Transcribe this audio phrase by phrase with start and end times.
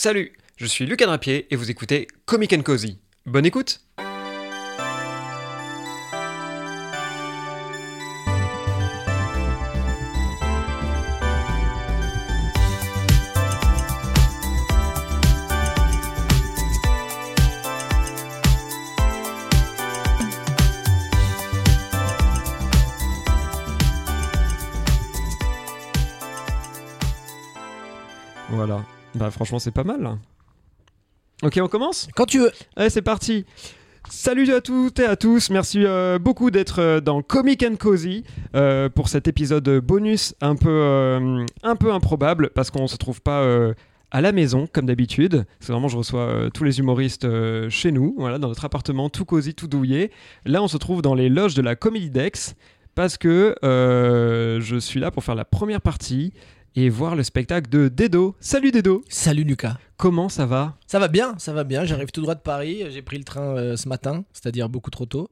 [0.00, 3.00] Salut, je suis Lucas Drapier et vous écoutez Comic Cozy.
[3.26, 3.80] Bonne écoute
[29.18, 30.18] Bah franchement c'est pas mal.
[31.42, 32.52] Ok on commence Quand tu veux.
[32.76, 33.44] Allez c'est parti
[34.10, 38.24] Salut à toutes et à tous, merci euh, beaucoup d'être euh, dans Comic and Cozy
[38.54, 43.20] euh, pour cet épisode bonus un peu, euh, un peu improbable parce qu'on se trouve
[43.20, 43.44] pas
[44.10, 45.44] à la maison comme d'habitude.
[45.60, 49.10] C'est vraiment je reçois euh, tous les humoristes euh, chez nous, voilà, dans notre appartement
[49.10, 50.10] tout cosy, tout douillet.
[50.46, 52.54] Là on se trouve dans les loges de la Comédie Dex
[52.94, 56.32] parce que euh, je suis là pour faire la première partie
[56.78, 58.36] et voir le spectacle de Dedo.
[58.38, 59.78] Salut Dedo, Salut Lucas.
[59.96, 60.76] comment ça va?
[60.86, 61.84] Ça va bien, ça va bien.
[61.84, 62.84] J'arrive tout droit de Paris.
[62.90, 65.28] J'ai pris le train euh, ce matin, c'est-à-dire beaucoup trop tôt.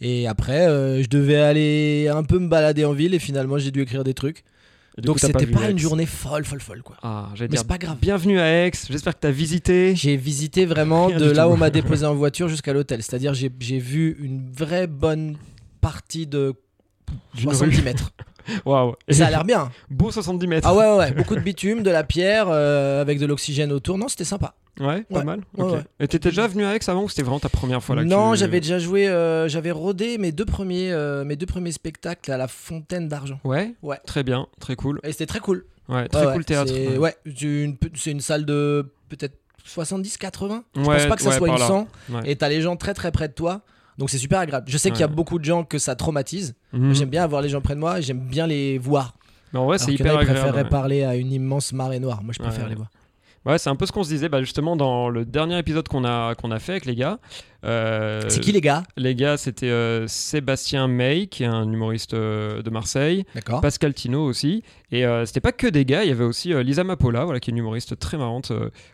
[0.00, 3.70] Et après, euh, je devais aller un peu me balader en ville et finalement, j'ai
[3.70, 4.42] dû écrire des trucs.
[4.96, 6.96] Donc t'as c'était pas, Aix une journée folle, folle, folle quoi.
[7.04, 7.98] Ah, Mais c'est pas grave.
[8.00, 8.72] bienvenue à Aix.
[8.90, 9.94] J'espère que tu as visité.
[9.94, 13.04] J'ai visité vraiment Rien de là où on m'a déposé en voiture jusqu'à l'hôtel.
[13.04, 15.36] C'est-à-dire j'ai vu une vraie bonne
[15.80, 16.54] partie de
[17.34, 17.82] D'une 70 rue.
[17.84, 18.10] mètres.
[18.64, 18.94] Waouh.
[19.10, 19.70] Ça a l'air bien.
[19.90, 20.68] Beau 70 mètres.
[20.68, 21.10] Ah ouais, ouais, ouais.
[21.16, 23.98] Beaucoup de bitume, de la pierre, euh, avec de l'oxygène autour.
[23.98, 24.54] Non, c'était sympa.
[24.80, 25.24] Ouais, pas Ouais.
[25.24, 25.40] mal.
[25.56, 25.72] Ouais, Ok.
[25.72, 25.84] ouais.
[26.00, 28.32] Et t'étais déjà venu à Aix avant ou c'était vraiment ta première fois là non,
[28.32, 32.30] tu- j'avais déjà joué, euh, j'avais rodé mes deux premiers, euh, mes deux premiers spectacles
[32.30, 33.40] à la Fontaine d'Argent.
[33.42, 33.74] Ouais.
[33.82, 33.98] Ouais.
[34.06, 35.00] Très bien, très cool.
[35.02, 35.64] Et c'était très cool.
[35.88, 36.70] Ouais, très cool théâtre.
[36.72, 37.16] C'est ouais,
[37.96, 40.64] c'est une, salle de peut-être 70, 80.
[40.76, 41.66] Je pense pas que ça soit par une là.
[41.66, 41.88] 100.
[42.10, 42.20] Ouais.
[42.26, 43.62] Et t'as les gens très très près de toi.
[43.98, 44.66] Donc c'est super agréable.
[44.70, 46.54] Je sais qu'il y a beaucoup de gens que ça traumatise.
[46.72, 46.94] Mhm.
[46.94, 49.14] J'aime bien avoir les gens près de moi j'aime bien les voir.
[49.52, 50.56] Mais en vrai, c'est hyper agréable.
[50.56, 50.64] ouais.
[50.64, 52.22] parler à une immense marée noire.
[52.22, 52.70] Moi je préfère Ouais.
[52.70, 52.88] les voir.
[53.46, 56.04] Ouais, c'est un peu ce qu'on se disait bah, justement dans le dernier épisode qu'on
[56.04, 57.18] a, qu'on a fait avec les gars.
[57.64, 58.82] Euh, C'est qui les gars?
[58.96, 63.24] Les gars, c'était euh, Sébastien May, qui est un humoriste euh, de Marseille.
[63.34, 63.60] D'accord.
[63.62, 64.62] Pascal Tino aussi.
[64.92, 67.52] Et c'était pas que des gars, il y avait aussi Lisa Mapola, voilà, qui est
[67.52, 68.52] une humoriste très marrante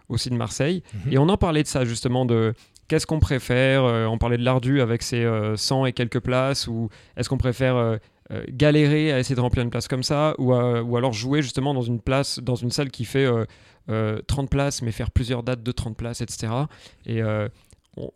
[0.08, 0.82] aussi de Marseille.
[1.06, 1.12] Mhm.
[1.12, 2.54] Et on en parlait de ça justement, de
[2.88, 3.84] qu'est-ce qu'on préfère.
[3.84, 7.38] euh, on parlait de l'ardu avec ses euh, 100 et quelques places, ou est-ce qu'on
[7.38, 7.96] préfère euh,
[8.32, 11.42] euh, galérer à essayer de remplir une place comme ça, ou, euh, ou alors jouer
[11.42, 13.44] justement dans une place, dans une salle qui fait euh,
[13.90, 16.52] euh, 30 places, mais faire plusieurs dates de 30 places, etc.
[17.04, 17.48] Et euh,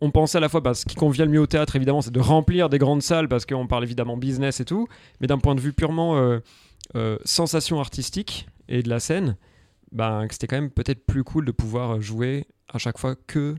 [0.01, 2.11] on, pensait à la fois, bah, ce qui convient le mieux au théâtre, évidemment, c'est
[2.11, 4.87] de remplir des grandes salles, parce qu'on parle évidemment business et tout,
[5.21, 6.39] mais d'un point de vue purement euh,
[6.95, 9.37] euh, sensation artistique et de la scène,
[9.95, 13.55] que c'était quand même peut-être plus cool de pouvoir jouer à chaque fois que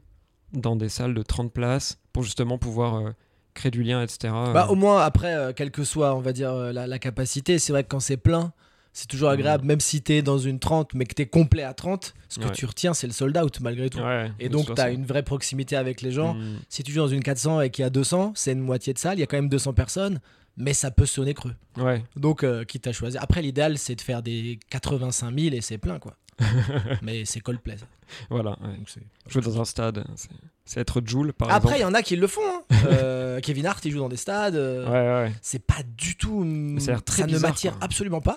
[0.53, 3.11] dans des salles de 30 places pour justement pouvoir euh,
[3.55, 4.33] créer du lien, etc.
[4.53, 7.59] Bah, au moins, après, euh, quelle que soit, on va dire, euh, la, la capacité,
[7.59, 8.53] c'est vrai que quand c'est plein,
[8.93, 12.13] c'est toujours agréable, même si t'es dans une 30, mais que t'es complet à 30,
[12.29, 12.51] ce que Ouais.
[12.53, 14.01] tu retiens, c'est le sold out, malgré tout.
[14.01, 14.95] Ouais, Et donc, t'as façon.
[14.97, 16.35] une vraie proximité avec les gens.
[16.35, 16.57] Mm.
[16.69, 18.99] Si tu joues dans une 400 et qu'il y a 200, c'est une moitié de
[18.99, 20.21] salle, il y a quand même 200 personnes,
[20.61, 21.55] mais ça peut sonner creux.
[21.77, 23.23] Ouais, Donc, euh, quitte à choisir.
[23.23, 26.17] Après, l'idéal, c'est de faire des 85 000 et c'est plein, quoi.
[27.03, 27.77] mais c'est Coldplay.
[27.77, 27.87] ça.
[28.31, 28.53] voilà.
[28.63, 28.77] ouais.
[28.77, 30.29] Donc, c'est- Jouer dans un stade, c'est-
[30.65, 32.41] c'est être Joule, par Après, il y en a qui le font.
[32.47, 32.63] hein.
[32.87, 34.55] Euh, Kevin Hart, il joue dans des stades.
[34.55, 36.45] euh, Ouais, ouais, C'est pas du tout.
[36.79, 38.37] ça très ne m'attire absolument pas.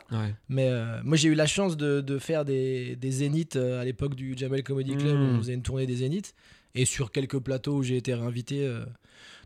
[0.49, 4.15] Mais euh, moi, j'ai eu la chance de, de faire des, des zéniths à l'époque
[4.15, 5.17] du Jamel Comedy Club.
[5.17, 6.33] Où On faisait une tournée des zéniths.
[6.75, 8.65] Et sur quelques plateaux où j'ai été réinvité.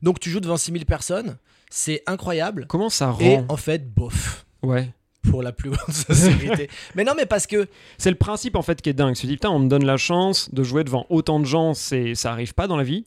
[0.02, 1.38] Donc, tu joues devant 6000 personnes.
[1.69, 2.66] C'est incroyable.
[2.68, 4.46] Comment ça rend Et en fait, bof.
[4.63, 4.90] Ouais.
[5.30, 6.69] Pour la plus grande sincérité.
[6.96, 7.68] mais non, mais parce que.
[7.97, 9.16] C'est le principe en fait qui est dingue.
[9.16, 11.74] Tu te dis, putain, on me donne la chance de jouer devant autant de gens,
[11.74, 13.06] c'est ça arrive pas dans la vie.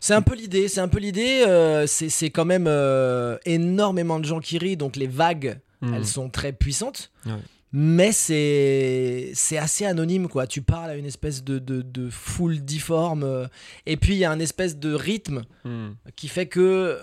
[0.00, 1.44] C'est un peu l'idée, c'est un peu l'idée.
[1.46, 5.94] euh, c'est c'est quand même euh, énormément de gens qui rient, donc les vagues, Mm.
[5.94, 7.12] elles sont très puissantes.
[7.24, 7.32] Ouais.
[7.72, 10.46] Mais c'est c'est assez anonyme, quoi.
[10.46, 13.24] Tu parles à une espèce de, de, de foule difforme.
[13.24, 13.46] euh,
[13.86, 15.88] et puis il y a un espèce de rythme Mm.
[16.16, 16.96] qui fait que euh,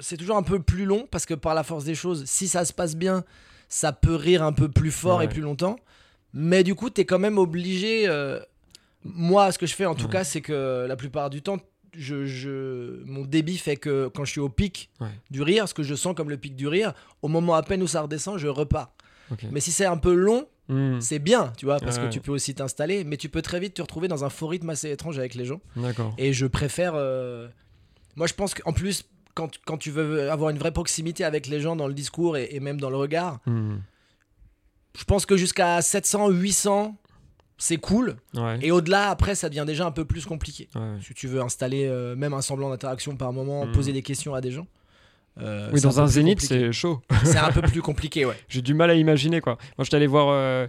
[0.00, 2.64] c'est toujours un peu plus long, parce que par la force des choses, si ça
[2.64, 3.24] se passe bien,
[3.68, 5.24] ça peut rire un peu plus fort Ouais.
[5.24, 5.76] et plus longtemps.
[6.34, 8.06] Mais du coup, tu es quand même obligé.
[8.08, 8.40] euh,
[9.04, 10.12] moi, ce que je fais en tout Ouais.
[10.12, 11.58] cas, c'est que la plupart du temps,
[11.96, 15.08] je, je- mon débit fait que quand je suis au pic Ouais.
[15.30, 16.92] du rire, ce que je sens comme le pic du rire,
[17.22, 18.92] au moment à peine où ça redescend, je repars.
[19.50, 20.98] Mais si c'est un peu long, Mm.
[21.02, 22.04] c'est bien, tu vois, parce Ouais.
[22.04, 24.46] que tu peux aussi t'installer, mais tu peux très vite te retrouver dans un faux
[24.46, 25.60] rythme assez étrange avec les gens.
[25.76, 26.14] D'accord.
[26.16, 26.94] Et je préfère.
[26.94, 27.48] euh,
[28.16, 29.04] Moi, je pense qu'en plus,
[29.34, 32.48] quand, quand tu veux avoir une vraie proximité avec les gens dans le discours et,
[32.52, 33.76] et même dans le regard, Mm.
[34.96, 36.96] je pense que jusqu'à 700, 800,
[37.58, 38.16] c'est cool.
[38.34, 38.58] Ouais.
[38.62, 40.68] Et au-delà, après, ça devient déjà un peu plus compliqué.
[40.74, 40.96] Ouais.
[41.02, 43.72] Si tu veux installer euh, même un semblant d'interaction par moment, Mm.
[43.72, 44.66] poser des questions à des gens.
[45.40, 47.00] Euh, Oui, dans un zénith, c'est chaud.
[47.24, 48.36] C'est un peu plus compliqué, ouais.
[48.48, 49.56] J'ai du mal à imaginer quoi.
[49.78, 50.66] Moi, j'étais allé voir euh,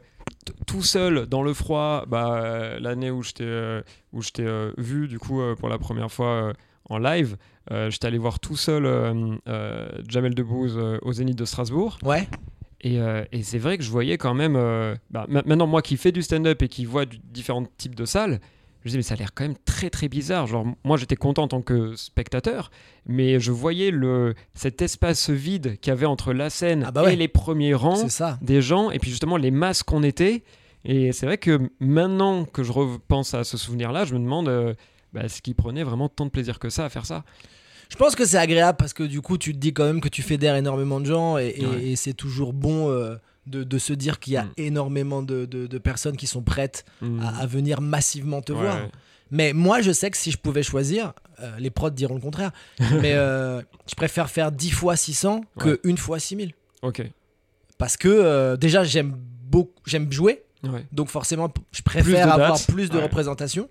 [0.68, 3.82] tout seul dans le froid, bah, euh, l'année où je t'ai
[4.14, 6.54] où je vu du coup pour la première fois
[6.90, 7.38] en live,
[7.90, 8.86] j'étais allé voir tout seul
[10.08, 11.98] Jamel Debbouze au Zénith de Strasbourg.
[12.04, 12.28] Ouais.
[12.82, 12.98] Et,
[13.32, 14.54] et c'est vrai que je voyais quand même.
[15.10, 18.06] bah, ma- maintenant, moi qui fais du stand-up et qui vois du- différents types de
[18.06, 18.40] salles,
[18.86, 20.46] je me disais, mais ça a l'air quand même très très bizarre.
[20.48, 22.70] Genre, moi j'étais content en tant que spectateur,
[23.08, 27.04] mais je voyais le, cet espace vide qu'il y avait entre la scène Ah bah
[27.04, 27.14] ouais.
[27.14, 28.38] et les premiers rangs ça.
[28.42, 30.44] des gens, et puis justement les masses qu'on était.
[30.86, 34.76] Et c'est vrai que maintenant que je repense à ce souvenir-là, je me demande euh,
[35.14, 37.24] bah, est-ce qu'ils prenaient vraiment tant de plaisir que ça à faire ça
[37.90, 40.10] Je pense que c'est agréable parce que du coup, tu te dis quand même que
[40.10, 41.84] tu fédères énormément de gens et, et- Ouais.
[41.88, 43.16] et c'est toujours bon euh,
[43.48, 44.52] de, de se dire qu'il y a Mm.
[44.58, 46.86] énormément de, de- de personnes qui sont prêtes
[47.22, 48.78] à, à venir massivement te Ouais, voir.
[49.32, 52.52] Mais moi, je sais que si je pouvais choisir, euh, les prods diront le contraire,
[53.02, 55.80] mais euh, je préfère faire 10 fois 600 que Ouais.
[55.84, 56.54] une fois 6000.
[56.82, 57.04] Ok.
[57.78, 60.86] Parce que euh, déjà, j'aime beaucoup, j'aime jouer, Ouais.
[60.92, 63.70] donc forcément, je préfère avoir plus de représentation.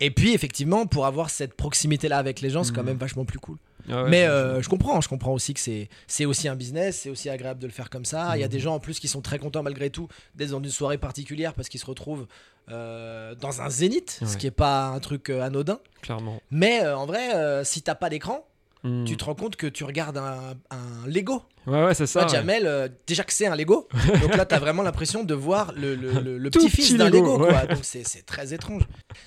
[0.00, 2.88] Et puis, effectivement, pour avoir cette proximité-là avec les gens, c'est quand Mhm.
[2.88, 3.56] même vachement plus cool.
[3.90, 6.56] Ah ouais, Mais je- euh, je comprends, je comprends aussi que c'est c'est aussi un
[6.56, 8.36] business, c'est aussi agréable de le faire comme ça.
[8.36, 8.52] Il y a Mhm.
[8.52, 11.52] des gens en plus qui sont très contents malgré tout d'être dans une soirée particulière
[11.54, 12.26] parce qu'ils se retrouvent
[12.70, 15.80] euh, dans un zénith, ce qui est pas un truc euh, anodin.
[16.00, 16.40] clairement.
[16.50, 18.46] Mais euh, en vrai, euh, si t'as pas d'écran,
[18.86, 19.04] Hmm.
[19.06, 21.42] tu te rends compte que tu regardes un, un Lego.
[21.66, 22.24] Ouais, ouais, c'est ça.
[22.24, 22.28] Ouais.
[22.28, 23.88] Jamel, euh, déjà que c'est un Lego,
[24.20, 27.08] donc là t'as vraiment l'impression de voir le, le- le- le Tout petit-fils petit d'un
[27.08, 27.46] Lego, Lego.
[27.46, 27.64] quoi.
[27.66, 28.82] Donc c'est très étrange.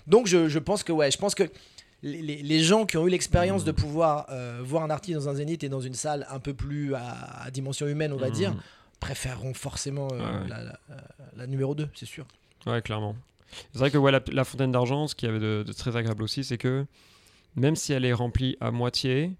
[0.05, 1.43] Donc je, je pense que ouais, je pense que
[2.03, 5.29] les, les- les gens qui ont eu l'expérience de pouvoir euh, voir un artiste dans
[5.29, 8.29] un zénith et dans une salle un peu plus à, à dimension humaine, on va
[8.29, 8.33] Hmm.
[8.33, 8.53] dire,
[8.99, 10.49] préféreront forcément euh, Ouais.
[10.49, 10.77] la, la-
[11.35, 12.25] la numéro 2, c'est sûr.
[12.67, 13.15] Ouais, clairement.
[13.73, 16.21] C'est vrai que ouais, la, la fontaine d'argent, ce qui avait de, de très agréable
[16.21, 16.85] aussi, c'est que
[17.55, 19.31] même si elle est remplie à moitié,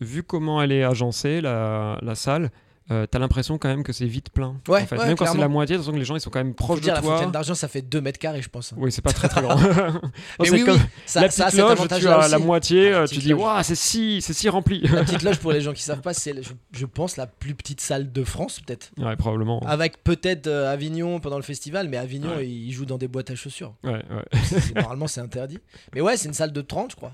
[0.00, 2.50] vu comment elle est agencée, la, la salle,
[2.92, 4.60] euh, t'as l'impression quand même que c'est vite plein.
[4.68, 4.96] Ouais, en fait.
[4.96, 6.54] ouais, même quand c'est la moitié, t'as l'impression que les gens ils sont quand même
[6.54, 7.16] proches dire, de la toi.
[7.16, 8.72] fontaine d'argent, ça fait 2 mètres carrés, je pense.
[8.76, 9.56] Oui, c'est pas très très grand.
[10.38, 13.06] Mais c'est oui, comme oui, ça, la petite loge, tu as la moitié, La euh,
[13.08, 14.82] tu dis, waouh, c'est si, c'est si rempli.
[14.82, 17.56] La petite loge, pour les gens qui savent pas, c'est, je, je pense, la plus
[17.56, 18.92] petite salle de France, peut-être.
[18.98, 19.58] ouais, probablement.
[19.66, 22.48] Avec peut-être euh, Avignon pendant le festival, mais Avignon, Ouais.
[22.48, 23.74] ils jouent dans des boîtes à chaussures.
[23.82, 24.40] Ouais, ouais.
[24.76, 25.58] Normalement, c'est interdit.
[25.92, 27.10] Mais ouais, c'est une salle de 30, je crois.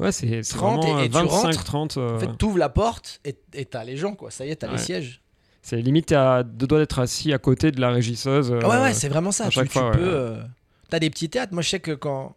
[0.00, 1.64] Ouais, c'est c'est 30 vraiment et- euh, et tu 25, rentres.
[1.64, 1.96] 30.
[1.98, 4.30] euh, En fait, t'ouvres la porte et et t'as les gens, quoi.
[4.30, 5.20] Ça y est, t'as les sièges.
[5.62, 8.50] c'est limite, à deux doigts d'être assis à côté de la régisseuse.
[8.50, 9.44] euh, ouais, ouais, c'est vraiment ça.
[9.46, 10.00] Tu, chaque tu fois, peux.
[10.02, 10.42] euh,
[10.88, 11.52] T'as des petits théâtres.
[11.52, 12.34] Moi, je sais que quand.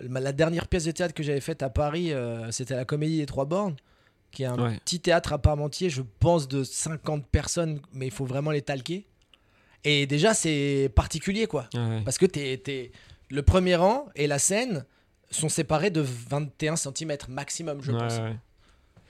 [0.00, 3.26] La dernière pièce de théâtre que j'avais faite à Paris, euh, c'était la Comédie des
[3.26, 3.74] Trois Bornes,
[4.30, 8.24] qui est un petit théâtre à Parmentier, je pense, de 50 personnes, mais il faut
[8.26, 9.06] vraiment les talquer.
[9.82, 11.68] Et déjà, c'est particulier, quoi.
[12.04, 12.92] Parce que t'es, t'es-
[13.30, 14.84] le premier rang et la scène
[15.30, 18.18] sont séparés de 21 cm maximum, je Ouais, pense.
[18.18, 18.36] ouais.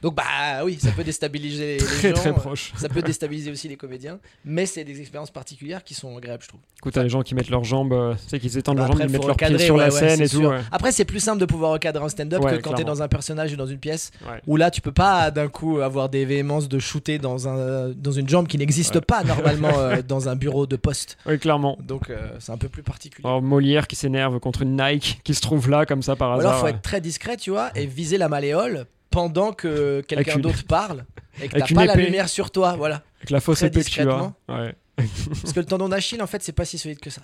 [0.03, 2.15] Donc, bah oui, ça peut déstabiliser les, Très gens.
[2.15, 2.73] très euh, proche.
[2.77, 6.49] Ça peut déstabiliser aussi les comédiens, mais c'est des expériences particulières qui sont agréables, je
[6.49, 6.61] trouve.
[6.79, 8.99] Écoute, t'as les gens qui mettent leurs jambes, euh, tu sais, qu'ils étendent leurs Après,
[9.03, 10.43] jambes, ils mettent leurs pieds sur ouais, la scène et tout.
[10.45, 10.61] ouais.
[10.71, 13.53] Après, c'est plus simple de pouvoir recadrer un stand-up que quand t'es dans un personnage
[13.53, 14.41] ou dans une pièce Ouais.
[14.47, 18.13] où là, tu peux pas d'un coup avoir des véhémences de shooter dans, un, dans
[18.13, 21.17] une jambe qui n'existe pas normalement euh, dans un bureau de poste.
[21.27, 21.77] Oui, clairement.
[21.83, 23.27] Donc, euh, c'est un peu plus particulier.
[23.27, 26.41] Alors, Molière qui s'énerve contre une Nike qui se trouve là comme ça par Ou
[26.41, 26.51] hasard.
[26.53, 30.65] alors, faut être très discret, tu vois, et viser la malléole pendant que quelqu'un d'autre
[30.65, 31.05] parle
[31.43, 33.03] et que t'as pas la lumière sur toi, voilà.
[33.19, 34.33] Avec la fausse très épée que tu as.
[34.49, 34.75] Ouais.
[34.97, 37.23] Parce que le tendon d'Achille, en fait, c'est pas si solide que ça.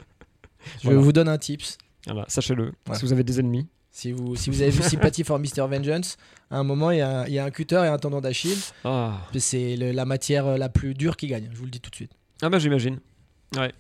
[0.81, 1.01] Je Voilà.
[1.01, 1.77] vous donne un tips.
[2.07, 2.73] Voilà, sachez-le.
[2.89, 2.95] Ouais.
[2.97, 3.67] Si vous avez des ennemis.
[3.91, 5.69] Si vous, si vous avez vu Sympathy for Mr.
[5.69, 6.17] Vengeance,
[6.51, 8.21] à un moment, il y, a un- il y a un cutter et un tendon
[8.21, 8.59] d'Achille.
[8.85, 11.91] Ah, Et C'est la matière la plus dure qui gagne, je vous le dis tout
[11.91, 12.11] de suite.
[12.43, 12.99] ah bah j'imagine.
[13.57, 13.73] Ouais.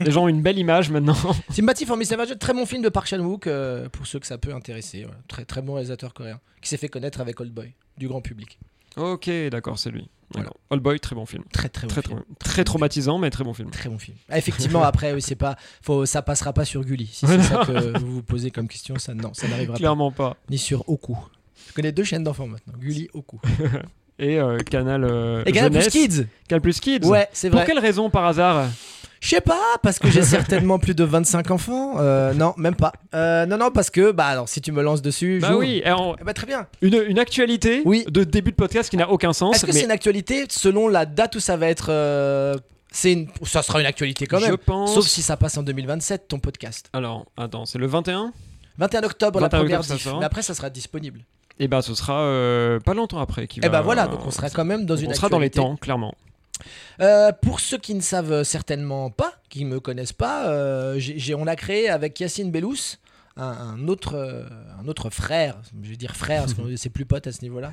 [0.00, 1.16] Les gens ont une belle image maintenant.
[1.50, 2.16] Sympathy for Mr.
[2.16, 5.02] Vengeance, très bon film de Park Chan-wook, euh, pour ceux que ça peut intéresser.
[5.02, 5.18] voilà.
[5.28, 8.58] Très, très bon réalisateur coréen, qui s'est fait connaître avec Old Boy, du grand public.
[8.96, 10.08] ok, d'accord, c'est lui.
[10.34, 10.50] Voilà.
[10.70, 11.44] Old Boy, très bon film.
[11.52, 12.20] Très très bon Très, film.
[12.38, 13.70] très, très traumatisant, mais très bon film.
[13.70, 14.16] Très bon film.
[14.28, 17.06] Ah, effectivement, après, oui, c'est pas, faut, ça passera pas sur Gulli.
[17.06, 19.78] Si c'est ça que vous vous posez comme question, ça non, ça n'arrivera pas.
[19.78, 20.36] Clairement pas.
[20.50, 21.16] Ni sur Oku.
[21.68, 23.40] Je connais deux chaînes d'enfants maintenant, Gulli, Oku.
[24.18, 25.88] Et euh, Canal euh, Et Canal Plus.
[25.90, 26.26] Kids.
[26.48, 27.04] Canal Plus Kids.
[27.06, 27.66] Ouais, c'est Pour vrai.
[27.66, 28.66] quelle raison par hasard?
[29.26, 31.94] Je sais pas, parce que j'ai certainement plus de 25 enfants.
[31.98, 32.92] Euh, non, même pas.
[33.12, 35.90] Euh, non, non, parce que, bah alors, si tu me lances dessus, Bah oui, et
[35.90, 36.68] en- Eh bah, très bien.
[36.80, 38.04] une, une actualité Oui.
[38.08, 39.56] de début de podcast qui n'a aucun sens.
[39.56, 42.54] Est-ce que mais c'est une actualité selon la date où ça va être euh,
[42.92, 43.26] C'est une...
[43.42, 44.56] Ça sera une actualité quand je même.
[44.58, 44.94] pense.
[44.94, 46.88] Sauf si ça passe en 2027, ton podcast.
[46.92, 48.32] Alors, attends, c'est le 21
[48.78, 50.08] 21 octobre, la 21 première octobre, diff.
[50.20, 51.24] Mais après, ça sera disponible.
[51.58, 53.48] Et bah, ce sera euh, pas longtemps après.
[53.48, 55.28] Qui Et va- bah voilà, donc on sera quand même dans donc une on sera
[55.30, 56.14] dans les temps, clairement.
[57.00, 61.00] Euh, pour ceux qui ne savent certainement pas, qui me connaissent pas, euh,
[61.36, 62.98] on a créé avec Yacine Bellous
[63.36, 64.44] un, un autre, euh,
[64.80, 67.70] un autre frère, je vais dire frère parce que c'est plus pote à ce niveau-là,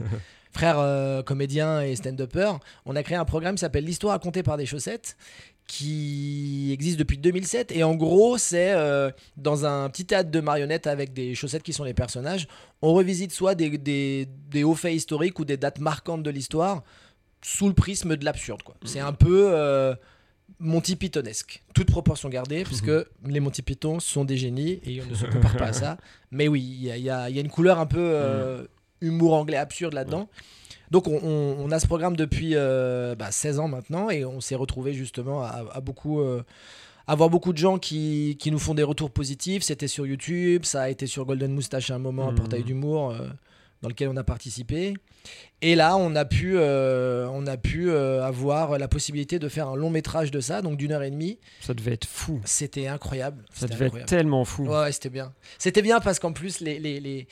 [0.52, 4.58] frères euh, comédiens et stand-uppers, on a créé un programme qui s'appelle L'histoire racontée par
[4.58, 5.18] des chaussettes
[5.66, 10.88] qui existe depuis 2007 et en gros c'est euh, dans un petit théâtre de marionnettes
[10.88, 12.50] avec des chaussettes qui sont les personnages
[12.82, 16.84] on revisite soit des, des, des hauts faits historiques ou des dates marquantes de l'histoire
[17.44, 18.76] sous le prisme de l'absurde quoi.
[18.86, 19.94] C'est un peu euh,
[20.60, 21.64] Monty Pythonesque.
[21.74, 22.92] Toute proportion gardée puisque
[23.26, 25.98] les Monty Python sont des génies et on ne se compare pas à ça.
[26.32, 28.00] Mais oui il y a, il y a- il y a une couleur un peu
[28.00, 28.64] euh,
[29.02, 30.30] humour anglais absurde là-dedans.
[30.92, 34.40] Donc on, on- on a ce programme depuis euh, bah, 16 ans maintenant et on
[34.42, 36.44] s'est retrouvé justement à, à beaucoup euh,
[37.08, 39.64] avoir beaucoup de gens qui, qui nous font des retours positifs.
[39.64, 42.38] C'était sur YouTube, ça a été sur Golden Moustache à un moment, un Mhm.
[42.38, 43.28] portail d'humour euh,
[43.84, 44.94] dans lequel on a participé.
[45.62, 49.68] Et là, on a pu, euh, on a pu euh, avoir la possibilité de faire
[49.68, 51.38] un long métrage de ça, donc d'une heure et demie.
[51.60, 52.42] Ça devait être fou.
[52.46, 53.44] C'était incroyable.
[53.54, 54.00] Ça devait incroyable.
[54.00, 54.66] être tellement fou.
[54.68, 55.34] Ouais, c'était bien.
[55.60, 57.28] C'était bien parce qu'en plus, les, les, les,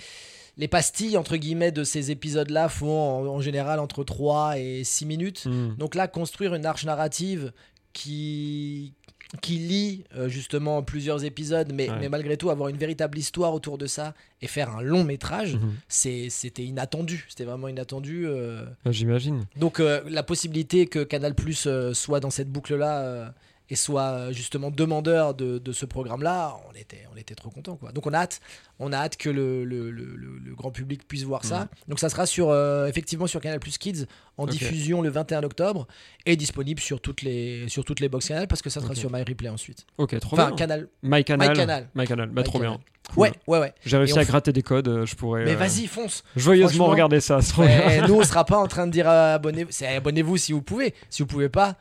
[0.58, 5.05] les pastilles, entre guillemets, de ces épisodes-là font en, en général entre 3 et 6
[5.05, 5.46] minutes.
[5.46, 5.75] Mm.
[5.77, 7.53] Donc là, construire une arche narrative
[7.93, 8.93] qui,
[9.42, 11.96] qui lie euh, justement plusieurs épisodes, mais, Ouais.
[12.02, 15.56] mais malgré tout avoir une véritable histoire autour de ça et faire un long métrage,
[15.56, 15.74] Mhm.
[15.88, 17.26] c'était inattendu.
[17.30, 18.26] C'était vraiment inattendu.
[18.28, 18.66] euh.
[18.90, 19.46] J'imagine.
[19.56, 23.34] Donc euh, la possibilité que Canal Plus soit dans cette boucle-là
[23.72, 27.78] et soit euh, justement demandeur de, de ce programme-là, on était, on était trop contents.
[27.78, 27.92] Quoi.
[27.94, 28.42] Donc on a hâte,
[28.80, 31.70] on a hâte que le, le- le- le- le grand public puisse voir ça.
[31.88, 34.06] Donc ça sera sur, euh, effectivement sur Canal Plus Kids
[34.38, 35.88] en diffusion le 21 octobre
[36.25, 39.12] et disponible sur toutes les, sur toutes les box Canal parce que ça sera sur
[39.12, 39.86] My Replay ensuite.
[39.98, 40.56] Ok, trop Enfin, bien.
[40.58, 40.88] Canal.
[41.01, 41.50] My Canal.
[41.50, 41.88] My Canal.
[41.96, 42.30] My Canal.
[42.30, 42.74] Bah, My trop Canal.
[42.78, 42.82] bien.
[43.13, 43.24] Cool.
[43.24, 43.74] Ouais, ouais, ouais.
[43.86, 44.88] J'ai réussi à f- gratter des codes.
[44.88, 46.24] euh, Je pourrais Mais euh, vas-y, fonce.
[46.36, 47.40] joyeusement regarder ça.
[47.50, 47.80] trop bien.
[47.88, 49.72] Ouais, nous, on sera pas en train de dire abonnez-vous.
[49.72, 50.94] C'est abonnez-vous si vous pouvez.
[51.10, 51.78] Si vous pouvez pas,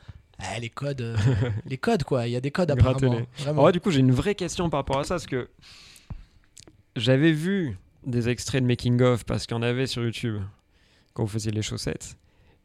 [0.57, 1.17] eh, les codes, euh,
[1.67, 2.27] les codes quoi.
[2.27, 3.23] Il y a des codes apparemment.
[3.47, 5.49] En vrai, du coup, j'ai une vraie question par rapport à ça, parce que
[6.97, 10.41] j'avais vu des extraits de making of parce qu'il y en avait sur YouTube
[11.13, 12.17] quand vous faisiez les chaussettes,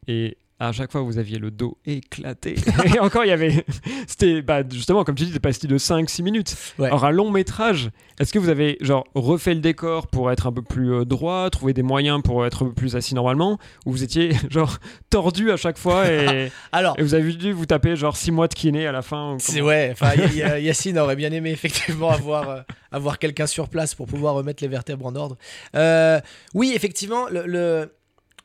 [0.07, 2.55] et à chaque fois vous aviez le dos éclaté.
[2.95, 3.65] et encore, il y avait,
[4.07, 6.55] c'était bah, justement comme tu dis, des pastilles de 5-6 minutes.
[6.79, 6.87] Ouais.
[6.87, 10.53] Alors un long métrage, est-ce que vous avez genre refait le décor pour être un
[10.53, 13.91] peu plus euh, droit, trouver des moyens pour être un peu plus assis normalement, ou
[13.91, 14.77] vous étiez genre
[15.09, 18.47] tordu à chaque fois et, Alors, et vous avez dû vous taper genre 6 mois
[18.47, 19.89] de kiné à la fin c'est ouais.
[19.91, 24.35] Enfin, y- Yacine aurait bien aimé effectivement avoir euh, avoir quelqu'un sur place pour pouvoir
[24.35, 25.37] remettre les vertèbres en ordre.
[25.75, 26.19] Euh,
[26.53, 27.91] oui, effectivement, le, le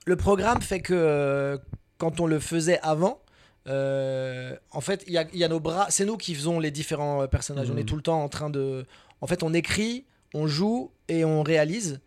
[0.06, 1.60] le programme fait que
[2.00, 3.20] quand on le faisait avant.
[3.68, 5.86] euh, en fait, il y a, il y a nos bras.
[5.90, 7.70] C'est nous qui faisons les différents euh, personnages.
[7.70, 7.78] On Mhm.
[7.80, 8.86] est tout le temps en train de.
[9.20, 12.00] En fait, on écrit, on joue et on réalise.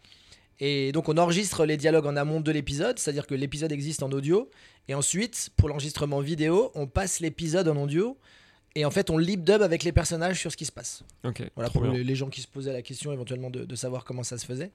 [0.59, 4.11] Et donc, on enregistre les dialogues en amont de l'épisode, c'est-à-dire que l'épisode existe en
[4.11, 4.49] audio.
[4.87, 8.17] Et ensuite, pour l'enregistrement vidéo, on passe l'épisode en audio.
[8.75, 11.03] Et en fait, on lip dub avec les personnages sur ce qui se passe.
[11.55, 14.23] Voilà pour les, les gens qui se posaient la question éventuellement de, de savoir comment
[14.23, 14.71] ça se faisait.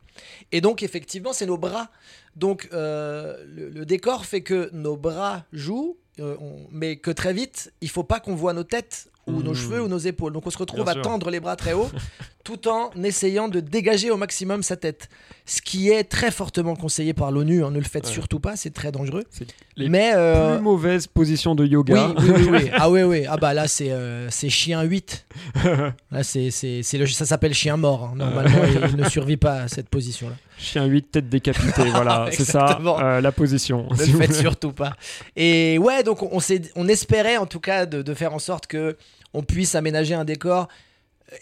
[0.52, 1.90] Et donc effectivement, c'est nos bras.
[2.36, 7.32] Donc euh, le, le décor fait que nos bras jouent, euh, on- mais que très
[7.32, 9.54] vite, il faut pas qu'on voit nos têtes ou nos Mmh.
[9.54, 10.32] cheveux ou nos épaules.
[10.32, 11.02] Donc on se retrouve Bien à sûr.
[11.02, 11.88] tendre les bras très haut,
[12.44, 15.08] tout en essayant de dégager au maximum sa tête.
[15.46, 17.64] Ce qui est très fortement conseillé par l'ONU.
[17.64, 17.70] hein.
[17.70, 18.12] Ne le faites Ouais.
[18.12, 19.24] surtout pas, c'est très dangereux.
[19.30, 22.12] C'est les mais euh, Plus mauvaise position de yoga.
[22.18, 22.70] oui, oui, oui.
[22.74, 23.24] Ah oui, oui.
[23.28, 25.26] Ah bah là, c'est euh, chien 8.
[26.10, 26.50] Là, c'est,
[26.94, 28.04] le, ça s'appelle chien mort.
[28.04, 28.12] hein.
[28.16, 30.34] Normalement, il, il ne survit pas à cette position-là.
[30.58, 33.86] Chien 8, tête décapitée, voilà, c'est ça euh, la position.
[33.92, 34.94] Ne le faites surtout pas.
[35.36, 36.40] Et ouais, donc on,
[36.76, 38.96] on, espérait en tout cas de, de faire en sorte que
[39.34, 40.68] on puisse aménager un décor.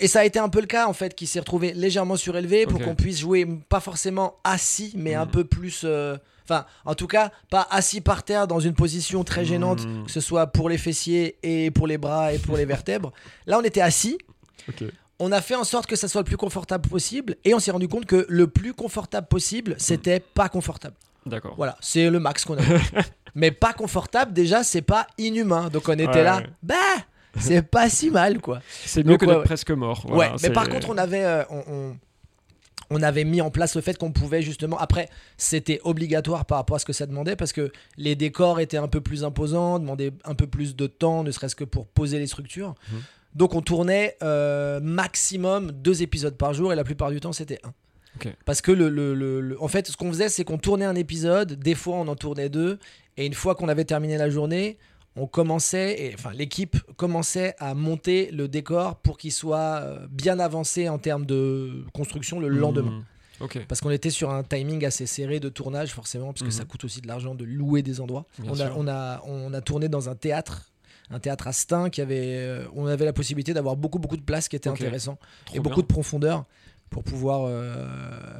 [0.01, 2.67] Et ça a été un peu le cas en fait, qui s'est retrouvé légèrement surélevé
[2.67, 5.31] pour qu'on puisse jouer pas forcément assis, mais un Mhm.
[5.31, 5.83] peu plus.
[5.85, 6.17] euh,
[6.49, 10.05] Enfin, en tout cas, pas assis par terre dans une position très gênante, Mhm.
[10.07, 13.13] que ce soit pour les fessiers et pour les bras et pour les vertèbres.
[13.47, 14.17] Là, on était assis.
[15.19, 17.71] On a fait en sorte que ça soit le plus confortable possible et on s'est
[17.73, 20.95] rendu compte que le plus confortable possible, c'était pas confortable.
[21.25, 21.55] D'accord.
[21.57, 22.61] Voilà, c'est le max qu'on a.
[23.35, 25.69] Mais pas confortable, déjà, c'est pas inhumain.
[25.69, 26.47] Donc on était Ouais, là, ouais.
[26.63, 26.75] bah,
[27.39, 28.61] c'est pas si mal, quoi.
[28.85, 30.05] C'est mieux Donc, que ouais, d'être presque mort.
[30.09, 31.97] voilà, ouais, mais par contre, on avait, euh, on, on-
[32.91, 34.79] on avait mis en place le fait qu'on pouvait justement.
[34.79, 38.77] Après, c'était obligatoire par rapport à ce que ça demandait parce que les décors étaient
[38.77, 42.21] un peu plus imposants, demandaient un peu plus de temps, ne serait-ce que pour poser
[42.21, 42.77] les structures.
[42.93, 42.99] Mhm.
[43.35, 47.59] Donc on tournait euh, maximum deux épisodes par jour et la plupart du temps c'était
[47.65, 47.73] un.
[48.47, 50.95] Parce que le, le- le- le- en fait, ce qu'on faisait, c'est qu'on tournait un
[50.95, 52.79] épisode, des fois on en tournait deux,
[53.19, 54.79] et une fois qu'on avait terminé la journée,
[55.17, 60.39] on commençait, et, enfin l'équipe commençait à monter le décor pour qu'il soit euh, bien
[60.39, 63.03] avancé en termes de construction le lendemain.
[63.41, 63.59] Ok.
[63.69, 66.85] Parce qu'on était sur un timing assez serré de tournage, forcément, parce que ça coûte
[66.85, 68.25] aussi de l'argent de louer des endroits.
[68.47, 68.75] On a, sûr.
[68.79, 70.71] on, a, on a tourné dans un théâtre,
[71.11, 74.23] un théâtre à Stein, qui avait, euh, on avait la possibilité d'avoir beaucoup, beaucoup de
[74.23, 74.81] places qui étaient Ok.
[74.81, 75.83] intéressants Trop et beaucoup bien.
[75.83, 76.45] de profondeur.
[76.89, 77.47] pour pouvoir.
[77.47, 77.85] euh,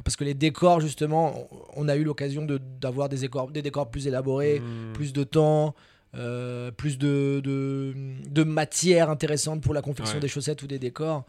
[0.05, 3.61] parce que les décors, justement, on on a eu l'occasion de- d'avoir des décors, des
[3.61, 4.93] décors plus élaborés, Hmm.
[4.93, 5.75] plus de temps.
[6.17, 7.93] Euh, plus de, de,
[8.29, 10.21] de matière intéressante pour la confection Ouais.
[10.21, 11.25] des chaussettes ou des décors.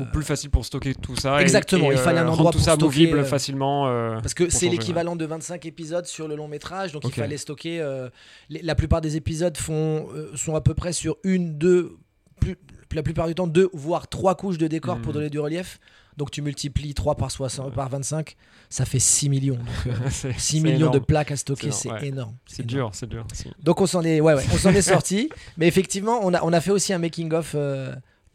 [0.00, 1.38] Ou plus facile pour stocker tout ça.
[1.42, 3.86] Exactement, et, il fallait un euh, endroit rendre tout pour ça stocker, euh, facilement.
[3.88, 7.36] euh, Parce que c'est l'équivalent de 25 épisodes sur le long métrage, donc il fallait
[7.36, 7.80] stocker.
[7.80, 8.08] euh,
[8.48, 11.96] les- la plupart des épisodes font, euh, sont à peu près sur une, deux,
[12.40, 12.56] plus,
[12.94, 15.12] la plupart du temps deux, voire trois couches de décor pour Mhm.
[15.14, 15.78] donner du relief.
[16.16, 18.36] Donc tu multiplies 3 par, 60, par 25,
[18.70, 19.56] ça fait 6 millions.
[19.84, 22.08] Donc, euh, c'est- 6 c'est millions de plaques à stocker, C'est énorme, ouais.
[22.08, 22.36] énorme.
[22.46, 23.26] C'est dur, c'est dur.
[23.62, 25.28] Donc on s'en est, ouais, ouais, on s'en est sorti.
[25.58, 27.94] Mais effectivement, on a, on a fait aussi un making-of euh,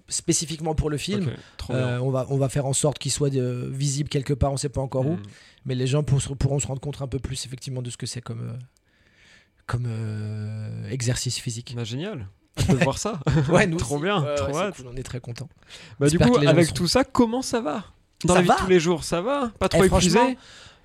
[0.09, 1.31] spécifiquement pour le film.
[1.71, 4.57] Euh, on, va, on va faire en sorte qu'il soit euh, visible quelque part, on
[4.57, 5.13] sait pas encore où.
[5.15, 5.23] Hmm.
[5.65, 8.05] Mais les gens pour- pourront se rendre compte un peu plus effectivement de ce que
[8.05, 8.53] c'est comme, euh,
[9.65, 11.73] comme euh, exercice physique.
[11.75, 12.27] Bah, génial.
[12.59, 13.19] On peut voir ça.
[13.49, 14.03] Ouais, nous trop aussi.
[14.03, 14.75] bien, Ouais, trop ouais, c'est hâte.
[14.77, 15.49] cool, on est très contents.
[15.99, 17.83] Bah, du coup, avec tout ça, comment ça va
[18.25, 19.51] Dans Ça la vie va de tous les jours, ça va?
[19.59, 20.19] Pas trop Eh, épuisé?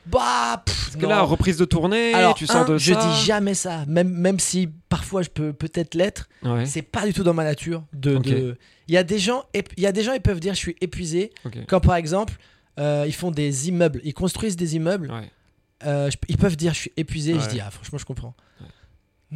[0.06, 1.08] Bah, pff, Parce que non.
[1.08, 3.00] là, reprise de tournée, Alors, tu un, sors de je ça.
[3.00, 6.64] dis jamais ça, même, même si parfois je peux peut-être l'être, Ouais.
[6.64, 7.82] c'est pas du tout dans ma nature.
[7.92, 8.56] De,
[8.86, 10.76] Il y a des gens, il y a des gens, ils peuvent dire je suis
[10.80, 11.32] épuisé.
[11.66, 12.34] Quand par exemple,
[12.78, 15.28] euh, ils font des immeubles, ils construisent des immeubles, Ouais.
[15.84, 17.34] euh, je- ils peuvent dire je suis épuisé.
[17.40, 18.34] Je dis ah franchement je comprends.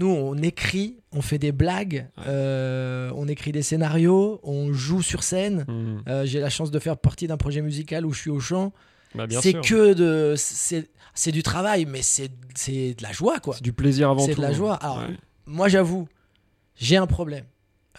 [0.00, 2.25] Nous on écrit, on fait des blagues, Ouais.
[2.26, 5.64] euh, on écrit des scénarios, on joue sur scène.
[5.69, 5.99] Hmm.
[6.09, 8.73] Euh, J'ai la chance de faire partie d'un projet musical où je suis au chant.
[9.14, 13.54] Bah, C'est que de, c'est du travail, mais c'est de la joie quoi.
[13.57, 14.30] C'est du plaisir avant tout.
[14.30, 14.75] C'est de la joie.
[14.76, 15.16] Alors, Ouais.
[15.47, 16.09] moi j'avoue,
[16.76, 17.45] j'ai un problème.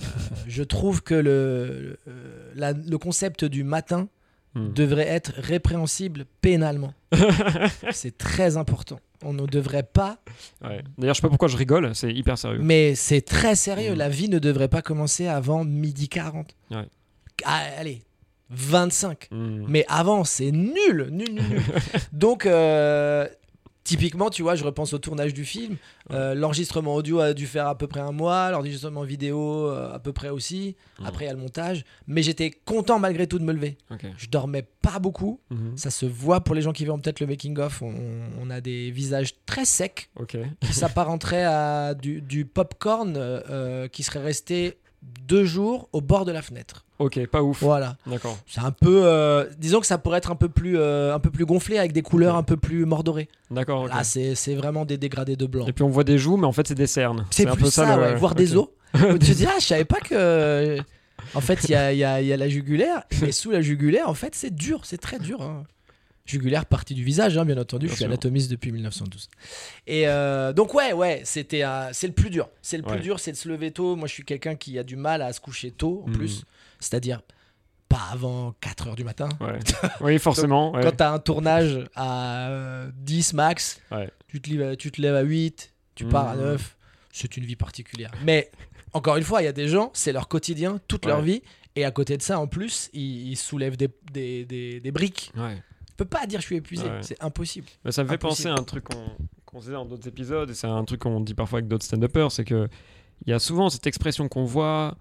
[0.01, 0.05] Euh,
[0.47, 2.13] je trouve que le, le,
[2.55, 4.07] la- le concept du matin
[4.53, 4.73] Hmm.
[4.73, 6.93] devrait être répréhensible pénalement.
[7.93, 8.99] c'est très important.
[9.23, 10.17] On ne devrait pas,
[10.63, 10.83] Ouais.
[10.97, 12.59] D'ailleurs, je sais pas pourquoi je rigole, c'est hyper sérieux.
[12.61, 13.93] mais c'est très sérieux.
[13.93, 13.97] Mm.
[13.97, 16.55] La vie ne devrait pas commencer avant midi 40.
[16.71, 16.87] Ouais.
[17.43, 18.01] Ah, allez,
[18.51, 19.27] 25.
[19.31, 19.65] Hmm.
[19.67, 21.61] Mais avant, c'est nul, nul, nul, nul.
[22.11, 23.27] Donc, euh,
[23.83, 25.77] typiquement, tu vois, je repense au tournage du film.
[26.11, 29.99] Euh, L'enregistrement audio a dû faire à peu près un mois, l'enregistrement vidéo euh, à
[29.99, 30.75] peu près aussi.
[31.03, 31.83] Après, il y a le montage.
[32.07, 33.77] Mais j'étais content malgré tout de me lever.
[34.17, 35.39] Je dormais pas beaucoup.
[35.49, 35.77] Mhm.
[35.77, 37.81] Ça se voit pour les gens qui verront peut-être le making-of.
[37.81, 37.93] On,
[38.41, 40.37] on a des visages très secs Ok.
[40.61, 44.77] qui s'apparenteraient à du, du popcorn euh, euh, qui serait resté
[45.27, 46.85] deux jours au bord de la fenêtre.
[46.99, 47.63] Ok, pas ouf.
[47.63, 47.97] Voilà.
[48.05, 48.37] D'accord.
[48.45, 49.01] C'est un peu.
[49.05, 51.93] euh, disons que ça pourrait être un peu plus, euh, un peu plus gonflé avec
[51.93, 53.27] des couleurs un peu plus mordorées.
[53.49, 53.83] D'accord.
[53.83, 53.89] ok.
[53.89, 55.65] Là, c'est c'est vraiment des dégradés de blanc.
[55.67, 57.25] Et puis on voit des joues, mais en fait c'est des cernes.
[57.31, 58.67] C'est un plus peu ça, le- ouais, voir des os.
[58.93, 60.77] Tu te dis, ah, je savais pas que.
[61.33, 64.09] En fait, il y a, y a- y a la jugulaire, et sous la jugulaire,
[64.09, 65.41] en fait, c'est dur, c'est très dur.
[65.41, 65.63] hein.
[66.25, 67.85] Jugulaire, partie du visage, hein, bien entendu.
[67.87, 68.07] Bien je suis sûr.
[68.11, 69.27] anatomiste depuis 1912.
[69.87, 72.49] Et euh, donc, ouais, ouais, c'était euh, c'est le plus dur.
[72.61, 72.99] C'est le plus Ouais.
[72.99, 73.95] dur, c'est de se lever tôt.
[73.95, 76.17] Moi, je suis quelqu'un qui a du mal à se coucher tôt, en Mhm.
[76.17, 76.43] plus.
[76.79, 77.21] C'est-à-dire,
[77.89, 79.29] pas avant 4 heures du matin.
[79.41, 79.59] Ouais.
[80.01, 80.71] oui, forcément.
[80.73, 80.81] ouais.
[80.83, 83.81] Quand t'as un tournage à euh, 10 max,
[84.27, 86.41] tu, te lèves, tu te lèves à 8, tu pars à Mhm.
[86.43, 86.77] 9,
[87.11, 88.11] c'est une vie particulière.
[88.23, 88.49] Mais
[88.93, 91.41] encore une fois, il y a des gens, c'est leur quotidien, toute leur vie,
[91.75, 95.31] et à côté de ça, en plus, ils, ils soulèvent des, des, des- des briques.
[95.35, 95.61] Ouais.
[96.03, 96.99] Peux pas dire je suis épuisé, Ouais.
[97.01, 97.67] c'est impossible.
[97.85, 98.49] Mais ça me fait Impossible.
[98.49, 99.05] penser à un truc qu'on
[99.45, 102.31] qu'on disait dans d'autres épisodes, et c'est un truc qu'on dit parfois avec d'autres stand-uppers,
[102.31, 102.67] c'est que
[103.25, 104.95] il y a souvent cette expression qu'on voit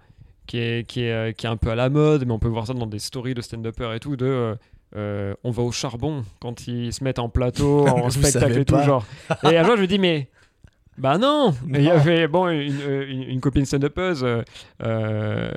[0.45, 2.49] qui est, qui, est, euh, qui est un peu à la mode, mais on peut
[2.49, 4.55] voir ça dans des stories de stand-uppers et tout, de
[4.95, 8.77] euh, on va au charbon quand ils se mettent en plateau, en spectacle et tout,
[8.83, 9.05] genre.
[9.49, 10.29] Et à je me dis, mais.
[10.97, 11.79] Bah non, Non.
[11.79, 14.43] Il y avait bon, une, euh, une, une copine stand-upeuse euh,
[14.83, 15.49] euh,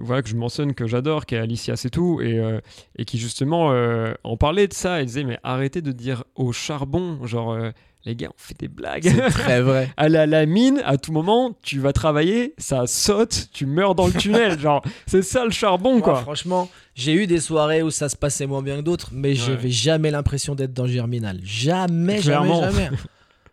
[0.00, 2.60] voilà, que je mentionne, que j'adore, qui est Alicia C'est tout, et, euh,
[2.96, 5.00] et qui justement euh, en parlait de ça.
[5.00, 7.70] Elle disait Mais arrêtez de dire au charbon, genre euh,
[8.04, 9.04] les gars, on fait des blagues.
[9.04, 9.88] C'est très vrai.
[9.96, 14.06] à la, la mine, à tout moment, tu vas travailler, ça saute, tu meurs dans
[14.06, 14.58] le tunnel.
[14.60, 16.16] genre, c'est ça le charbon, Moi, quoi.
[16.16, 19.70] franchement, j'ai eu des soirées où ça se passait moins bien que d'autres, mais j'avais
[19.70, 21.40] jamais l'impression d'être dans Germinal.
[21.44, 22.60] Jamais, Clairement.
[22.62, 22.96] jamais, jamais.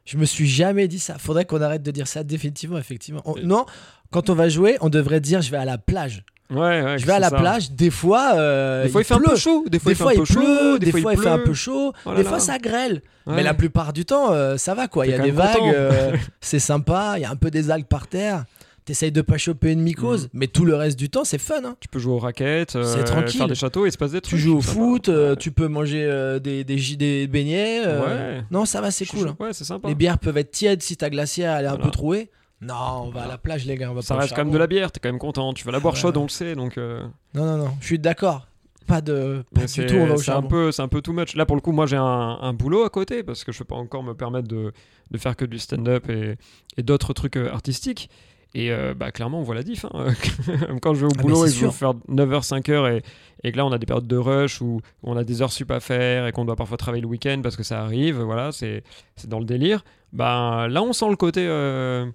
[0.10, 1.20] Je me suis jamais dit ça.
[1.20, 3.22] Faudrait qu'on arrête de dire ça définitivement, effectivement.
[3.26, 3.66] On- non,
[4.12, 6.24] quand on va jouer, on devrait dire je vais à la plage.
[6.50, 7.38] Ouais, ouais, je vais à la ça.
[7.38, 9.30] plage, des fois, euh, Des fois, il, fait un pleut.
[9.30, 11.20] peu chaud, des fois, Des fois, il fait un peu pleut, chaud, des fois, il
[11.22, 12.30] fait un peu chaud, Oh là des là.
[12.30, 13.04] fois, ça grêle.
[13.28, 13.36] Ouais.
[13.36, 15.06] Mais la plupart du temps, euh, ça va quoi.
[15.06, 17.86] Il y a des vagues, euh, c'est sympa, il y a un peu des algues
[17.86, 18.46] par terre.
[18.90, 20.30] T'essayes de pas choper une mycose, Mm.
[20.34, 21.64] mais tout le reste du temps, c'est fun.
[21.64, 21.76] hein.
[21.80, 23.38] Tu peux jouer aux raquettes, euh, tranquille.
[23.38, 24.36] faire des châteaux, il se passe des trucs.
[24.36, 27.84] Tu joues au foot, euh, tu peux manger euh, des, des, des beignets.
[27.86, 28.44] euh, Ouais.
[28.50, 29.28] Non, ça va, c'est cool.
[29.28, 29.36] hein.
[29.40, 29.90] Ouais, c'est sympa.
[29.90, 32.32] Les bières peuvent être tièdes si ta glacière elle est un peu trouée.
[32.62, 33.92] Non, on va à la plage, les gars.
[33.92, 35.54] On va Ça reste quand même de la bière, t'es quand même content.
[35.54, 36.78] Tu vas la boire chaude, on le sait, donc.
[36.78, 37.12] Non,
[37.46, 38.48] non, non, je suis d'accord.
[38.88, 39.44] Pas de.
[39.54, 41.36] Pas du c'est tout, on va au c'est un peu, c'est un peu too much.
[41.36, 42.04] Là, pour le coup, moi, j'ai un,
[42.42, 44.74] un boulot à côté parce que je peux pas encore me permettre de,
[45.12, 46.38] de faire que du stand-up et,
[46.76, 48.10] et d'autres trucs artistiques.
[48.56, 49.86] Et euh, bah, clairement, on voit la diff.
[49.94, 50.08] hein.
[50.82, 53.04] Quand je vais au Ah, boulot et que je veux faire 9h, 5h et,
[53.44, 55.70] et que là, on a des périodes de rush où, on a des heures sup
[55.72, 58.84] à faire et qu'on doit parfois travailler le week-end parce que ça arrive, voilà, c'est
[59.28, 59.84] dans le délire.
[60.14, 61.46] Bah, là, on sent le côté.
[61.48, 62.08] euh,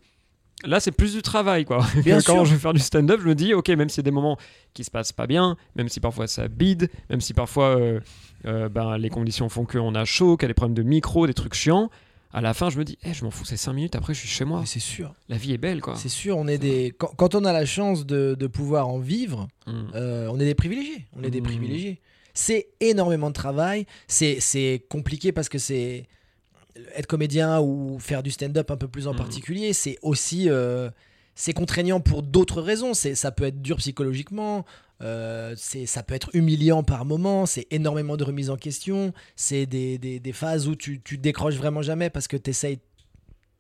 [0.65, 1.85] Là, c'est plus du travail, quoi.
[2.05, 2.45] Bien Quand sûr.
[2.47, 4.39] je vais faire du stand-up, je me dis, ok, même s'il y a des moments
[4.73, 8.01] qui se passent pas bien, même si parfois ça bide, même si parfois euh,
[8.47, 11.27] euh, ben, les conditions font qu'on a chaud, qu'il y a des problèmes de micro,
[11.27, 11.91] des trucs chiants,
[12.35, 14.19] à la fin, je me dis, eh, je m'en fous, c'est 5 minutes, après, je
[14.19, 14.63] suis chez moi.
[14.67, 15.15] C'est sûr.
[15.29, 15.95] La vie est belle, quoi.
[15.97, 16.93] C'est sûr, on est des.
[16.99, 19.73] Quand, quand on a la chance de, de pouvoir en vivre, Mm.
[19.95, 21.07] euh, on est des privilégiés.
[21.17, 21.45] On est des Mm.
[21.45, 22.01] privilégiés.
[22.35, 23.87] C'est énormément de travail.
[24.09, 26.07] C'est c'est compliqué parce que c'est
[26.97, 29.17] être comédien ou faire du stand-up un peu plus en Mm.
[29.17, 29.73] particulier.
[29.73, 30.91] C'est aussi euh,
[31.37, 32.93] c'est contraignant pour d'autres raisons.
[32.95, 34.65] C'est ça peut être dur psychologiquement.
[35.03, 37.47] Euh, c'est ça peut être humiliant par moment.
[37.47, 39.13] C'est énormément de remise en question.
[39.37, 42.79] C'est des, des, des phases où tu, tu décroches vraiment jamais parce que tu essayes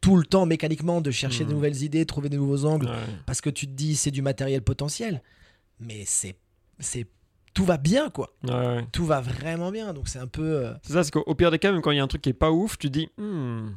[0.00, 3.14] tout le temps mécaniquement de chercher de nouvelles idées, trouver de nouveaux angles Ouais.
[3.26, 5.22] parce que tu te dis c'est du matériel potentiel,
[5.80, 6.36] mais c'est
[6.78, 7.06] c'est
[7.54, 8.86] tout va bien quoi, Ouais, ouais.
[8.92, 11.58] tout va vraiment bien donc c'est un peu euh, C'est ça, c'est qu'au pire des
[11.58, 13.68] cas, même quand il y a un truc qui est pas ouf, tu dis, Hmm,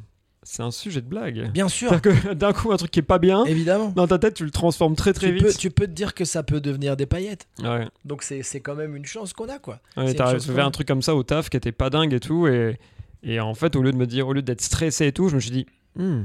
[0.42, 1.50] c'est un sujet de blague.
[1.52, 1.92] bien sûr
[2.34, 3.88] d'un coup, un truc qui est pas bien, évidemment.
[3.94, 5.42] dans ta tête, tu le transformes très très Tu vite.
[5.44, 7.46] peux, tu peux te dire que ça peut devenir des paillettes.
[7.62, 7.86] Ouais.
[8.04, 9.80] Donc c'est c'est quand même une chance qu'on a quoi.
[9.96, 12.46] Ouais, t'as fait un truc comme ça au taf qui était pas dingue et tout.
[12.46, 12.78] Et,
[13.22, 15.34] et en fait, au lieu de me dire, au lieu d'être stressé et tout, je
[15.34, 16.22] me suis dit, Hmm,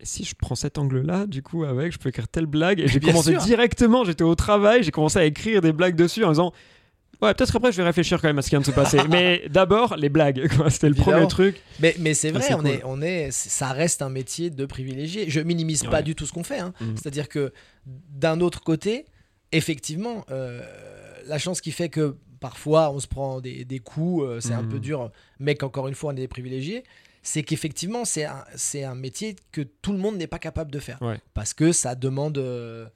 [0.00, 2.80] et si je prends cet angle-là, du coup, avec, je peux écrire telle blague.
[2.80, 3.42] Et j'ai commencé sûr.
[3.42, 6.52] directement, j'étais au travail, j'ai commencé à écrire des blagues dessus en disant,
[7.22, 8.98] ouais, peut-être après, je vais réfléchir quand même à ce qui vient de se passer.
[9.08, 10.46] Mais d'abord, les blagues.
[10.68, 11.12] C'était le Évidemment.
[11.12, 11.62] premier truc.
[11.80, 12.66] Mais, mais c'est vrai, on, cool.
[12.68, 15.30] est, on est, c'est- ça reste un métier de privilégié.
[15.30, 16.58] Je minimise pas du tout ce qu'on fait.
[16.58, 16.74] hein.
[16.80, 16.96] Mhm.
[16.96, 17.52] C'est-à-dire que
[17.86, 19.06] d'un autre côté,
[19.52, 20.62] effectivement, euh,
[21.26, 24.62] la chance qui fait que parfois on se prend des, des coups, euh, c'est un
[24.62, 24.68] Mhm.
[24.68, 26.82] peu dur, mais qu'encore une fois on est des privilégiés,
[27.22, 31.00] c'est qu'effectivement c'est un, métier que tout le monde n'est pas capable de faire.
[31.02, 31.20] Ouais.
[31.34, 32.86] Parce que ça demande, euh,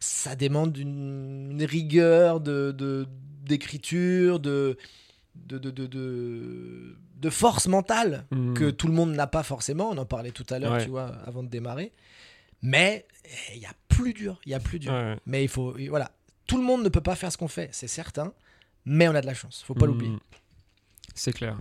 [0.00, 3.06] ça demande une, une rigueur de,
[3.44, 4.76] d'écriture, de,
[5.34, 8.54] de, de, de, force mentale Hmm.
[8.54, 9.90] que tout le monde n'a pas forcément.
[9.90, 10.84] On en parlait tout à l'heure, Ouais.
[10.84, 11.92] tu vois, avant de démarrer.
[12.62, 14.92] Mais eh, il y a plus dur, il y a plus dur.
[14.92, 15.16] Ouais.
[15.26, 16.10] Mais il faut, voilà,
[16.46, 18.32] tout le monde ne peut pas faire ce qu'on fait, c'est certain.
[18.84, 19.90] Mais on a de la chance, faut pas Hmm.
[19.90, 20.16] l'oublier.
[21.18, 21.56] C'est clair.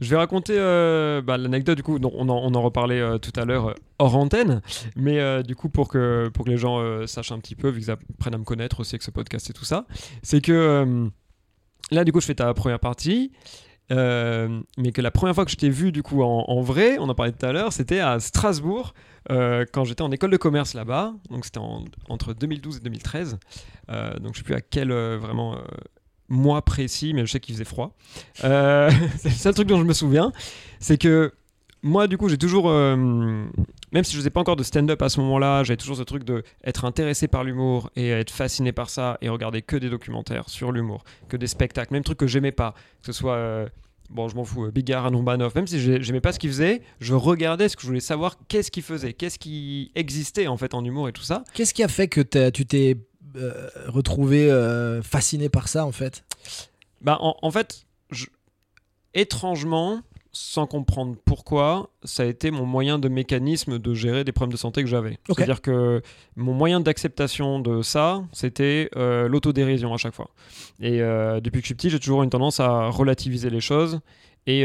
[0.00, 3.44] Je vais raconter euh, bah, l'anecdote, du coup, dont on en, reparlait euh, tout à
[3.44, 4.62] l'heure euh, hors antenne,
[4.96, 8.38] mais du coup, pour que, les gens sachent un petit peu, vu qu'ils apprennent à
[8.38, 9.86] me connaître aussi avec ce podcast et tout ça,
[10.22, 11.10] c'est que
[11.90, 13.30] là, du coup, je fais ta première partie,
[13.90, 17.14] mais que la première fois que je t'ai vu, du coup, en, vrai, on en
[17.14, 18.94] parlait tout à l'heure, c'était à Strasbourg,
[19.28, 23.38] quand j'étais en école de commerce là-bas, donc c'était en- entre 2012 et 2013,
[23.90, 25.58] Euh, donc je sais plus à quel euh, vraiment
[26.28, 27.94] mois précis, mais je sais qu'il faisait froid.
[28.44, 30.32] Euh, c'est le seul truc dont je me souviens,
[30.80, 31.32] c'est que
[31.82, 35.10] moi, du coup, j'ai toujours, euh, même si je faisais pas encore de stand-up à
[35.10, 38.88] ce moment-là, j'avais toujours ce truc de être intéressé par l'humour et être fasciné par
[38.88, 42.52] ça et regarder que des documentaires sur l'humour, que des spectacles, même trucs que j'aimais
[42.52, 43.68] pas, que ce soit euh,
[44.10, 47.14] Bon, je m'en fous, Bigard, Anoumanov, même si j'ai- j'aimais pas ce qu'il faisait, je
[47.14, 50.84] regardais ce que je voulais savoir, qu'est-ce qu'il faisait, qu'est-ce qui existait en fait en
[50.84, 51.42] humour et tout ça.
[51.54, 52.98] Qu'est-ce qui a fait que tu t'es
[53.36, 56.24] euh, retrouvé euh, fasciné par ça en fait
[57.00, 58.26] Bah, en, en fait, je-
[59.14, 60.00] étrangement,
[60.32, 64.56] sans comprendre pourquoi, ça a été mon moyen de mécanisme de gérer des problèmes de
[64.58, 65.18] santé que j'avais.
[65.28, 66.02] C'est-à-dire que
[66.36, 70.30] mon moyen d'acceptation de ça, c'était euh, l'autodérision à chaque fois.
[70.80, 74.00] Et depuis que je suis petit, j'ai toujours une tendance à relativiser les choses
[74.46, 74.62] et,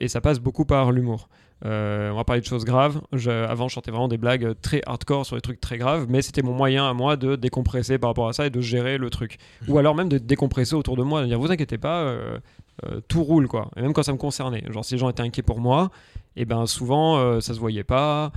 [0.00, 1.28] et ça passe beaucoup par l'humour.
[1.64, 3.00] Euh, on va parler de choses graves.
[3.28, 6.42] Avant, je chantais vraiment des blagues très hardcore sur des trucs très graves, mais c'était
[6.42, 9.38] mon moyen à moi de décompresser par rapport à ça et de gérer le truc.
[9.68, 12.38] Ou alors même de décompresser autour de moi, de dire vous inquiétez pas, euh,
[12.84, 13.70] euh, tout roule quoi.
[13.76, 15.90] Et même quand ça me concernait, genre si les gens étaient inquiets pour moi,
[16.34, 18.32] et ben souvent ça se voyait pas.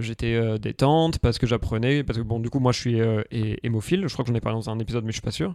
[0.00, 4.04] J'étais détente parce que j'apprenais, parce que bon du coup moi je suis hé- hémophile,
[4.08, 5.54] je crois que j'en ai parlé dans un épisode mais je suis pas sûr.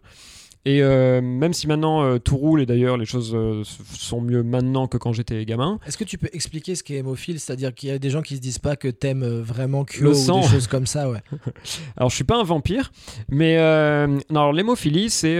[0.64, 3.64] Et euh, même si maintenant euh, tout roule et d'ailleurs les choses euh,
[3.98, 7.40] sont mieux maintenant que quand j'étais gamin, Est-ce que tu peux expliquer ce qu'est hémophile?
[7.40, 10.10] C'est-à-dire qu'il y a des gens qui se disent pas que t'aimes vraiment Kyo Le
[10.12, 10.42] ou sang.
[10.42, 11.22] des choses comme ça, ouais.
[11.98, 12.92] Alors, je suis pas un vampire,
[13.30, 13.58] mais
[14.30, 15.38] non, alors, l'hémophilie, c'est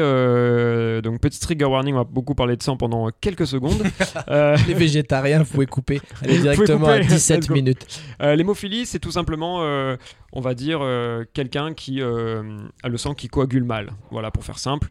[1.02, 1.94] donc petit trigger warning.
[1.94, 3.84] On va beaucoup parler de sang pendant quelques secondes.
[4.68, 6.02] Les végétariens, vous pouvez couper.
[6.22, 7.54] Allez directement à couper, 17 let's go.
[7.54, 8.02] minutes.
[8.20, 9.62] l'hémophilie, c'est tout simplement,
[10.34, 12.44] on va dire, euh, quelqu'un qui euh,
[12.84, 13.92] a le sang qui coagule mal.
[14.12, 14.90] Voilà, pour faire simple.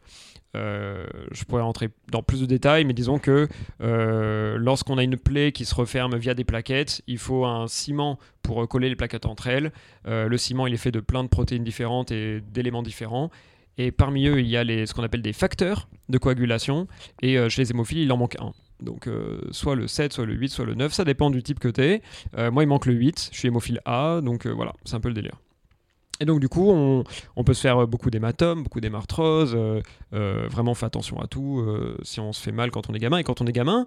[0.57, 3.49] Euh, je pourrais rentrer dans plus de détails, mais disons que
[3.83, 8.19] euh, lorsqu'on a une plaie qui se referme via des plaquettes, il faut un ciment
[8.43, 9.73] pour euh, coller les plaquettes entre elles.
[10.07, 13.31] Le ciment, il est fait de plein de protéines différentes et d'éléments différents.
[13.79, 16.87] Et parmi eux, il y a ce qu'on appelle des facteurs de coagulation.
[17.23, 18.53] Et chez les hémophiles, il en manque un.
[18.83, 19.09] Donc,
[19.53, 21.83] soit le 7, soit le 8, soit le 9, ça dépend du type que tu
[21.83, 22.03] es.
[22.51, 25.15] moi, il manque le 8, je suis hémophile A, donc voilà, c'est un peu le
[25.15, 25.39] délire.
[26.21, 27.03] Et donc, du coup, on,
[27.37, 29.55] on peut se faire beaucoup d'hématomes, beaucoup d'hémarthroses.
[29.57, 29.81] euh,
[30.13, 31.61] euh, vraiment, on fait attention à tout.
[31.67, 33.19] euh, si on se fait mal quand on est gamin.
[33.19, 33.87] Et quand on est gamin,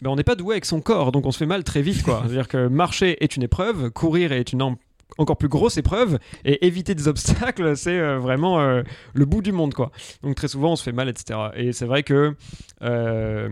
[0.00, 1.10] ben, on n'est pas doué avec son corps.
[1.12, 1.96] Donc, on se fait mal très vite.
[2.04, 4.76] C'est-à-dire que marcher est une épreuve, courir est une en-
[5.18, 6.18] encore plus grosse épreuve.
[6.44, 8.82] Et éviter des obstacles, c'est euh, vraiment euh,
[9.14, 9.74] le bout du monde.
[9.74, 9.90] quoi.
[10.22, 11.50] Donc, très souvent, on se fait mal, etc.
[11.56, 12.34] Et c'est vrai que.
[12.82, 13.48] euh,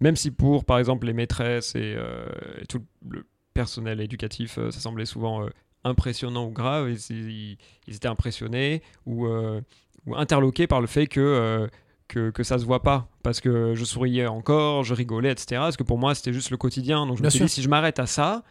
[0.00, 2.26] même si pour, par exemple, les maîtresses et, euh,
[2.60, 5.50] et tout le personnel éducatif, euh, ça semblait souvent euh,
[5.84, 7.56] impressionnant ou grave, ils,
[7.88, 9.60] étaient impressionnés ou, euh,
[10.06, 11.66] ou interloqués par le fait que, euh,
[12.08, 13.08] que, que ça se voit pas.
[13.22, 15.46] Parce que je souriais encore, je rigolais, etc.
[15.62, 17.06] Parce que pour moi, c'était juste le quotidien.
[17.06, 17.46] Donc je Bien me suis sûr.
[17.46, 18.42] dit, si je m'arrête à ça,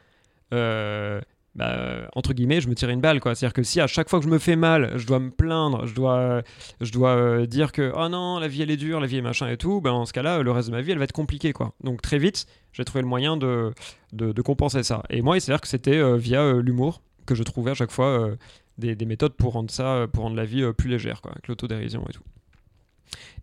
[0.54, 1.22] euh,
[1.56, 3.20] bah, entre guillemets, je me tirais une balle.
[3.20, 3.36] quoi.
[3.36, 5.86] C'est-à-dire que si à chaque fois que je me fais mal, je dois me plaindre,
[5.86, 6.42] je dois,
[6.80, 9.22] je dois euh, dire que oh non, la vie elle est dure, la vie est
[9.22, 11.12] machin et tout, ben, dans ce cas-là, le reste de ma vie elle va être
[11.12, 11.52] compliquée.
[11.52, 11.74] quoi.
[11.84, 13.74] Donc très vite, j'ai trouvé le moyen de,
[14.14, 15.04] de, de compenser ça.
[15.10, 18.08] Et moi, c'est-à-dire que c'était euh, via euh, l'humour que je trouvais à chaque fois
[18.08, 18.36] euh,
[18.78, 21.32] des, des méthodes pour rendre ça, euh, pour rendre la vie euh, plus légère, quoi,
[21.32, 22.24] avec l'autodérision et tout.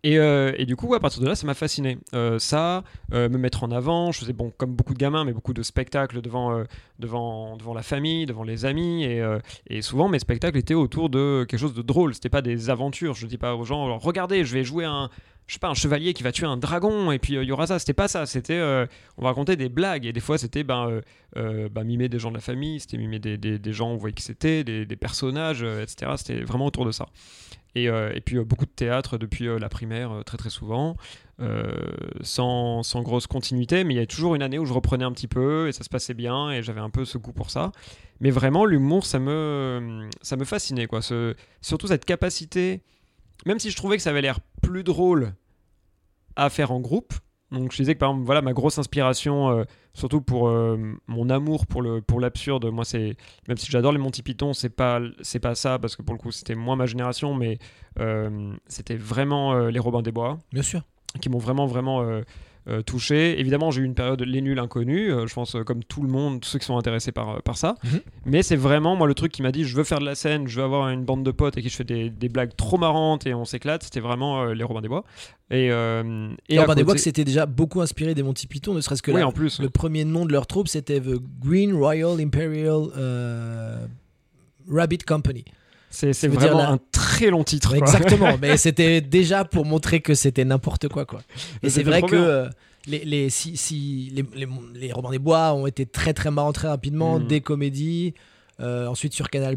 [0.05, 1.99] Et, euh, et du coup, à partir de là, ça m'a fasciné.
[2.15, 5.33] Euh, ça, euh, me mettre en avant, je faisais bon, comme beaucoup de gamins, mais
[5.33, 6.65] beaucoup de spectacles devant,
[6.99, 9.05] devant, devant la famille, devant les amis.
[9.05, 12.15] Et, souvent, mes spectacles étaient autour de quelque chose de drôle.
[12.15, 13.15] C'était pas des aventures.
[13.15, 15.11] Je dis pas aux gens, regardez, je vais jouer un,
[15.47, 17.67] je sais pas, un chevalier qui va tuer un dragon, et puis il y aura
[17.67, 17.79] ça.
[17.79, 18.27] C'était pas ça.
[18.27, 18.61] C'était,
[19.17, 20.07] on va raconter des blagues.
[20.07, 21.01] Et des fois, c'était ben,
[21.35, 24.23] ben, mimer des gens de la famille, c'était mimer des, des, gens, on voyait qui
[24.23, 26.13] c'était, des, personnages, etc.
[26.17, 27.07] C'était vraiment autour de ça.
[27.85, 30.97] Et, euh, et puis euh, beaucoup de théâtre depuis euh, la primaire, très très souvent,
[32.21, 35.13] sans, sans grosse continuité, mais il y avait toujours une année où je reprenais un
[35.13, 37.71] petit peu et ça se passait bien et j'avais un peu ce goût pour ça.
[38.21, 41.01] Mais vraiment, l'humour, ça me, ça me fascinait, quoi.
[41.61, 42.83] Surtout cette capacité,
[43.47, 45.33] même si je trouvais que ça avait l'air plus drôle
[46.35, 47.15] à faire en groupe.
[47.53, 49.65] Donc je disais que par exemple, voilà, ma grosse inspiration,
[49.99, 53.17] surtout pour euh, mon amour pour le pour l'absurde, moi c'est
[53.49, 56.21] même si j'adore les Monty Python, c'est pas c'est pas ça parce que pour le
[56.21, 57.59] coup c'était moins ma génération, mais
[57.99, 60.83] euh, c'était vraiment euh, les Robins des Bois Bien sûr.
[61.21, 62.03] qui m'ont vraiment vraiment
[62.69, 63.41] euh, touché.
[63.41, 66.09] Évidemment, j'ai eu une période les nuls inconnus, euh, je pense euh, comme tout le
[66.09, 67.77] monde, ceux qui sont intéressés par, par ça.
[67.85, 68.01] Mhm.
[68.27, 70.49] Mais c'est vraiment moi le truc qui m'a dit je veux faire de la scène,
[70.49, 72.77] je veux avoir une bande de potes et qui je fais des, des blagues trop
[72.77, 73.85] marrantes et on s'éclate.
[73.85, 75.05] C'était vraiment les Robins des Bois.
[75.51, 75.71] Et, et
[76.51, 79.11] Et à Robin des Bois, c'était déjà beaucoup inspiré des Monty Python, ne serait-ce que
[79.11, 79.27] oui, là.
[79.29, 79.61] en plus.
[79.61, 82.89] Le premier nom de leur troupe, c'était The Green Royal Imperial
[84.71, 85.45] Rabbit Company.
[85.91, 87.71] C'est vraiment un très long titre.
[87.71, 87.79] quoi.
[87.79, 91.05] Exactement, mais c'était déjà pour montrer que c'était n'importe quoi.
[91.07, 91.21] quoi.
[91.63, 92.49] Et c'est vrai que euh,
[92.87, 96.53] les, les, si, si, les, les, les Robins des Bois ont été très très marrants
[96.53, 97.27] très rapidement, Mhm.
[97.27, 98.15] des comédies,
[98.61, 99.57] euh, ensuite sur Canal+,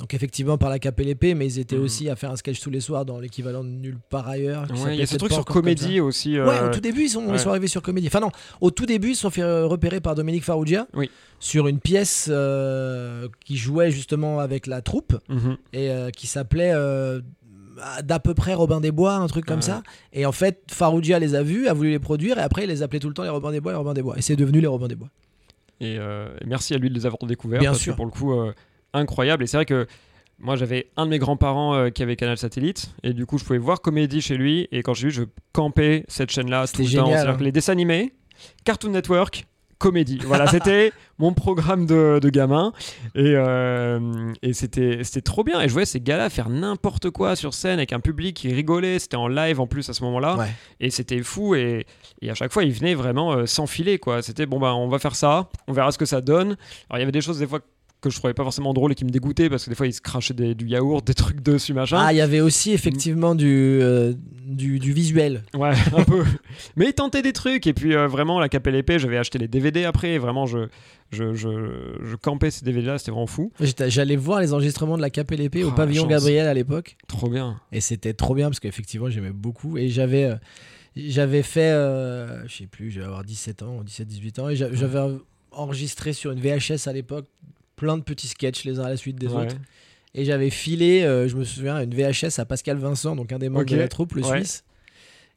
[0.00, 1.82] donc effectivement par la l'épée, mais ils étaient Mhm.
[1.84, 4.66] aussi à faire un sketch tous les soirs dans l'équivalent de Nulle part ailleurs.
[4.84, 6.32] Ouais, il y a ce truc sur comédie aussi.
[6.40, 7.34] Ouais, euh, au tout début, ils sont, ouais.
[7.34, 8.08] ils sont arrivés sur comédie.
[8.08, 8.30] Enfin non,
[8.60, 11.10] au tout début, ils se sont fait euh, repérer par Dominique Farrugia Oui.
[11.38, 15.56] sur une pièce euh, qui jouait justement avec la troupe mhm.
[15.72, 17.20] et euh, qui s'appelait euh,
[18.02, 19.62] d'à peu près Robin des Bois, un truc comme Ouais.
[19.62, 19.82] ça.
[20.12, 22.82] Et en fait, Farrugia les a vus, a voulu les produire et après, il les
[22.82, 24.16] appelait tout le temps les Robins des Bois, les Robins des Bois.
[24.18, 25.08] Et c'est devenu les Robins des Bois.
[25.80, 27.60] Et, euh, et merci à lui de les avoir découverts.
[27.60, 27.92] Bien parce sûr.
[27.94, 28.52] que pour le coup, euh,
[28.94, 29.44] incroyable.
[29.44, 29.86] Et c'est vrai que
[30.38, 32.94] moi, j'avais un de mes grands-parents euh, qui avait Canal Satellite.
[33.02, 34.68] Et du coup, je pouvais voir Comédie chez lui.
[34.72, 37.06] Et quand j'ai vu, je campais cette chaîne-là tout C'était le temps.
[37.10, 37.36] C'est-à-dire hein.
[37.36, 38.12] que les dessins animés,
[38.64, 39.46] Cartoon Network,
[39.78, 40.18] Comédie.
[40.24, 42.72] Voilà, c'était mon programme de, de gamin.
[43.14, 45.60] Et, euh, et c'était c'était trop bien.
[45.60, 48.98] Et je voyais ces gars-là faire n'importe quoi sur scène avec un public qui rigolait.
[48.98, 50.36] C'était en live en plus à ce moment-là.
[50.36, 50.50] Ouais.
[50.80, 51.54] Et c'était fou.
[51.54, 51.86] Et,
[52.22, 53.98] et à chaque fois, ils venaient vraiment euh, s'enfiler.
[53.98, 54.22] quoi.
[54.22, 55.48] C'était bon, bah, on va faire ça.
[55.68, 56.56] On verra ce que ça donne.
[56.88, 57.60] Alors, il y avait des choses, des fois,
[58.08, 59.92] que je trouvais pas forcément drôles et qui me dégoûtaient parce que des fois, ils
[59.92, 61.98] se crachaient des- du yaourt, des trucs dessus, machin.
[62.00, 64.12] Ah, il y avait aussi effectivement du, euh,
[64.46, 65.42] du, du visuel.
[65.54, 66.24] Ouais, un peu.
[66.76, 67.66] Mais ils tentaient des trucs.
[67.66, 70.10] Et puis, euh, vraiment, la cape et l'épée, j'avais acheté les DVD après.
[70.14, 70.68] Et vraiment, je,
[71.10, 71.48] je, je,
[72.02, 72.98] je campais ces DVD-là.
[72.98, 73.52] C'était vraiment fou.
[73.88, 76.06] J'allais voir les enregistrements de la Cape et l'épée Oh, au la pavillon.
[76.06, 76.96] Gabriel à l'époque.
[77.08, 77.60] Trop bien.
[77.72, 79.76] Et c'était trop bien parce qu'effectivement, j'aimais beaucoup.
[79.78, 80.34] Et j'avais euh,
[80.96, 81.70] j'avais fait,
[82.46, 84.48] je sais plus, j'avais avoir 17 ans, 17-18 ans.
[84.50, 85.00] Et j'a- j'avais
[85.50, 87.26] enregistré sur une VHS à l'époque
[87.76, 89.42] plein de petits sketchs les uns à la suite des Ouais.
[89.46, 89.56] autres.
[90.14, 93.48] Et j'avais filé, euh, je me souviens, une VHS à Pascal Vincent, donc un des
[93.48, 94.38] membres de la troupe, le Ouais.
[94.44, 94.64] Suisse.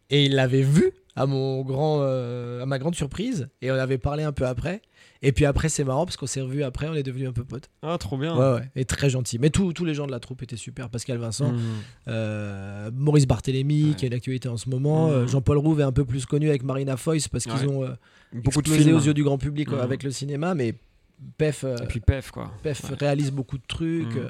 [0.10, 3.50] Et il l'avait vu à, mon grand, euh, à ma grande surprise.
[3.64, 4.82] Et on avait parlé un peu après.
[5.24, 7.44] Et puis après, c'est marrant parce qu'on s'est revus après, on est devenus un peu
[7.44, 7.70] potes.
[7.82, 8.38] Ah, trop bien.
[8.38, 8.70] Ouais, ouais.
[8.76, 9.40] Et très gentil.
[9.40, 10.90] Mais tous tous les gens de la troupe étaient super.
[10.92, 11.60] Pascal Vincent, Mhm.
[12.08, 13.96] euh, Maurice Barthélémy, Ouais.
[13.96, 15.10] qui a une actualité en ce moment.
[15.10, 17.90] Euh, Jean-Paul Rouve est un peu plus connu avec Marina Foïs parce qu'ils ont euh,
[18.34, 18.96] Beaucoup de explosé films.
[18.96, 19.80] aux yeux du grand public Mhm.
[19.80, 20.54] avec le cinéma.
[20.54, 20.76] Mais
[21.38, 22.52] Pef, euh, Et puis Pef, quoi.
[22.64, 22.96] Pef Ouais.
[23.00, 24.14] réalise beaucoup de trucs.
[24.16, 24.18] Mhm.
[24.22, 24.30] euh,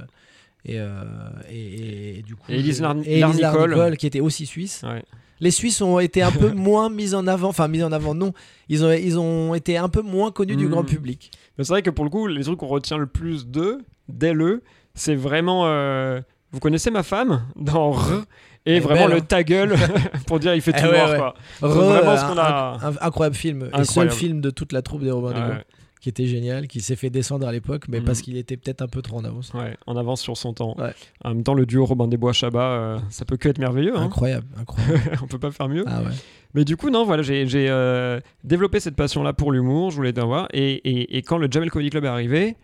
[0.65, 1.04] et, euh,
[1.50, 3.69] et, et- et du coup, Et Larnicole.
[3.71, 4.84] Larnicole, qui était aussi suisse.
[4.84, 5.04] Ouais.
[5.39, 7.50] Les Suisses ont été un peu moins mis en avant.
[7.50, 8.34] Enfin, mis en avant, non.
[8.69, 10.71] Ils ont, ils ont été un peu moins connus du Mhm.
[10.71, 11.32] grand public.
[11.58, 14.62] Mais c'est vrai que pour le coup, les trucs qu'on retient le plus d'eux, d'elle,
[14.95, 15.63] c'est vraiment.
[15.67, 16.19] euh,
[16.52, 18.23] Vous connaissez ma femme dans R
[18.65, 19.26] et vraiment belle, le hein.
[19.28, 19.76] ta gueule
[20.28, 21.17] pour dire il fait Eh tout ouais, noir ouais.
[21.17, 21.34] quoi.
[21.62, 23.69] Re, vraiment ce un- qu'on a- incroyable film.
[23.78, 25.63] Et seul film de toute la troupe des Robins Bois, Ouais,
[26.08, 28.06] qui était génial, qui s'est fait descendre à l'époque, mais Mhm.
[28.06, 29.52] parce qu'il était peut-être un peu trop en avance.
[29.54, 30.74] ouais, en avance sur son temps.
[30.78, 30.93] Ouais.
[31.26, 33.98] En même temps, le duo Robin des Bois Chabat, euh, ça peut que être merveilleux.
[33.98, 34.04] Hein.
[34.04, 35.02] Incroyable, incroyable.
[35.22, 35.84] On peut pas faire mieux.
[35.86, 36.12] ah ouais.
[36.54, 40.28] Mais du coup, non, voilà, j'ai euh, développé cette passion-là pour l'humour, je voulais en
[40.28, 40.48] voir.
[40.54, 42.56] Et, et- et quand le Jamel Comedy Club est arrivé,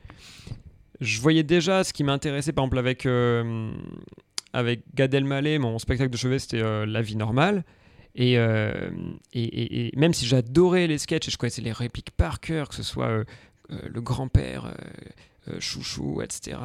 [1.02, 3.72] je voyais déjà ce qui m'intéressait, par exemple, avec, euh,
[4.54, 7.64] avec Gad Elmaleh, mon spectacle de chevet, c'était euh, La vie normale.
[8.16, 8.90] Et, euh,
[9.34, 12.70] et, et- et même si j'adorais les sketchs et je connaissais les répliques par cœur,
[12.70, 13.24] que ce soit euh,
[13.72, 14.74] euh, le grand-père,
[15.60, 16.58] chouchou, etc.,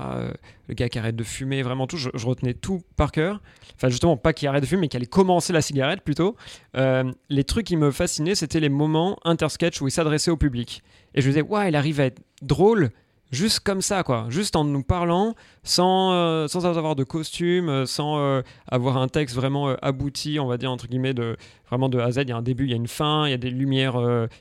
[0.69, 3.41] le gars qui arrête de fumer, vraiment tout, je, retenais tout par cœur.
[3.75, 6.37] Enfin, justement, pas qui arrête de fumer, mais qui allait commencer la cigarette plutôt.
[6.75, 10.85] Les trucs qui me fascinaient, c'était les moments intersketch où il s'adressait au public.
[11.15, 12.91] Et je me disais, ouais, il arrive à être drôle
[13.31, 14.27] juste comme ça, quoi.
[14.29, 19.09] Juste en nous parlant, sans, euh, sans avoir de costume, euh, sans euh, avoir un
[19.09, 21.37] texte vraiment abouti, on va dire, entre guillemets, de,
[21.69, 22.19] vraiment de A à Z.
[22.23, 23.97] Il y a un début, il y a une fin, il y a des lumières,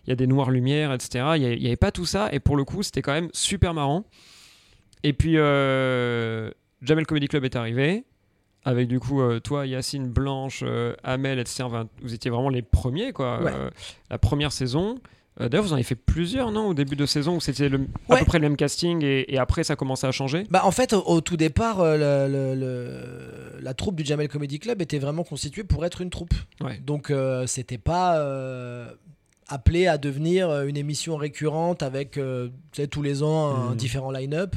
[0.05, 1.25] il y a des noires lumières, etc.
[1.35, 2.29] Il n'y avait pas tout ça.
[2.31, 4.05] Et pour le coup, c'était quand même super marrant.
[5.03, 8.05] Et puis, Jamel Comedy Club est arrivé.
[8.67, 11.63] Avec du coup, euh, toi, Yacine, Blanche, euh, Amel, etc.
[12.01, 13.41] Vous étiez vraiment les premiers, quoi.
[13.41, 13.51] Ouais.
[13.55, 13.69] Euh,
[14.09, 14.95] la première saison.
[15.39, 17.87] Euh, D'ailleurs, vous en avez fait plusieurs, non Au début de saison où c'était le-
[18.09, 20.45] à peu près le même casting et, et après ça commençait à changer?
[20.49, 24.27] Bah en fait, au, au tout départ, euh, le- le- le- la troupe du Jamel
[24.29, 26.33] Comedy Club était vraiment constituée pour être une troupe.
[26.61, 26.79] Ouais.
[26.85, 28.89] Donc euh, c'était pas euh,
[29.47, 32.49] appelé à devenir une émission récurrente avec euh,
[32.89, 33.75] tous les ans un Mhm.
[33.75, 34.55] différent line-up.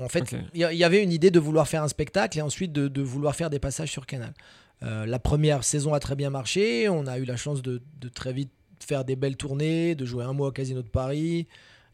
[0.00, 2.86] En fait, il y, avait une idée de vouloir faire un spectacle et ensuite de,
[2.86, 4.32] de vouloir faire des passages sur Canal.
[4.80, 6.88] La première saison a très bien marché.
[6.88, 8.52] On a eu la chance de, de très vite
[8.84, 11.46] faire des belles tournées, de jouer un mois au Casino de Paris.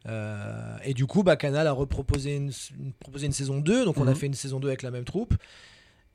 [0.07, 3.85] Euh, et du coup, bah, Canal a reproposé une, une- proposé une saison 2.
[3.85, 4.17] Donc, on a Mhm.
[4.17, 5.35] fait une saison 2 avec la même troupe.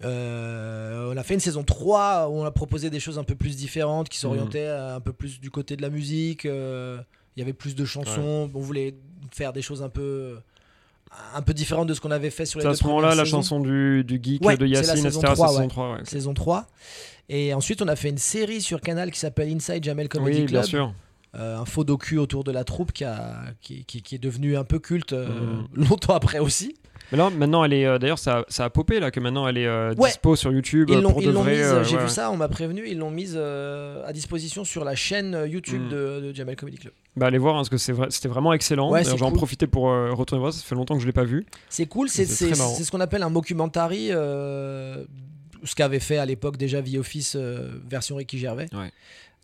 [0.04, 3.36] Euh, on a fait une saison 3 où on a proposé des choses un peu
[3.36, 6.46] plus différentes qui s'orientaient euh, un peu plus du côté de la musique.
[6.46, 7.00] euh,
[7.36, 8.50] Il y avait plus de chansons.
[8.54, 8.96] On voulait
[9.32, 10.38] faire des choses un peu,
[11.34, 13.26] un peu différentes de ce qu'on avait fait sur les C'est à ce moment-là la
[13.26, 15.34] chanson du, du geek Ouais, de c'est la Yacine, saison etc.
[15.34, 15.68] 3, c'est saison ouais.
[15.70, 16.06] 3, ouais.
[16.06, 16.68] Saison 3.
[17.30, 20.46] Et ensuite, on a fait une série sur Canal qui s'appelle Inside Jamel Comedy Oui,
[20.46, 20.52] Club.
[20.62, 20.94] bien sûr.
[21.36, 24.58] Euh, un faux docu autour de la troupe qui, a, qui, qui- qui est devenu
[24.58, 25.68] un peu culte euh, Mhm.
[25.88, 26.76] longtemps après aussi.
[27.12, 27.86] Mais là, maintenant, elle est.
[27.86, 30.10] euh, D'ailleurs, ça, ça a popé là que maintenant elle est euh, Ouais.
[30.10, 31.52] dispo sur YouTube Ils l'ont pour de vrai.
[31.52, 32.04] mise, euh, j'ai ouais.
[32.04, 35.90] vu ça, on m'a prévenu, ils l'ont mise à disposition sur la chaîne YouTube Mhm.
[35.90, 36.94] de, de Jamel Comedy Club.
[37.16, 38.90] Bah, allez voir hein, parce que vrai, c'était vraiment excellent.
[38.92, 39.34] Ouais, J'en cool.
[39.38, 40.52] profiter pour retourner voir.
[40.52, 41.46] Ça fait longtemps que je l'ai pas vu.
[41.70, 44.10] C'est cool, c'est ce qu'on appelle un mockumentary,
[45.64, 48.68] ce qu'avait fait à l'époque déjà The Office euh, version Ricky Gervais.
[48.74, 48.92] Ouais.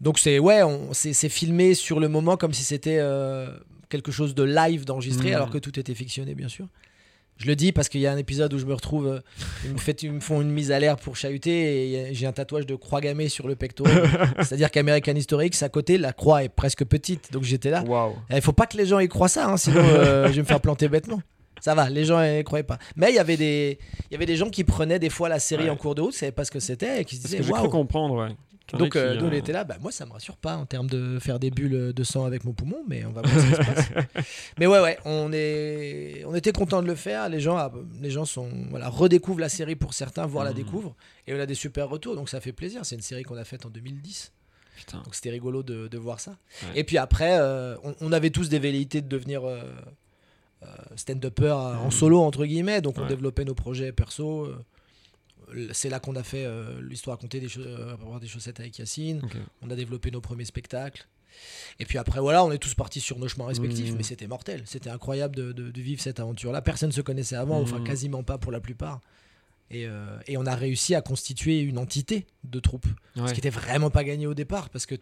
[0.02, 3.48] Donc c'est ouais, on- c'est filmé sur le moment comme si c'était euh,
[3.90, 5.36] quelque chose de live d'enregistré, Mhm.
[5.36, 6.68] alors que tout était fictionné bien sûr.
[7.38, 9.20] Je le dis parce qu'il y a un épisode où je me retrouve, euh,
[9.66, 12.32] ils, me fait- ils me font une mise à l'air pour chahuter et j'ai un
[12.32, 13.94] tatouage de croix gammée sur le pectoral.
[14.40, 17.34] C'est-à-dire qu'American Historics, à côté, la croix est presque petite.
[17.34, 17.84] Donc j'étais là.
[18.34, 20.48] Il faut pas que les gens y croient ça, hein, sinon euh, je vais me
[20.48, 21.22] faire planter bêtement.
[21.66, 22.78] Ça va, les gens y croyaient pas.
[22.96, 25.40] Mais il y avait des, il y avait des gens qui prenaient des fois la
[25.40, 25.70] série Ouais.
[25.72, 27.70] en cours de route, savaient pas ce que c'était et qui se disaient waouh.
[27.70, 28.36] comprendre, ouais.
[28.74, 30.38] En a Donc qui, euh, nous on euh, était là, bah, moi ça me rassure
[30.38, 33.24] pas en termes de faire des bulles de sang avec mon poumon, mais on va
[33.24, 33.90] voir ce qui se passe.
[34.60, 37.30] Mais ouais ouais, on est, on était content de le faire.
[37.30, 40.58] Les gens, ah, les gens sont, voilà, redécouvrent la série pour certains, voire la Mhm.
[40.58, 42.82] découvrent, et on a des super retours, donc ça fait plaisir.
[42.86, 44.34] C'est une série qu'on a faite en 2010.
[44.76, 44.98] Putain.
[45.04, 46.32] Donc c'était rigolo de, de voir ça.
[46.62, 46.80] Ouais.
[46.82, 49.64] Et puis après, euh, on, on avait tous des velléités de devenir euh,
[50.96, 51.92] stand-upper euh, en Mhm.
[51.92, 52.82] solo, entre guillemets.
[52.82, 53.08] Donc on Ouais.
[53.08, 54.46] développait nos projets perso.
[54.46, 54.58] euh,
[55.74, 59.22] C'est là qu'on a fait euh, l'histoire racontée des, des chaussettes avec Yacine.
[59.62, 61.06] On a développé nos premiers spectacles.
[61.80, 63.98] Et puis après, voilà, on est tous partis sur nos chemins respectifs, Mhm.
[63.98, 64.64] mais c'était mortel.
[64.66, 66.62] C'était incroyable de, de- de vivre cette aventure-là.
[66.64, 67.84] Personne ne se connaissait avant, enfin Mhm.
[67.84, 69.02] quasiment pas pour la plupart.
[69.70, 72.88] Et, euh, et on a réussi à constituer une entité de troupe.
[73.16, 73.28] Ouais.
[73.28, 74.96] Ce qui était vraiment pas gagné au départ parce que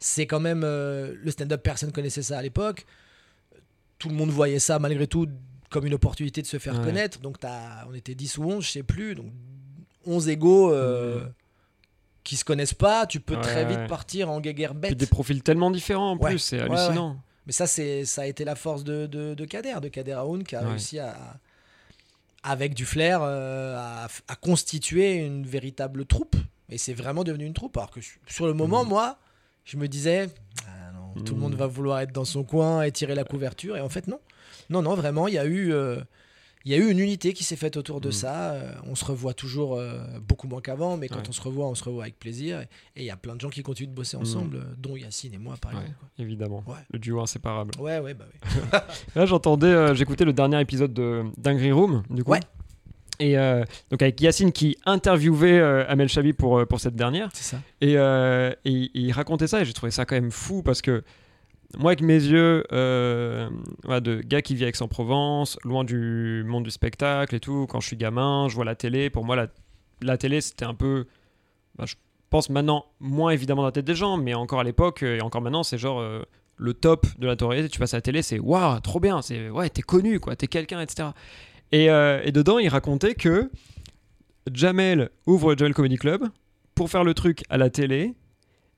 [0.00, 2.84] c'est quand même euh, le stand-up, personne connaissait ça à l'époque.
[4.02, 5.28] Tout le monde voyait ça malgré tout
[5.70, 6.84] comme une opportunité de se faire Ouais.
[6.84, 7.20] connaître.
[7.20, 9.14] Donc t'as- on était 10 ou 11, je sais plus.
[9.14, 9.26] Donc
[10.04, 11.32] 11 égaux euh, Mhm.
[12.24, 13.86] qui se connaissent pas, tu peux Ouais, très vite ouais.
[13.86, 14.96] partir en guéguerre Puis bête.
[14.98, 17.16] des profils tellement différents en plus, c'est hallucinant.
[17.46, 20.42] Mais ça, c'est, ça a été la force de, de, de Kader, de Kader Aoun,
[20.42, 21.16] qui a réussi à,
[22.42, 26.34] avec du flair, euh, à, à constituer une véritable troupe.
[26.68, 27.76] Et c'est vraiment devenu une troupe.
[27.76, 28.88] Alors que sur- sur le moment, Mhm.
[28.90, 29.18] moi,
[29.64, 30.28] je me disais,
[31.24, 33.76] Tout le monde va vouloir être dans son coin et tirer la couverture.
[33.76, 34.20] Et en fait, non.
[34.70, 35.96] Non, non, vraiment, il y a eu, euh,
[36.64, 38.12] il y a eu une unité qui s'est faite autour de Mm.
[38.12, 38.52] ça.
[38.52, 41.22] Euh, on se revoit toujours euh, beaucoup moins qu'avant, mais quand Ouais.
[41.28, 42.60] on se revoit, on se revoit avec plaisir.
[42.60, 44.20] Et il y a plein de gens qui continuent de bosser Mm.
[44.20, 45.78] ensemble, dont Yacine et moi, par Ouais.
[45.80, 45.96] exemple.
[45.98, 46.08] quoi.
[46.18, 46.64] Évidemment.
[46.66, 46.74] Ouais.
[46.92, 47.72] Le duo inséparable.
[47.80, 48.40] Ouais, ouais, bah oui.
[49.16, 52.32] Là, j'entendais, euh, j'écoutais le dernier épisode de Dinguery Room, du coup.
[53.22, 57.28] Et euh, donc avec Yacine qui interviewait euh, Amel Chabi pour, euh, pour cette dernière.
[57.34, 57.58] C'est ça.
[57.80, 60.82] Et, euh, et- et il racontait ça et j'ai trouvé ça quand même fou parce
[60.82, 61.04] que
[61.78, 62.64] moi, avec mes yeux
[63.84, 67.80] voilà, de gars qui vit à Aix-en-Provence, loin du monde du spectacle et tout, quand
[67.80, 69.08] je suis gamin, je vois la télé.
[69.08, 69.46] Pour moi, la,
[70.02, 71.06] la télé, c'était un peu.
[71.76, 71.94] bah, je
[72.28, 75.40] pense maintenant, moins évidemment dans la tête des gens, mais encore à l'époque et encore
[75.42, 76.02] maintenant, c'est genre
[76.56, 77.68] le top de la notoriété.
[77.68, 80.48] Tu passes à la télé, c'est waouh, trop bien, c'est ouais, t'es connu, quoi, t'es
[80.48, 81.08] quelqu'un, etc.
[81.72, 83.50] Et, euh, et dedans, il racontait que
[84.52, 86.28] Jamel ouvre Jamel Comedy Club
[86.74, 88.14] pour faire le truc à la télé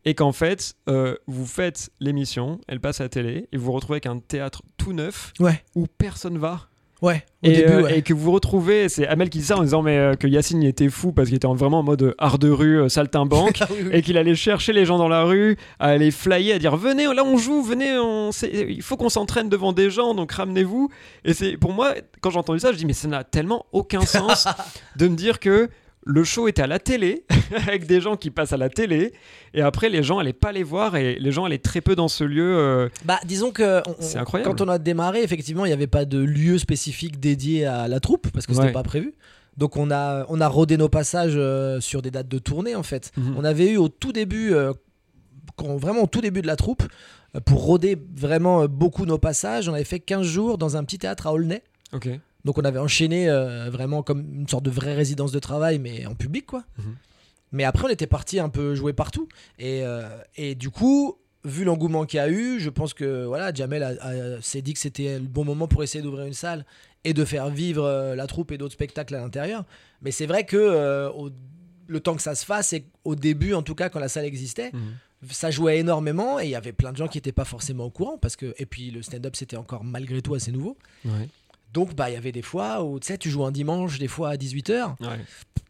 [0.04, 3.72] et qu'en fait, euh, vous faites l'émission, elle passe à la télé et vous vous
[3.72, 6.68] retrouvez avec un théâtre tout neuf Ouais, où personne va.
[7.02, 7.24] Ouais.
[7.42, 7.98] Au Et, début, euh, ouais.
[7.98, 10.62] et que vous retrouvez, c'est Amel qui dit ça en disant mais euh, que Yacine
[10.62, 13.58] était fou parce qu'il était en- vraiment en mode art de rue, euh, saltimbanque.
[13.60, 13.90] Ah oui, oui.
[13.92, 17.04] et qu'il allait chercher les gens dans la rue, à aller flyer, à dire venez,
[17.12, 18.32] là on joue, venez, on...
[18.32, 20.88] c'est- il faut qu'on s'entraîne devant des gens, donc ramenez-vous.
[21.24, 24.02] Et c'est pour moi, quand j'ai entendu ça, je dis mais ça n'a tellement aucun
[24.06, 24.46] sens
[24.96, 25.68] de me dire que
[26.06, 27.24] le show était à la télé,
[27.68, 29.12] avec des gens qui passent à la télé,
[29.54, 32.08] et après les gens allaient pas les voir, et les gens allaient très peu dans
[32.08, 32.56] ce lieu.
[32.58, 34.50] euh, Bah, disons que on- on- C'est incroyable.
[34.54, 38.00] quand on a démarré, effectivement, il n'y avait pas de lieu spécifique dédié à la
[38.00, 38.72] troupe parce que c'était Ouais.
[38.72, 39.14] pas prévu.
[39.56, 42.82] Donc on a on a rodé nos passages euh, sur des dates de tournée en
[42.82, 43.12] fait.
[43.16, 43.34] Mhm.
[43.38, 44.72] On avait eu au tout début, euh,
[45.56, 46.82] quand- vraiment au tout début de la troupe,
[47.46, 51.26] pour roder vraiment beaucoup nos passages, on avait fait 15 jours dans un petit théâtre
[51.28, 51.62] à Aulnay.
[51.92, 52.08] Ok.
[52.44, 56.06] Donc on avait enchaîné euh, vraiment comme une sorte de vraie résidence de travail, mais
[56.06, 56.64] en public quoi.
[56.78, 56.96] Mhm.
[57.52, 59.28] Mais après on était parti un peu jouer partout.
[59.58, 63.52] Et, euh, et du coup, vu l'engouement qu'il y a eu, je pense que voilà,
[63.54, 63.98] Jamel
[64.42, 66.64] s'est dit que c'était le bon moment pour essayer d'ouvrir une salle
[67.04, 69.64] et de faire vivre euh, la troupe et d'autres spectacles à l'intérieur.
[70.02, 71.30] Mais c'est vrai que euh, au-
[71.86, 74.24] le temps que ça se fasse, et au début en tout cas quand la salle
[74.24, 74.80] existait, Mhm.
[75.30, 77.90] ça jouait énormément et il y avait plein de gens qui n'étaient pas forcément au
[77.90, 80.76] courant parce que et puis le stand-up c'était encore malgré tout assez nouveau.
[81.04, 81.28] Ouais.
[81.74, 84.08] Donc, bah, il y avait des fois où, tu sais, tu joues un dimanche, des
[84.08, 84.94] fois à 18h.
[85.00, 85.20] Ouais.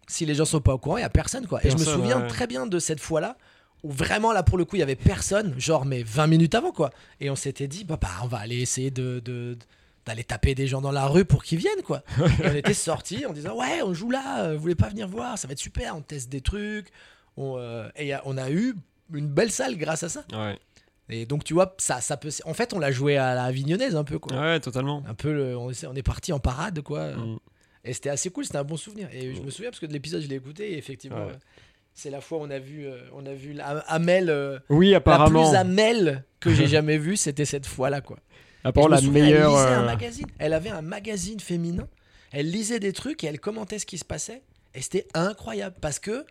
[0.07, 1.65] Si les gens sont pas au courant, il y a personne, quoi.
[1.65, 2.29] et je me souviens ouais.
[2.29, 3.37] très bien de cette fois-là
[3.83, 6.73] où vraiment, là, pour le coup, il y avait personne, genre, mais 20 minutes avant,
[6.73, 6.91] quoi.
[7.21, 9.21] Et on s'était dit, bah, bah, on va aller essayer de.
[9.25, 9.59] de-
[10.07, 12.03] d'aller taper des gens dans la rue pour qu'ils viennent quoi.
[12.19, 15.09] Et on était sortis en disant ouais on joue là, euh, vous voulez pas venir
[15.09, 16.89] voir, ça va être super, on teste des trucs.
[17.39, 18.75] On, euh, et a- on a eu
[19.15, 20.27] une belle salle grâce à ça.
[20.35, 20.59] Ouais.
[21.11, 23.95] Et donc tu vois ça ça peut en fait on l'a joué à la Avignonnaise
[23.97, 24.37] un peu quoi.
[24.41, 25.03] Ouais, totalement.
[25.07, 27.13] Un peu le- on, est- on est parti en parade quoi.
[27.15, 27.39] Mm.
[27.85, 29.09] Et c'était assez cool, c'était un bon souvenir.
[29.13, 31.33] Et je me souviens parce que de l'épisode, je l'ai écouté et effectivement, Ouais.
[31.33, 31.37] euh,
[31.93, 34.91] c'est la fois où on a vu, euh, on a vu la- Amel, euh, Oui,
[34.93, 35.47] la apparemment.
[35.51, 38.19] plus Amel que j'ai jamais vue, c'était cette fois-là quoi.
[38.65, 39.51] Apparemment, me la souviens, meilleure.
[39.59, 40.27] Elle lisait un magazine.
[40.39, 41.87] Elle avait un magazine féminin.
[42.33, 44.41] Elle lisait des trucs et elle commentait ce qui se passait.
[44.75, 46.25] Et c'était incroyable parce que,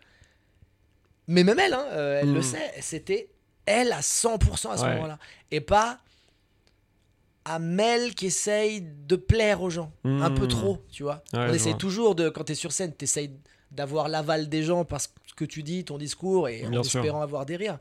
[1.28, 1.86] mais même elle, hein,
[2.20, 2.34] elle Mm.
[2.34, 3.28] le sait, c'était
[3.66, 4.94] elle à 100% à ce Ouais.
[4.94, 5.18] moment-là
[5.50, 6.00] et pas.
[7.46, 10.48] Amel qui essaye de plaire aux gens un peu Mm.
[10.48, 11.22] trop, tu vois.
[11.34, 11.78] Ouais, On essaye vois.
[11.78, 13.32] toujours de, quand tu es sur scène, tu essayes
[13.70, 17.00] d'avoir l'aval des gens parce que tu dis, ton discours, et Bien en sûr.
[17.00, 17.78] espérant avoir des rires.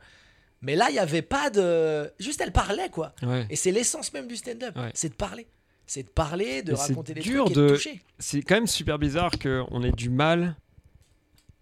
[0.61, 2.11] Mais là, il n'y avait pas de.
[2.19, 3.13] Juste, elle parlait, quoi.
[3.21, 3.45] Ouais.
[3.49, 4.75] Et c'est l'essence même du stand-up.
[4.75, 4.91] Ouais.
[4.93, 5.47] C'est de parler.
[5.85, 8.01] C'est de parler, de raconter des dur trucs et de de- toucher.
[8.19, 10.55] c'est quand même super bizarre qu'on ait du mal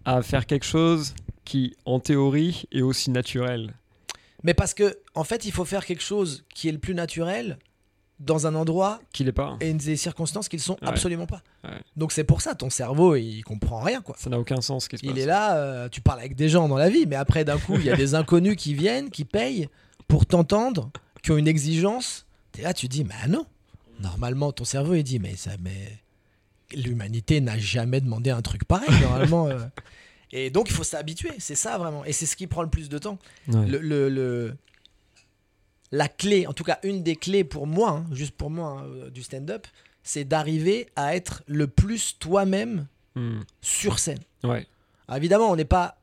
[0.06, 1.14] à faire quelque chose
[1.46, 3.74] qui, en théorie, est aussi naturel.
[4.44, 7.60] Mais parce que, en fait, il faut faire quelque chose qui est le plus naturel
[8.20, 9.58] dans un endroit Qu'il est pas.
[9.62, 10.88] et des circonstances qui ne sont Ouais.
[10.90, 11.42] absolument pas.
[11.64, 11.72] Ouais.
[11.96, 14.16] Donc c'est pour ça, ton cerveau, il comprend rien, quoi.
[14.18, 15.20] Ça n'a aucun sens ce qui se Il passe.
[15.24, 17.76] est là, euh, tu parles avec des gens dans la vie, mais après, d'un coup,
[17.78, 19.70] il y a des inconnus qui viennent, qui payent
[20.08, 20.92] pour t'entendre,
[21.24, 22.26] qui ont une exigence.
[22.52, 23.46] T'es là, tu dis, mais ah non.
[24.02, 25.98] Normalement, ton cerveau, il dit, mais ça, mais
[26.76, 29.48] l'humanité n'a jamais demandé un truc pareil, normalement.
[29.48, 29.58] euh.
[30.34, 32.06] Et donc, il faut s'habituer, c'est ça vraiment.
[32.06, 33.20] Et c'est ce qui prend le plus de temps.
[33.50, 33.66] Ouais.
[33.68, 34.56] Le, le- le-
[35.92, 38.86] La clé, en tout cas, une des clés pour moi, hein, juste pour moi, hein,
[38.86, 39.68] euh, du stand-up,
[40.04, 43.42] c'est d'arriver à être le plus toi-même Hmm.
[43.62, 44.20] sur scène.
[44.46, 44.66] Ouais.
[45.10, 45.98] Alors évidemment, on n'est pas.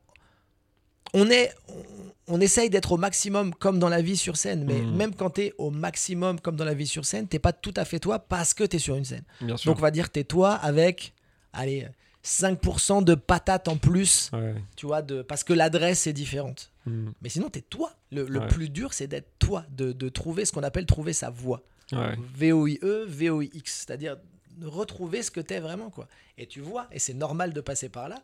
[1.15, 1.51] On est.
[1.67, 4.95] On, on essaye d'être au maximum comme dans la vie sur scène, mais Mhm.
[4.95, 7.73] même quand tu es au maximum comme dans la vie sur scène, t'es pas tout
[7.75, 9.23] à fait toi parce que tu es sur une scène.
[9.41, 9.71] Bien sûr.
[9.71, 11.13] Donc on va dire t'es toi avec,
[11.51, 11.87] allez,
[12.23, 14.55] 5% de patates en plus, Ouais.
[14.75, 16.71] tu vois, de, parce que l'adresse est différente.
[16.85, 17.09] Hmm.
[17.21, 17.93] Mais sinon, t'es toi.
[18.11, 18.47] Le, le Ouais.
[18.47, 21.63] plus dur, c'est d'être toi, de, de trouver ce qu'on appelle trouver sa voix.
[21.91, 22.15] Ouais.
[22.35, 24.17] V-O-I-E, V-O-I-X, c'est-à-dire
[24.61, 26.07] retrouver ce que t'es vraiment, quoi.
[26.37, 28.21] Et tu vois, et c'est normal de passer par là,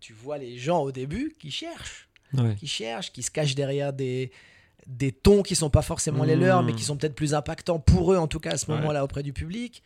[0.00, 2.08] tu vois les gens au début qui cherchent,
[2.58, 4.32] qui cherchent, qui se cachent derrière des,
[4.88, 6.66] des tons qui sont pas forcément les leurs, Mmh.
[6.66, 9.22] mais qui sont peut-être plus impactants pour eux, en tout cas à ce moment-là auprès
[9.22, 9.82] du public.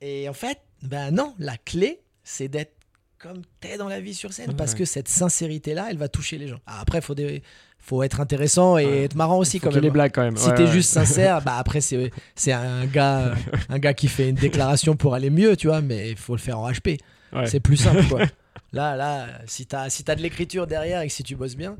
[0.00, 2.72] Et en fait, Ben non, la clé, c'est d'être
[3.18, 4.54] comme t'es dans la vie sur scène.
[4.56, 6.60] Parce que cette sincérité-là, elle va toucher les gens.
[6.66, 7.42] Ah, après, faut des...
[7.78, 9.02] faut être intéressant et Ouais.
[9.04, 9.82] être marrant aussi Faut quand même.
[9.82, 10.36] les blagues quand même.
[10.36, 10.72] Si Ouais, t'es ouais.
[10.72, 13.34] juste sincère, bah après c'est c'est un gars
[13.70, 16.40] un gars qui fait une déclaration pour aller mieux, tu vois, mais il faut le
[16.40, 16.98] faire en HP.
[17.46, 18.22] C'est plus simple quoi.
[18.72, 21.76] Là là, si t'as si t'as de l'écriture derrière et que si tu bosses bien,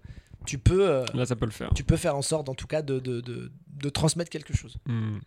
[0.46, 1.70] tu peux euh, Là, ça peut le faire.
[1.74, 4.76] tu peux faire en sorte en tout cas de de, de, de transmettre quelque chose.
[4.86, 5.18] Hmm.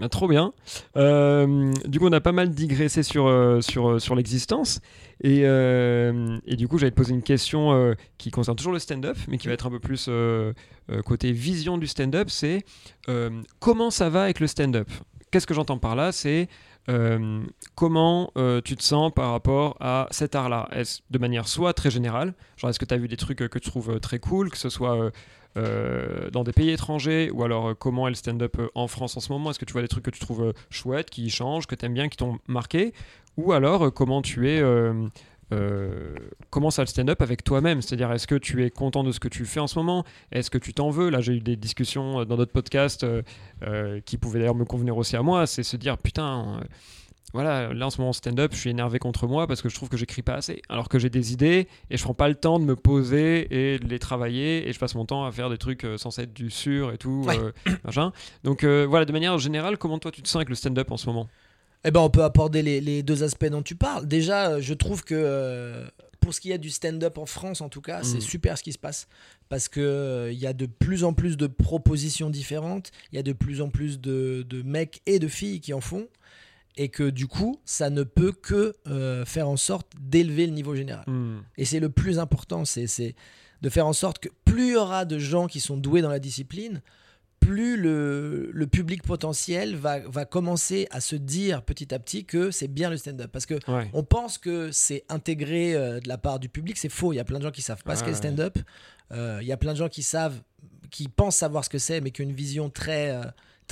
[0.00, 0.54] Ah, trop bien.
[0.96, 4.80] Euh, du coup, on a pas mal digressé sur, euh, sur, euh, sur l'existence.
[5.22, 9.38] Et, et du coup, j'allais te poser une question qui concerne toujours le stand-up, mais
[9.38, 10.10] qui va être un peu plus
[11.04, 12.28] côté vision du stand-up.
[12.28, 12.64] C'est
[13.60, 14.88] comment ça va avec le stand-up?
[15.30, 16.10] Qu'est-ce que j'entends par là?
[16.10, 16.48] C'est
[17.76, 18.32] comment
[18.64, 20.68] tu te sens par rapport à cet art-là?
[21.10, 23.70] De manière soit très générale, genre est-ce que tu as vu des trucs que tu
[23.70, 25.12] trouves très cool, que ce soit
[25.56, 29.16] euh, dans des pays étrangers ou alors euh, comment est le stand-up euh, en France
[29.16, 29.50] en ce moment?
[29.50, 31.94] Est-ce que tu vois des trucs que tu trouves chouettes, qui changent, que tu aimes
[31.94, 32.94] bien, qui t'ont marqué?
[33.36, 34.62] Ou alors comment tu es
[36.48, 37.82] comment ça le stand-up avec toi-même?
[37.82, 40.04] C'est-à-dire, est-ce que tu es content de ce que tu fais en ce moment?
[40.30, 41.10] Est-ce que tu t'en veux?
[41.10, 43.06] Là, j'ai eu des discussions dans d'autres podcasts
[44.04, 45.46] qui pouvaient d'ailleurs me convenir aussi à moi.
[45.46, 46.60] C'est se dire, putain,
[47.32, 49.88] voilà, là en ce moment, stand-up, je suis énervé contre moi parce que je trouve
[49.88, 50.60] que j'écris pas assez.
[50.68, 53.78] Alors que j'ai des idées et je prends pas le temps de me poser et
[53.78, 56.34] de les travailler et je passe mon temps à faire des trucs euh, censés être
[56.34, 57.24] du sûr et tout.
[57.26, 57.38] Ouais.
[57.38, 57.52] euh,
[57.84, 58.12] machin.
[58.44, 60.96] Donc euh, voilà, de manière générale, comment toi tu te sens avec le stand-up en
[60.96, 61.28] ce moment?
[61.84, 64.06] Eh ben on peut aborder les, les deux aspects dont tu parles.
[64.06, 65.84] Déjà, euh, je trouve que
[66.20, 68.20] pour ce qui est du stand-up en France, en tout cas, c'est Mhm.
[68.20, 69.08] super ce qui se passe
[69.48, 73.18] parce que euh, il y a de plus en plus de propositions différentes, il y
[73.18, 76.06] a de plus en plus de, de mecs et de filles qui en font,
[76.76, 80.74] et que du coup, ça ne peut que euh, faire en sorte d'élever le niveau
[80.74, 81.04] général.
[81.06, 81.40] Hmm.
[81.58, 83.14] Et c'est le plus important, c'est
[83.60, 86.08] de faire en sorte que plus il y aura de gens qui sont doués dans
[86.10, 86.80] la discipline,
[87.40, 92.50] plus le, le public potentiel va, va commencer à se dire petit à petit que
[92.52, 93.30] c'est bien le stand-up.
[93.32, 93.90] Parce que Ouais.
[93.92, 97.12] on pense que c'est intégré euh, de la part du public, c'est faux.
[97.12, 98.58] Il y a plein de gens qui savent pas ce qu'est le stand-up.
[99.12, 100.40] Euh, il y a plein de gens qui savent,
[100.90, 103.10] qui pensent savoir ce que c'est, mais qui ont une vision très,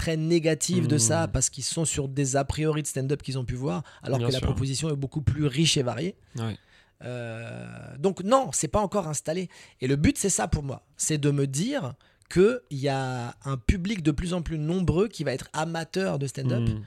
[0.01, 3.45] très négative de ça parce qu'ils sont sur des a priori de stand-up qu'ils ont
[3.45, 6.15] pu voir, alors Bien que la proposition est beaucoup plus riche et variée.
[6.39, 6.57] Ouais.
[7.05, 7.67] Euh,
[7.99, 9.49] donc non, c'est pas encore installé.
[9.81, 11.95] Et le but, c'est ça pour moi, c'est de me dire
[12.33, 16.27] qu'il y a un public de plus en plus nombreux qui va être amateur de
[16.27, 16.83] stand-up Hmm.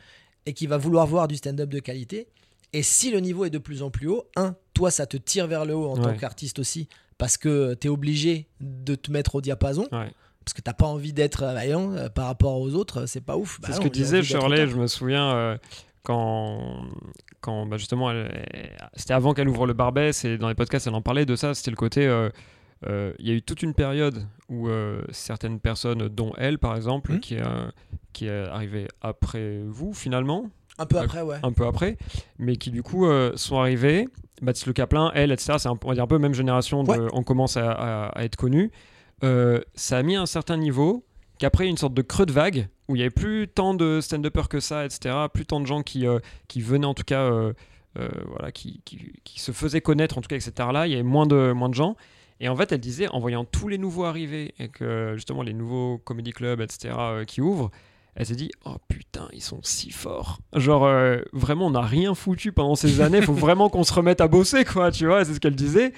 [0.45, 2.27] et qui va vouloir voir du stand-up de qualité.
[2.73, 5.47] Et si le niveau est de plus en plus haut, un, toi, ça te tire
[5.47, 6.87] vers le haut en tant qu'artiste aussi,
[7.17, 10.11] parce que tu es obligé de te mettre au diapason, Ouais.
[10.43, 13.37] Parce que t'as pas envie d'être euh, vaillant euh, par rapport aux autres, c'est pas
[13.37, 13.59] ouf.
[13.61, 15.57] Bah C'est ce que disait Shirley, je me souviens, euh,
[16.03, 16.83] quand,
[17.41, 18.11] quand bah, justement,
[18.95, 21.53] c'était avant qu'elle ouvre le Barbès et dans les podcasts, elle en parlait de ça.
[21.53, 22.05] C'était le côté.
[22.07, 22.29] euh,
[22.87, 26.75] euh, Il y a eu toute une période où euh, certaines personnes, dont elle par
[26.75, 27.19] exemple, Mhm.
[27.21, 27.69] qui, est, euh,
[28.11, 31.37] qui est arrivée après vous finalement, Un peu après, ouais.
[31.43, 31.97] un peu après,
[32.39, 34.07] mais qui du coup euh, sont arrivés.
[34.41, 35.53] Baptiste Le Caplin, elle, etc.
[35.57, 36.83] C'est un, on va dire un peu même génération.
[36.83, 36.97] De, Ouais.
[37.13, 38.71] On commence à, à- à être connus.
[39.23, 41.05] Euh, ça a mis un certain niveau
[41.39, 44.49] qu'après une sorte de creux de vague où il n'y avait plus tant de stand-uppers
[44.49, 45.15] que ça, etc.
[45.33, 47.53] Plus tant de gens qui, euh, qui venaient en tout cas, euh,
[47.95, 50.87] voilà, qui, qui, qui se faisaient connaître en tout cas avec cet art-là.
[50.87, 51.95] Il y avait moins de, moins de gens.
[52.39, 55.53] Et en fait, elle disait, en voyant tous les nouveaux arriver et que justement les
[55.53, 56.93] nouveaux comedy clubs, etc.,
[57.25, 57.71] qui ouvrent,
[58.15, 62.13] elle s'est dit oh putain ils sont si forts genre euh, vraiment on n'a rien
[62.13, 65.33] foutu pendant ces années faut vraiment qu'on se remette à bosser quoi tu vois c'est
[65.33, 65.93] ce qu'elle disait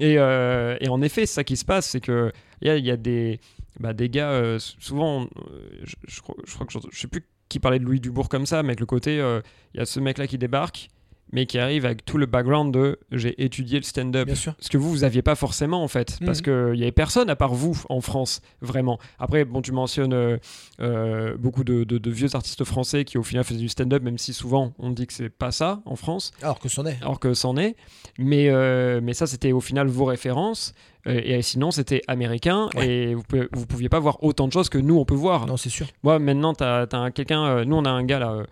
[0.00, 2.32] et, euh, et en effet c'est ça qui se passe c'est que
[2.62, 3.40] il y a, des
[3.80, 7.78] bah, gars euh, souvent euh, je, je crois, que je, je sais plus qui parlait
[7.78, 9.40] de Louis Dubourg comme ça mais avec le côté euh,
[9.74, 10.88] il y a ce mec là qui débarque
[11.32, 14.54] mais qui arrive avec tout le background de j'ai étudié le stand-up Bien sûr.
[14.60, 16.44] ce que vous, vous aviez pas forcément en fait, parce Mhm.
[16.72, 18.98] qu'il y avait personne à part vous en France, vraiment.
[19.18, 20.38] Après, bon, tu mentionnes euh,
[20.80, 24.18] euh, beaucoup de, de- de vieux artistes français qui au final faisaient du stand-up, même
[24.18, 26.98] si souvent on dit que c'est pas ça en France, Alors que c'en est.
[27.02, 27.76] alors que c'en est.
[28.18, 30.74] Mais, euh, mais ça, c'était au final vos références.
[31.06, 32.86] Et sinon, c'était américain Ouais.
[32.88, 35.46] et vous, pouvez- vous pouviez pas voir autant de choses que nous on peut voir.
[35.46, 35.86] Non, c'est sûr.
[36.02, 37.64] Moi, maintenant, tu as, quelqu'un.
[37.64, 38.42] nous, on a un gars là,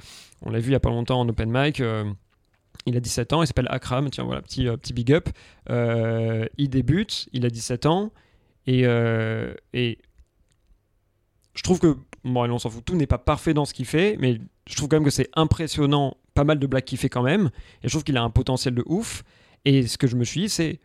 [0.40, 1.82] on l'a vu il y a pas longtemps en open mic.
[2.86, 4.08] Il a 17 ans, il s'appelle Akram.
[4.10, 5.28] Tiens, voilà, petit, euh, petit big up.
[5.70, 8.12] Euh, il débute, il a 17 ans.
[8.66, 9.98] Et, euh, et
[11.54, 11.96] je trouve que.
[12.24, 14.74] Bon, allez, on s'en fout, tout n'est pas parfait dans ce qu'il fait, mais je
[14.76, 17.50] trouve quand même que c'est impressionnant, pas mal de blagues qu'il fait quand même.
[17.82, 19.22] Et je trouve qu'il a un potentiel de ouf.
[19.64, 20.80] Et ce que je me suis dit, c'est.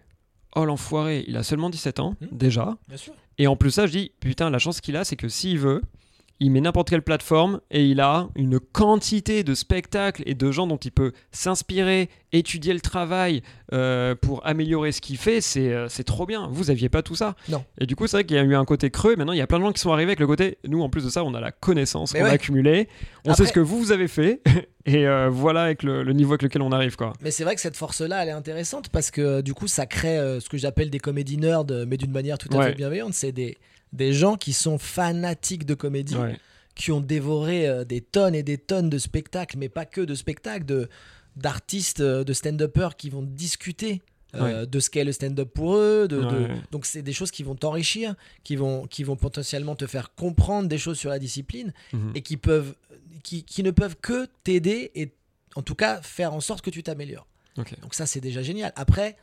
[0.56, 2.28] Oh l'enfoiré, il a seulement 17 ans, Mhm.
[2.34, 2.78] déjà.
[2.90, 3.14] Bien sûr.
[3.38, 5.82] Et en plus ça, je dis, putain, la chance qu'il a, c'est que s'il veut,
[6.44, 10.66] il met n'importe quelle plateforme et il a une quantité de spectacles et de gens
[10.66, 15.40] dont il peut s'inspirer, étudier le travail euh, pour améliorer ce qu'il fait.
[15.40, 16.48] C'est euh, c'est trop bien.
[16.52, 17.36] Vous aviez pas tout ça.
[17.48, 17.64] Non.
[17.80, 19.16] Et du coup, c'est vrai qu'il y a eu un côté creux.
[19.16, 20.58] Maintenant, il y a plein de gens qui sont arrivés avec le côté.
[20.68, 22.88] Nous, en plus de ça, on a la connaissance qu'on a accumulée.
[23.26, 24.42] On Après- sait ce que vous, vous avez fait.
[24.88, 27.14] et euh, voilà avec le, le niveau avec lequel on arrive quoi.
[27.22, 30.18] Mais c'est vrai que cette force-là, elle est intéressante parce que du coup, ça crée
[30.18, 32.66] euh, ce que j'appelle des comédies nerds, mais d'une manière tout à Ouais.
[32.70, 33.14] fait bienveillante.
[33.14, 33.58] C'est des,
[33.94, 36.38] des gens qui sont fanatiques de comédie, Ouais.
[36.76, 40.16] qui ont dévoré euh, des tonnes et des tonnes de spectacles, mais pas que de
[40.16, 40.90] spectacles, de
[41.38, 44.02] d'artistes, euh, de stand-uppers qui vont discuter.
[44.34, 46.62] euh, de ce qu'est le stand-up pour eux, de, de- Ouais.
[46.72, 48.16] donc c'est des choses qui vont t'enrichir,
[48.46, 52.14] qui vont, qui vont potentiellement te faire comprendre des choses sur la discipline Mhm.
[52.16, 52.74] et qui peuvent,
[53.24, 55.12] qui, qui ne peuvent que t'aider et
[55.58, 57.28] en tout cas faire en sorte que tu t'améliores.
[57.58, 58.72] Donc ça, c'est déjà génial.
[58.78, 59.18] Après,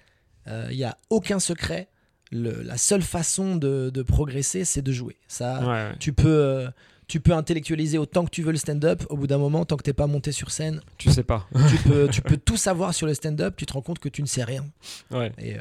[0.47, 1.89] il n'y a aucun secret.
[2.33, 5.16] Le- la seule façon de, de progresser, c'est de jouer.
[5.29, 5.93] Ça, Ouais, ouais.
[5.99, 6.68] tu, peux, euh,
[7.07, 9.03] tu peux intellectualiser autant que tu veux le stand-up.
[9.09, 11.49] Au bout d'un moment, tant que tu n'es pas monté sur scène, Tu sais pas.
[11.70, 13.55] tu peux, tu peux tout savoir sur le stand-up.
[13.57, 14.66] Tu te rends compte que tu ne sais rien.
[15.11, 15.33] Ouais.
[15.39, 15.59] Et, euh,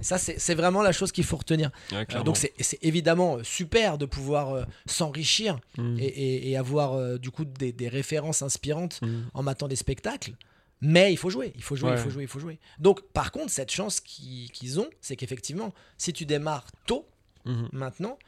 [0.00, 1.70] et ça, c'est vraiment la chose qu'il faut retenir.
[1.92, 5.98] Ouais, Euh, donc c'est évidemment super de pouvoir euh, s'enrichir Mhm.
[6.00, 9.24] et, et- et avoir du coup des, des références inspirantes Mhm.
[9.34, 10.32] en matant des spectacles.
[10.82, 12.58] Mais il faut jouer, il faut jouer, il faut jouer, il faut jouer.
[12.78, 17.06] Donc, par contre, cette chance qu'ils ont, c'est qu'effectivement, si tu démarres tôt,
[17.46, 17.68] Mhm.
[17.72, 18.18] maintenant,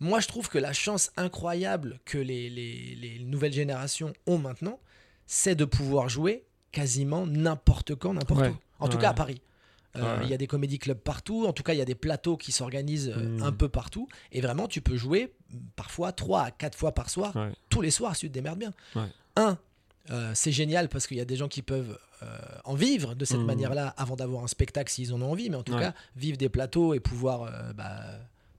[0.00, 4.78] moi je trouve que la chance incroyable que les, les- les nouvelles générations ont maintenant,
[5.26, 8.48] c'est de pouvoir jouer quasiment n'importe quand, n'importe Ouais.
[8.50, 8.56] où.
[8.80, 9.40] En tout cas à Paris.
[9.96, 10.20] Euh.
[10.22, 12.36] Il y a des comédie clubs partout, en tout cas il y a des plateaux
[12.36, 13.42] qui s'organisent euh, Mm.
[13.42, 17.10] un peu partout, et vraiment tu peux jouer mm, parfois 3 à 4 fois par
[17.10, 17.34] soir,
[17.70, 18.72] tous les soirs si tu te démerdes bien.
[19.36, 19.58] Un,
[20.10, 22.26] euh, c'est génial parce qu'il y a des gens qui peuvent euh,
[22.64, 23.44] en vivre de cette Mm.
[23.46, 25.80] manière-là avant d'avoir un spectacle s'ils en ont envie, mais en tout Ouais.
[25.80, 27.98] cas vivre des plateaux et pouvoir euh, bah,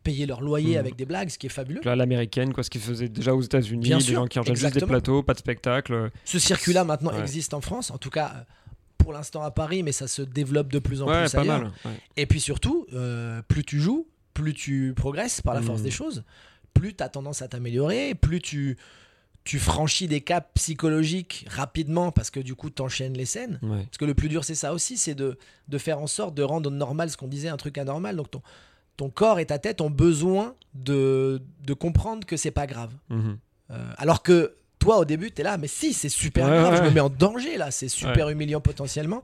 [0.04, 0.80] payer leur loyer Mm.
[0.80, 1.82] avec des blagues, ce qui est fabuleux.
[1.84, 4.74] Là, l'américaine, quoi, ce qu'ils faisaient déjà aux États-Unis, des sûr, gens qui enregistrent juste
[4.74, 4.88] des exactement.
[5.00, 6.10] plateaux, pas de spectacle.
[6.26, 7.20] Ce circuit-là maintenant Ouais.
[7.22, 8.46] existe en France, en tout cas
[8.98, 11.60] pour l'instant à Paris, mais ça se développe de plus en Ouais, plus pas ailleurs.
[11.62, 11.72] mal.
[12.18, 12.88] Et puis surtout,
[13.48, 15.84] plus tu joues, plus tu progresses par la force Mm.
[15.84, 16.24] des choses,
[16.74, 18.78] plus tu as tendance à t'améliorer, plus tu,
[19.44, 23.60] tu franchis des caps psychologiques rapidement parce que du coup, tu enchaînes les scènes.
[23.64, 23.84] Ouais.
[23.86, 25.38] Parce que le plus dur, c'est ça aussi, c'est de,
[25.68, 28.16] de faire en sorte de rendre normal ce qu'on disait, un truc anormal.
[28.16, 28.42] Donc ton,
[28.98, 32.92] ton corps et ta tête ont besoin de, de comprendre que c'est pas grave.
[33.10, 33.38] Mhm.
[33.72, 36.72] Euh, alors que toi, au début, tu es là, mais si, c'est super Ouais, grave,
[36.74, 39.22] ouais, je me mets en danger là, c'est super humiliant potentiellement.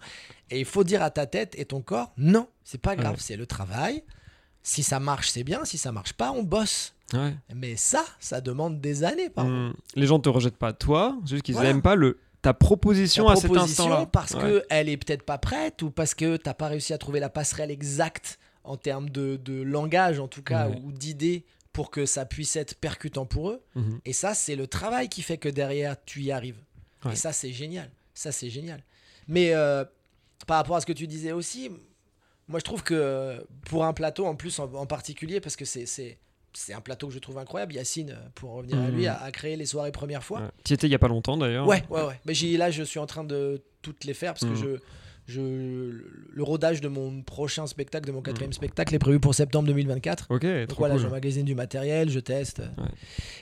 [0.49, 3.35] Et il faut dire à ta tête et ton corps, non, c'est pas grave, c'est
[3.35, 4.03] le travail.
[4.69, 5.63] Si ça marche, c'est bien.
[5.63, 6.93] Si ça marche pas, on bosse.
[7.13, 7.33] Ouais.
[7.55, 9.29] Mais ça, ça demande des années.
[9.37, 9.73] Mhm.
[9.95, 11.69] Les gens te rejettent pas toi, juste qu'ils Voilà.
[11.69, 14.05] aiment pas le ta proposition Ta à cet instant-là.
[14.11, 14.41] parce Ouais.
[14.41, 17.29] que elle est peut-être pas prête ou parce que t'as pas réussi à trouver la
[17.29, 20.79] passerelle exacte en termes de, de langage en tout cas Ouais.
[20.83, 23.61] ou d'idées pour que ça puisse être percutant pour eux.
[23.75, 23.99] Mhm.
[24.03, 26.59] Et ça, c'est le travail qui fait que derrière, tu y arrives.
[27.09, 27.89] Et ça, c'est génial.
[28.13, 28.83] Ça, c'est génial.
[29.29, 29.85] Mais euh,
[30.45, 31.71] par rapport à ce que tu disais aussi,
[32.47, 35.85] moi, je trouve que pour un plateau, en plus, en, en particulier, parce que c'est,
[35.85, 36.17] c'est,
[36.73, 38.95] un plateau que je trouve incroyable, Yacine, euh, pour revenir à Mhm.
[38.95, 40.39] lui, a, a créé les soirées première fois.
[40.41, 40.47] Ouais.
[40.63, 41.67] Tu y étais il y a pas longtemps d'ailleurs.
[41.67, 42.19] Ouais, ouais, ouais.
[42.25, 44.55] Mais là, je suis en train de toutes les faire parce que Mhm.
[44.55, 44.77] je,
[45.27, 49.67] je, le rodage de mon prochain spectacle, de mon quatrième spectacle, est prévu pour septembre
[49.67, 50.27] 2024.
[50.29, 50.67] Ok, Donc Mhm.
[50.67, 51.03] trop voilà, cool.
[51.03, 52.59] j'emmagasine du matériel, je teste.
[52.59, 52.85] Ouais.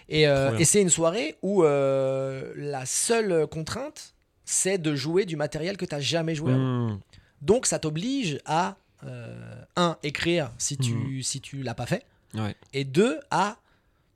[0.10, 5.36] Et, euh, et c'est une soirée où euh, la seule contrainte, c'est de jouer du
[5.36, 6.54] matériel que tu n'as jamais joué.
[6.54, 7.00] Mhm.
[7.42, 8.78] Donc ça t'oblige à,
[9.76, 12.56] un, écrire si tu, si tu l'as pas fait, Ouais.
[12.74, 13.58] et deux, à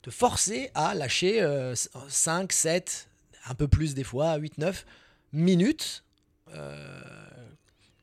[0.02, 1.42] te forcer à lâcher
[2.08, 3.10] 5, 7,
[3.48, 4.86] un peu plus des fois, 8, 9
[5.34, 6.04] minutes.
[6.54, 7.02] euh,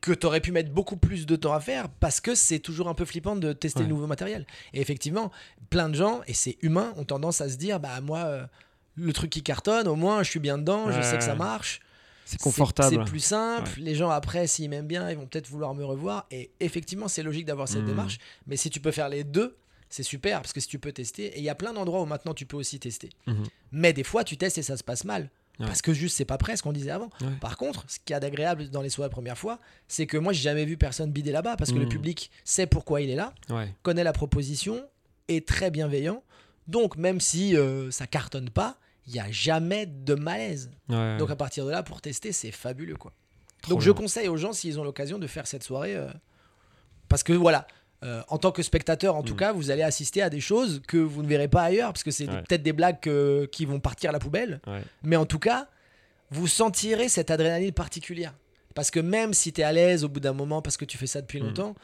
[0.00, 2.86] que tu aurais pu mettre beaucoup plus de temps à faire parce que c'est toujours
[2.88, 3.86] un peu flippant de tester Ouais.
[3.86, 4.46] le nouveau matériel.
[4.72, 5.32] Et effectivement,
[5.68, 8.46] plein de gens, et c'est humain, ont tendance à se dire bah moi, euh,
[8.94, 11.80] le truc qui cartonne, au moins je suis bien dedans, je sais que ça marche.
[12.26, 12.96] C'est confortable.
[13.04, 13.70] C'est plus simple.
[13.78, 16.26] Les gens après, s'ils m'aiment bien, ils vont peut-être vouloir me revoir.
[16.30, 17.86] Et effectivement, c'est logique d'avoir cette Mhm.
[17.86, 18.18] démarche.
[18.46, 19.56] Mais si tu peux faire les deux,
[19.88, 22.06] c'est super parce que si tu peux tester, et il y a plein d'endroits où
[22.06, 23.10] maintenant tu peux aussi tester.
[23.26, 23.44] Mhm.
[23.72, 25.30] Mais des fois, tu testes et ça se passe mal.
[25.58, 25.64] Ouais.
[25.66, 27.08] Parce que juste, c'est pas prêt, ce qu'on disait avant.
[27.22, 27.28] Ouais.
[27.40, 29.58] Par contre, ce qu'il y a d'agréable dans les soirées première fois,
[29.88, 31.90] c'est que moi, j'ai jamais vu personne bider là-bas parce que le Mhm.
[31.92, 33.72] public sait pourquoi il est là, Ouais.
[33.82, 34.84] connaît la proposition,
[35.28, 36.22] est très bienveillant.
[36.68, 38.76] Donc, même si euh, ça cartonne pas,
[39.06, 40.70] il n'y a jamais de malaise.
[40.88, 41.16] Ouais.
[41.18, 43.12] Donc, à partir de là, pour tester, c'est fabuleux, quoi.
[43.62, 46.08] Trop Donc je conseille aux gens s'ils ont l'occasion de faire cette soirée euh,
[47.08, 47.66] parce que voilà
[48.04, 49.38] euh, en tant que spectateur en tout Mm.
[49.38, 52.10] cas vous allez assister à des choses que vous ne verrez pas ailleurs parce que
[52.10, 52.42] c'est Ouais.
[52.42, 54.82] peut-être des blagues que- qui vont partir à la poubelle Ouais.
[55.02, 55.68] mais en tout cas
[56.30, 58.34] vous sentirez cette adrénaline particulière
[58.74, 60.98] parce que même si tu es à l'aise au bout d'un moment parce que tu
[60.98, 61.46] fais ça depuis Mm.
[61.46, 61.74] longtemps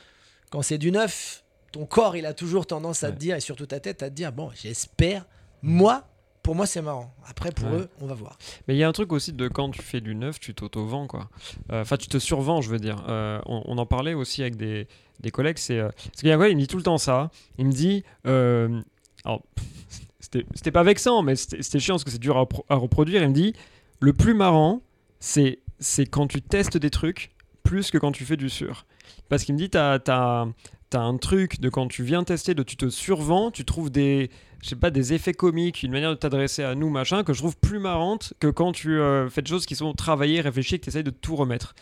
[0.50, 1.42] quand c'est du neuf
[1.72, 3.14] ton corps il a toujours tendance à Ouais.
[3.14, 5.24] te dire et surtout ta tête à te dire bon j'espère
[5.62, 6.06] moi
[6.42, 7.78] pour moi c'est marrant après pour Ouais.
[7.78, 8.36] eux on va voir
[8.66, 11.06] Mais il y a un truc aussi de quand tu fais du neuf, tu t'auto-vends,
[11.06, 11.28] quoi.
[11.70, 13.04] Euh, Enfin, tu te survends, je veux dire.
[13.08, 14.88] Euh, on, on en parlait aussi avec des,
[15.20, 15.58] des collègues.
[15.58, 17.30] C'est euh, parce qu'il y a quoi Il me dit tout le temps ça.
[17.58, 18.02] Il me dit.
[18.24, 19.42] alors,
[20.20, 23.22] c'était c'était pas vexant, mais c'était chiant parce que c'est dur à, pro- à reproduire.
[23.22, 23.54] Il me dit
[24.00, 24.82] le plus marrant,
[25.20, 27.30] c'est c'est quand tu testes des trucs
[27.62, 28.86] plus que quand tu fais du sur.
[29.28, 30.46] Parce qu'il me dit, tu as,
[30.94, 34.30] un truc de quand tu viens tester, de tu te survends, tu trouves des,
[34.62, 37.38] je sais pas, des effets comiques, une manière de t'adresser à nous, machin, que je
[37.38, 40.84] trouve plus marrante que quand tu euh, fais des choses qui sont travaillées, réfléchies, que
[40.84, 41.74] tu essayes de tout remettre.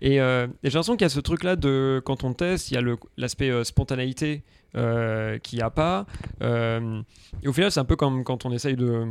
[0.00, 2.74] Et, euh, et j'ai l'impression qu'il y a ce truc-là de quand on teste, il
[2.74, 6.06] y a l'aspect euh, spontanéité qu'il n'y a pas.
[6.40, 9.06] et au final, c'est un peu comme quand on essaye de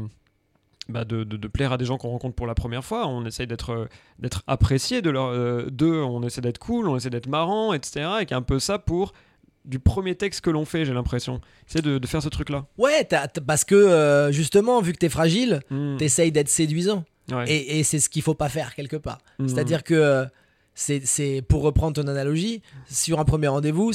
[0.87, 3.07] bah, de, plaire à des gens qu'on rencontre pour la première fois.
[3.07, 3.89] On essaye d'être
[4.45, 8.07] apprécié de leur d'eux, on essaie d'être cool, on essaie d'être marrant, etc.
[8.21, 9.11] Et un peu ça pour
[9.67, 11.41] du premier texte que l'on fait, j'ai l'impression.
[11.67, 12.65] C'est de, de, faire ce truc-là.
[12.77, 13.07] Ouais,
[13.45, 15.97] parce que euh, justement, vu que t'es fragile, hmm.
[15.97, 17.03] t'essayes d'être séduisant.
[17.45, 19.19] Et, et c'est ce qu'il faut pas faire quelque part.
[19.37, 19.47] Hmm.
[19.49, 20.25] C'est-à-dire que
[20.79, 23.91] c'est pour reprendre ton analogie, sur un premier rendez-vous,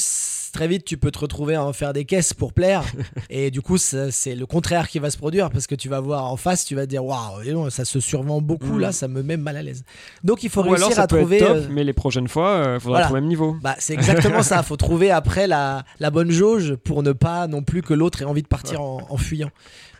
[0.53, 2.83] très vite tu peux te retrouver à en faire des caisses pour plaire.
[3.31, 6.27] et du coup, c'est le contraire qui va se produire parce que tu vas voir
[6.27, 8.93] en face, tu vas dire waouh, ça se survend beaucoup là, mm.
[8.93, 9.85] ça me met mal à l'aise.
[10.25, 11.39] Donc il faut réussir à trouver.
[11.39, 13.57] Top, euh, Mais les prochaines fois, il euh, faudra trouver le même niveau.
[13.63, 14.59] Bah, c'est exactement ça.
[14.59, 18.23] Il faut trouver après la, la, bonne jauge pour ne pas non plus que l'autre
[18.23, 19.51] ait envie de partir en, fuyant.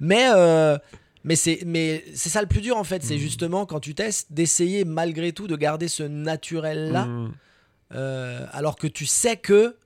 [0.01, 0.77] Mais euh,
[1.25, 3.19] mais c'est mais c'est ça le plus dur en fait, c'est hmm.
[3.19, 7.33] justement quand tu testes d'essayer malgré tout de garder ce naturel là, hmm.
[7.95, 9.77] euh, alors que tu sais que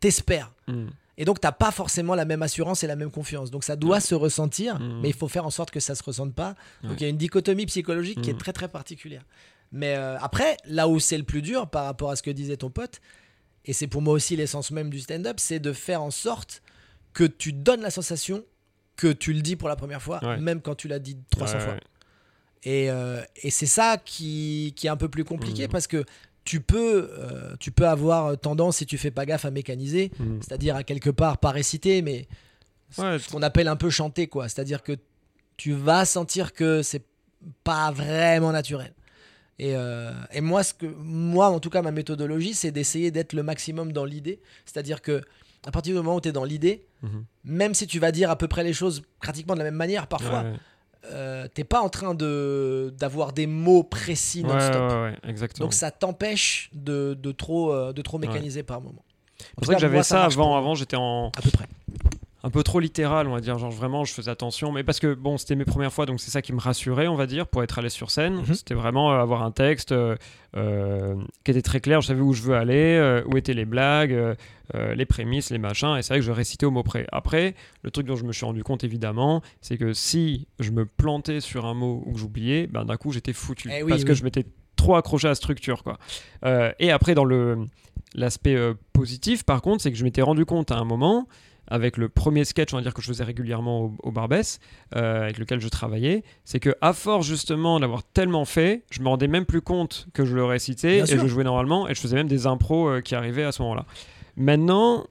[0.00, 0.52] t'espères.
[0.66, 0.86] Hmm.
[1.18, 3.50] Et donc t'as pas forcément la même assurance et la même confiance.
[3.50, 6.34] Donc ça doit se ressentir, mais il faut faire en sorte que ça se ressente
[6.34, 6.54] pas.
[6.82, 9.24] Donc il y a une dichotomie psychologique qui est très très particulière.
[9.72, 12.58] Mais euh, après, là où c'est le plus dur par rapport à ce que disait
[12.58, 13.00] ton pote,
[13.64, 16.62] et c'est pour moi aussi l'essence même du stand-up, c'est de faire en sorte
[17.14, 18.44] que tu donnes la sensation
[19.02, 21.76] que tu le dis pour la première fois, même quand tu l'as dit 300 fois.
[22.62, 25.70] Et, euh, et c'est ça qui, qui, est un peu plus compliqué mmh.
[25.70, 26.04] parce que
[26.44, 30.36] tu peux, euh, tu peux avoir tendance, si tu fais pas gaffe, à mécaniser, mmh.
[30.40, 32.28] c'est-à-dire à quelque part, pas réciter, mais
[32.92, 34.48] ce qu'on appelle un peu chanter, quoi.
[34.48, 34.92] C'est-à-dire que
[35.56, 37.04] tu vas sentir que c'est
[37.64, 38.92] pas vraiment naturel.
[39.58, 43.32] Et, euh, et, moi, ce que, moi, en tout cas, ma méthodologie, c'est d'essayer d'être
[43.32, 44.40] le maximum dans l'idée.
[44.64, 45.22] C'est-à-dire que
[45.66, 47.24] à partir du moment où tu es dans l'idée, mhm.
[47.44, 50.06] même si tu vas dire à peu près les choses pratiquement de la même manière
[50.06, 50.44] parfois,
[51.10, 54.92] euh, t'es pas en train de d'avoir des mots précis non-stop.
[55.58, 59.04] Donc ça t'empêche de, de, trop, euh, de trop mécaniser par moment.
[59.58, 60.56] C'est vrai que j'avais ça, avant.
[60.56, 61.32] Avant, j'étais en.
[61.36, 61.66] À peu près
[62.44, 63.58] un peu trop littéral, on va dire.
[63.58, 66.30] Genre vraiment, je faisais attention, mais parce que bon, c'était mes premières fois, donc c'est
[66.30, 68.36] ça qui me rassurait, on va dire, pour être allé sur scène.
[68.36, 68.54] Mhm.
[68.54, 70.16] C'était vraiment euh, avoir un texte euh,
[70.56, 71.14] euh,
[71.44, 72.00] qui était très clair.
[72.00, 74.36] Je savais où je veux aller, où étaient les blagues,
[74.74, 75.96] les prémices, les machins.
[75.96, 77.06] Et c'est vrai que je récitais au mot près.
[77.12, 80.84] Après, le truc dont je me suis rendu compte évidemment, c'est que si je me
[80.84, 84.14] plantais sur un mot ou que j'oubliais, ben d'un coup j'étais foutu eh parce que
[84.14, 84.44] je m'étais
[84.76, 85.98] trop accroché à la structure, quoi.
[86.78, 87.66] et après, dans le
[88.14, 88.58] l'aspect
[88.92, 91.26] positif, par contre, c'est que je m'étais rendu compte à un moment
[91.72, 94.60] avec le premier sketch, on va dire que je faisais régulièrement au, Barbès,
[94.94, 99.08] euh, avec lequel je travaillais, c'est que à force justement d'avoir tellement fait, je me
[99.08, 102.14] rendais même plus compte que je le récitais et je jouais normalement et je faisais
[102.14, 103.86] même des impros euh, qui arrivaient à ce moment-là.
[104.36, 105.06] Maintenant,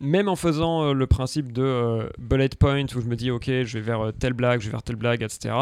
[0.00, 3.78] même en faisant euh, le principe de bullet point où je me dis ok, je
[3.78, 5.54] vais vers telle blague, je vais vers telle blague, etc.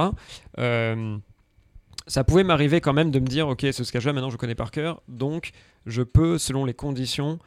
[2.08, 4.72] ça pouvait m'arriver quand même de me dire ok, ce sketch-là maintenant je connais par
[4.72, 5.52] cœur, donc
[5.86, 7.46] je peux selon les conditions euh,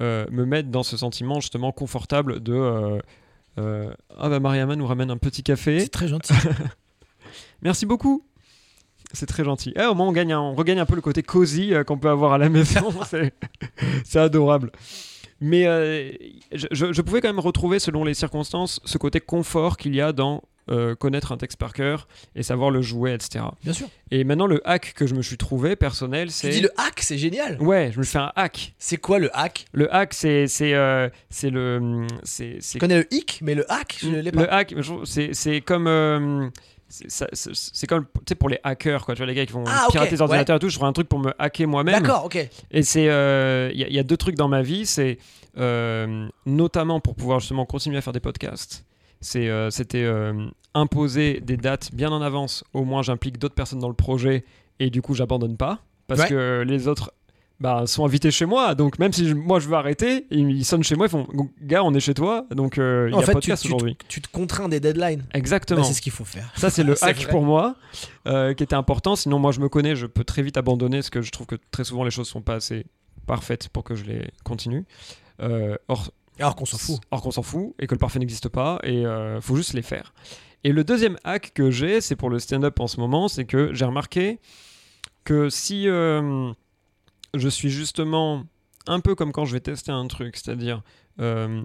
[0.00, 2.98] me mettre dans ce sentiment justement confortable de euh,
[3.58, 5.80] euh, ah bah Mariama nous ramène un petit café.
[5.80, 6.32] C'est très gentil.
[7.62, 8.26] Merci beaucoup.
[9.12, 9.72] C'est très gentil.
[9.76, 12.32] Eh, au moins on gagne, on regagne un peu le côté cosy qu'on peut avoir
[12.32, 12.92] à la maison.
[14.04, 14.72] c'est adorable.
[15.40, 15.64] Mais
[16.52, 20.12] je, je, pouvais quand même retrouver, selon les circonstances, ce côté confort qu'il y a
[20.12, 22.06] dans euh, connaître un texte par cœur
[22.36, 23.44] et savoir le jouer, etc.
[23.64, 23.88] Bien sûr.
[24.12, 26.50] Et maintenant, le hack que je me suis trouvé personnel, c'est.
[26.50, 27.60] Tu dis le hack, c'est génial.
[27.60, 28.72] Ouais, je me fais un hack.
[28.78, 29.64] C'est quoi le hack?
[29.72, 31.08] Le hack, c'est c'est euh,
[31.42, 32.58] le c'est.
[32.60, 34.42] Je connais le hic, mais le hack, je l'ai pas.
[34.42, 35.88] Le hack, c'est comme.
[35.88, 36.48] Euh,
[36.88, 39.86] c'est comme tu sais pour les hackers quoi tu vois les gars qui vont ah,
[39.90, 42.36] pirater les ordinateurs et tout je ferai un truc pour me hacker moi-même d'accord ok
[42.70, 45.16] et c'est il y, y, a deux trucs dans ma vie c'est
[46.44, 48.91] notamment pour pouvoir justement continuer à faire des podcasts euh,
[49.22, 52.64] c'était euh, imposer des dates bien en avance.
[52.74, 54.44] Au moins, j'implique d'autres personnes dans le projet
[54.78, 57.14] et du coup, j'abandonne pas parce que les autres
[57.60, 58.74] bah, sont invités chez moi.
[58.74, 61.26] Donc, même si moi je veux arrêter, ils, sonnent chez moi, ils font
[61.62, 63.96] Gars, on est chez toi, donc euh, il y a fait, podcast aujourd'hui.
[64.08, 65.24] Tu, te contrains des deadlines.
[65.32, 65.80] Exactement.
[65.80, 66.52] Bah, c'est ce qu'il faut faire.
[66.56, 67.76] Ça, c'est le hack pour moi
[68.26, 69.16] qui était important.
[69.16, 71.56] Sinon, moi je me connais, je peux très vite abandonner parce que je trouve que
[71.70, 72.84] très souvent les choses sont pas assez
[73.26, 74.84] parfaites pour que je les continue.
[75.88, 77.00] or, alors qu'on s'en fout.
[77.10, 79.82] Alors qu'on s'en fout et que le parfait n'existe pas et euh, faut juste les
[79.82, 80.12] faire.
[80.64, 83.74] Et le deuxième hack que j'ai, c'est pour le stand-up en ce moment, c'est que
[83.74, 84.38] j'ai remarqué
[85.24, 86.52] que si euh,
[87.34, 88.44] je suis justement
[88.86, 90.82] un peu comme quand je vais tester un truc, c'est-à-dire
[91.20, 91.62] euh,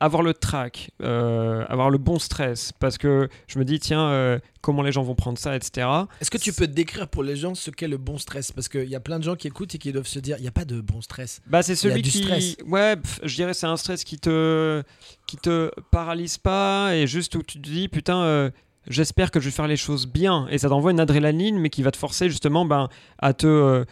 [0.00, 4.38] avoir le track, euh, avoir le bon stress, parce que je me dis, tiens, euh,
[4.62, 5.86] comment les gens vont prendre ça, etc.
[6.20, 8.50] Est-ce que tu peux décrire pour les gens ce qu'est le bon stress?
[8.50, 10.42] Parce qu'il y a plein de gens qui écoutent et qui doivent se dire, il
[10.42, 11.40] n'y a pas de bon stress.
[11.46, 12.22] Bah, c'est Il y a celui du qui.
[12.22, 12.56] stress.
[12.66, 14.82] Ouais, pff, je dirais c'est un stress qui te,
[15.26, 18.22] qui te paralyse pas et juste où tu te dis, putain.
[18.22, 18.50] euh,
[18.88, 21.82] J'espère que je vais faire les choses bien et ça t'envoie une adrénaline mais qui
[21.82, 22.88] va te forcer justement ben,
[23.18, 23.84] à te,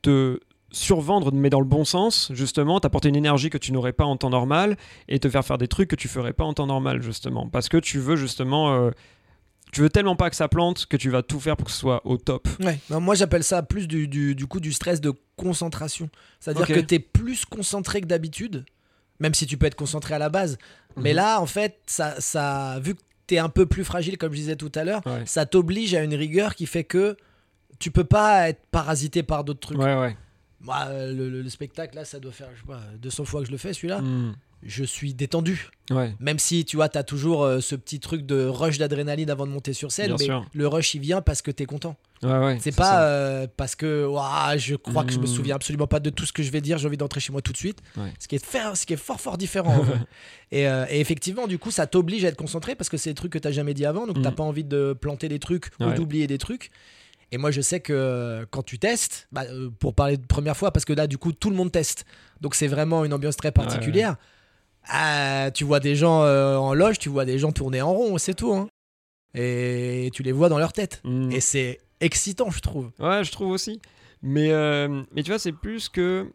[0.00, 0.40] te
[0.74, 4.16] survendre mais dans le bon sens justement t'apporter une énergie que tu n'aurais pas en
[4.16, 4.76] temps normal
[5.08, 7.68] et te faire faire des trucs que tu ferais pas en temps normal justement parce
[7.68, 8.90] que tu veux justement euh,
[9.72, 11.78] tu veux tellement pas que ça plante que tu vas tout faire pour que ce
[11.78, 15.00] soit au top Ouais, non, moi j'appelle ça plus du, du, du coup du stress
[15.00, 16.08] de concentration.
[16.40, 18.64] C'est-à-dire que tu es plus concentré que d'habitude,
[19.18, 20.58] même si tu peux être concentré à la base.
[20.96, 21.16] Mais Mhm.
[21.16, 24.38] là, en fait, ça, ça, vu que tu es un peu plus fragile, comme je
[24.38, 27.16] disais tout à l'heure, ouais ça t'oblige à une rigueur qui fait que
[27.80, 29.78] tu peux pas être parasité par d'autres trucs.
[29.78, 30.16] ouais ouais
[30.64, 33.40] Moi, euh, le, le- le spectacle, là, ça doit faire je sais pas, 200 fois
[33.42, 34.00] que je le fais, celui-là.
[34.00, 34.34] Hmm.
[34.66, 35.68] Je suis détendu.
[35.90, 39.28] ouais Même si, tu vois, tu as toujours euh, ce petit truc de rush d'adrénaline
[39.28, 40.46] avant de monter sur scène, Bien mais sûr.
[40.54, 41.96] le rush, il vient parce que tu es content.
[42.22, 45.26] ouais ouais C'est pas euh, parce que ouah, je crois que je me Mm.
[45.26, 47.42] souviens absolument pas de tout ce que je vais dire, j'ai envie d'entrer chez moi
[47.42, 47.82] tout de suite.
[48.18, 49.84] Ce, qui est faire, ce qui est fort fort différent en.
[50.50, 53.14] Et, euh, et effectivement, du coup, ça t'oblige à être concentré parce que c'est des
[53.14, 54.22] trucs que t'as jamais dit avant, donc Mm.
[54.22, 56.70] t'as pas envie de planter des trucs ou d'oublier des trucs.
[57.32, 60.56] Et moi, je sais que euh, quand tu testes, bah, euh, pour parler de première
[60.56, 62.04] fois, parce que là, du coup, tout le monde teste.
[62.40, 64.16] Donc, c'est vraiment une ambiance très particulière.
[64.86, 68.18] Ah, tu vois des gens euh, en loge, tu vois des gens tourner en rond,
[68.18, 68.52] c'est tout.
[68.52, 68.68] hein.
[69.34, 71.00] Et tu les vois dans leur tête.
[71.04, 71.30] Hmm.
[71.32, 72.90] Et c'est excitant, je trouve.
[72.98, 73.80] Ouais, je trouve aussi.
[74.22, 76.30] Mais, euh, mais tu vois, c'est plus que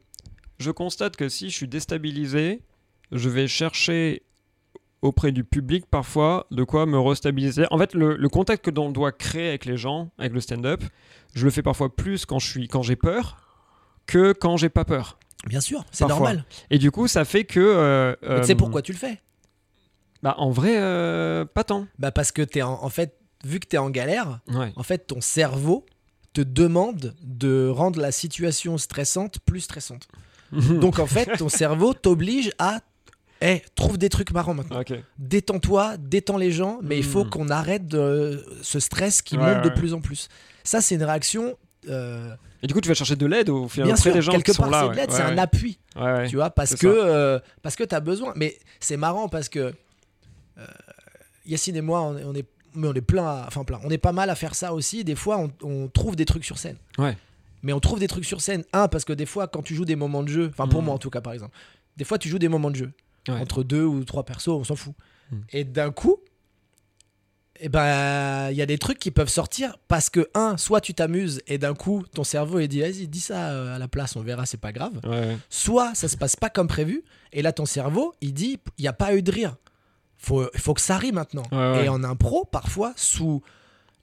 [0.59, 2.61] je constate que si je suis déstabilisé,
[3.11, 4.23] je vais chercher
[5.01, 7.65] auprès du public parfois de quoi me restabiliser.
[7.71, 10.83] En fait, le, le contact que l'on doit créer avec les gens, avec le stand-up,
[11.35, 13.37] je le fais parfois plus quand je suis quand j'ai peur
[14.07, 15.17] que quand j'ai pas peur.
[15.47, 16.43] Bien sûr, c'est normal.
[16.69, 17.59] Et du coup, ça fait que.
[17.61, 19.21] euh, tu sais euh, pourquoi tu le fais?
[20.21, 21.87] Bah, en vrai, euh, pas tant.
[21.97, 24.73] Bah parce que t'es en, en fait, vu que t'es en galère, Ouais.
[24.75, 25.85] en fait ton cerveau
[26.33, 30.09] te demande de rendre la situation stressante plus stressante.
[30.51, 32.81] Donc en fait, ton cerveau t'oblige à
[33.41, 34.81] Eh, trouve des trucs marrants maintenant.
[35.17, 37.29] Détends-toi, détends les gens, mais il faut Mm.
[37.29, 40.27] qu'on arrête de ce stress qui Ouais, monte de plus en plus.
[40.63, 41.57] Ça, c'est une réaction.
[41.87, 44.33] euh, Et du coup, tu vas chercher de l'aide au final bien sûr, des gens
[44.33, 44.79] quelque qui sont part, là.
[44.81, 44.95] c'est de ouais.
[44.97, 45.79] l'aide, c'est un appui.
[46.27, 48.33] Tu vois, parce que, euh, parce que tu as besoin.
[48.35, 49.73] Mais c'est marrant parce que
[50.57, 50.65] euh,
[51.45, 53.89] Yacine et moi, on est, on est, mais on est plein, à- enfin plein, on
[53.89, 55.03] est pas mal à faire ça aussi.
[55.05, 56.75] Des fois, on, on trouve des trucs sur scène.
[56.97, 57.15] Ouais.
[57.63, 58.63] Mais on trouve des trucs sur scène.
[58.73, 60.85] Un, parce que des fois, quand tu joues des moments de jeu, enfin pour Mm.
[60.85, 61.55] moi en tout cas, par exemple,
[61.97, 62.91] des fois, tu joues des moments de jeu
[63.27, 63.35] Ouais.
[63.39, 64.93] entre deux ou trois persos, on s'en fout.
[65.31, 65.37] Mm.
[65.51, 66.17] Et d'un coup,
[67.61, 70.93] eh ben, il y a des trucs qui peuvent sortir parce que, un, soit tu
[70.93, 74.15] t'amuses et d'un coup, ton cerveau il dit, vas-y, dis ça euh, à la place,
[74.15, 77.03] on verra, c'est pas grave Ouais, soit ça se passe pas comme prévu,
[77.33, 79.57] et là ton cerveau, il dit, il n'y a pas eu de rire.
[80.17, 81.43] Faut, il faut que ça rie maintenant.
[81.51, 81.85] Ouais.
[81.85, 83.41] Et en impro, parfois, sous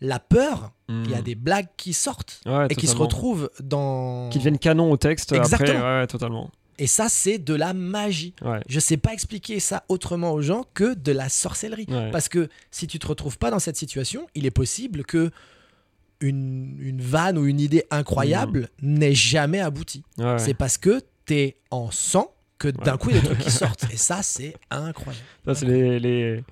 [0.02, 1.22] la peur, il y a Hmm.
[1.22, 4.28] des blagues qui sortent Ouais, et qui se retrouvent dans...
[4.30, 5.78] Qui deviennent canon au texte Exactement.
[5.78, 6.00] après.
[6.00, 6.50] Ouais, totalement.
[6.78, 8.34] Et ça, c'est de la magie.
[8.42, 8.60] Ouais.
[8.68, 11.86] Je sais pas expliquer ça autrement aux gens que de la sorcellerie.
[11.88, 12.10] Ouais.
[12.10, 15.30] Parce que si tu te retrouves pas dans cette situation, il est possible que
[16.20, 20.02] une, une vanne ou une idée incroyable n'ait jamais abouti.
[20.18, 20.38] Ouais.
[20.38, 23.50] C'est parce que t'es en sang que d'un coup il y a des trucs qui
[23.50, 23.86] sortent.
[23.92, 25.24] Et ça, c'est incroyable.
[25.44, 26.44] Ça, c'est les, les,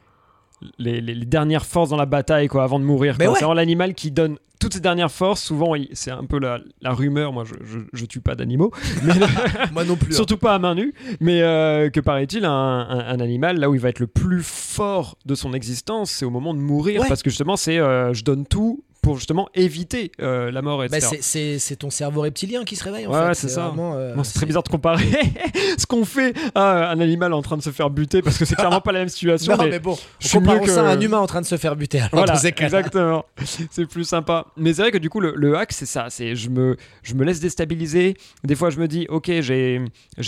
[0.79, 3.17] les, les- les dernières forces dans la bataille, quoi, avant de mourir.
[3.19, 3.27] Ouais.
[3.27, 5.43] C'est vraiment l'animal qui donne toutes ses dernières forces.
[5.43, 7.33] Souvent, c'est un peu la, la rumeur.
[7.33, 8.71] Moi, je, je, je tue pas d'animaux,
[9.73, 10.13] Moi non plus.
[10.13, 10.17] hein.
[10.17, 10.95] surtout pas à main nue.
[11.21, 14.43] Mais euh, que paraît-il, un, un- un animal, là où il va être le plus
[14.43, 17.03] fort de son existence, c'est au moment de mourir.
[17.03, 17.09] Ouais.
[17.09, 20.87] Parce que justement, c'est euh, je donne tout pour justement éviter euh, la mort, Bah,
[20.99, 21.19] etc.
[21.21, 23.73] c'est- ton cerveau reptilien qui se réveille en Ouais, c'est ça.
[23.79, 25.05] euh, c'est très bizarre de comparer
[25.79, 28.55] ce qu'on fait à un animal en train de se faire buter parce que c'est
[28.57, 29.55] clairement pas la même situation.
[29.57, 31.47] Non, mais mais bon, je suis mieux que- ça à un humain en train de
[31.47, 32.01] se faire buter.
[32.13, 33.25] Voilà, exactement.
[33.71, 34.47] C'est plus sympa.
[34.57, 36.07] Mais c'est vrai que du coup, le, le hack, c'est ça.
[36.09, 38.17] C'est je me, je me laisse déstabiliser.
[38.43, 39.81] Des fois, je me dis, ok, j'ai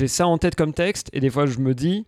[0.09, 1.09] ça en tête comme texte.
[1.13, 2.05] Et des fois, je me dis,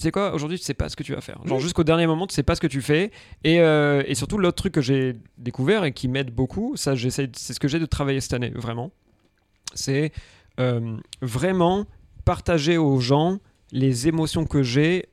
[0.00, 1.38] tu sais quoi, aujourd'hui, tu sais pas ce que tu vas faire.
[1.44, 3.10] Genre, jusqu'au dernier moment, tu sais pas ce que tu fais.
[3.44, 7.28] Et, euh, et surtout, l'autre truc que j'ai découvert et qui m'aide beaucoup, ça, j'essaie,
[7.36, 8.92] c'est ce que j'ai de travailler cette année, vraiment.
[9.74, 10.12] C'est
[10.58, 11.84] euh, vraiment
[12.24, 13.40] partager aux gens
[13.72, 15.04] les émotions que j'ai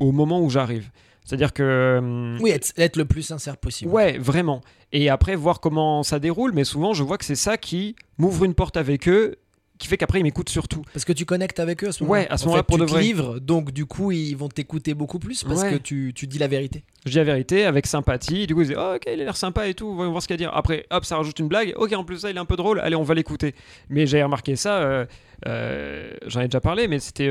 [0.00, 0.90] au moment où j'arrive.
[1.24, 1.62] C'est-à-dire que.
[1.62, 3.92] euh, Oui, être, être le plus sincère possible.
[3.92, 4.60] Ouais, vraiment.
[4.90, 6.50] Et après, voir comment ça déroule.
[6.52, 9.36] Mais souvent, je vois que c'est ça qui m'ouvre une porte avec eux,
[9.82, 10.82] qui fait qu'après, ils m'écoutent surtout.
[10.92, 12.20] Parce que tu connectes avec eux à ce moment-là.
[12.22, 13.02] Ouais, à ce En moment-là, pour tu de vrai.
[13.02, 15.72] livres, donc du coup, ils vont t'écouter beaucoup plus parce Ouais.
[15.72, 16.84] que tu, tu dis la vérité.
[17.04, 18.46] Je dis la vérité avec sympathie.
[18.46, 20.28] Du coup, ils disent oh, Ok, il a l'air sympa et tout, voyons voir ce
[20.28, 20.56] qu'il y a à dire.
[20.56, 21.74] Après, hop, ça rajoute une blague.
[21.76, 22.80] Ok, en plus, ça, il est un peu drôle.
[22.80, 23.54] Allez, on va l'écouter.
[23.90, 24.78] Mais j'ai remarqué ça.
[24.82, 25.04] euh,
[25.48, 27.28] euh, j'en ai déjà parlé, mais c'était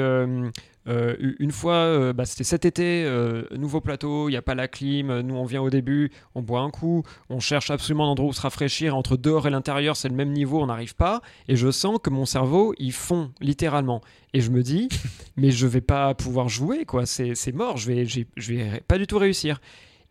[0.87, 4.55] euh, une fois, euh, bah, c'était cet été, euh, nouveau plateau, il n'y a pas
[4.55, 8.11] la clim, nous on vient au début, on boit un coup, on cherche absolument un
[8.11, 11.21] endroit où se rafraîchir, entre dehors et l'intérieur c'est le même niveau, on n'arrive pas,
[11.47, 14.01] et je sens que mon cerveau il fond littéralement.
[14.33, 14.89] Et je me dis,
[15.37, 19.05] mais je vais pas pouvoir jouer, quoi, c'est mort, je vais, je vais pas du
[19.05, 19.59] tout réussir.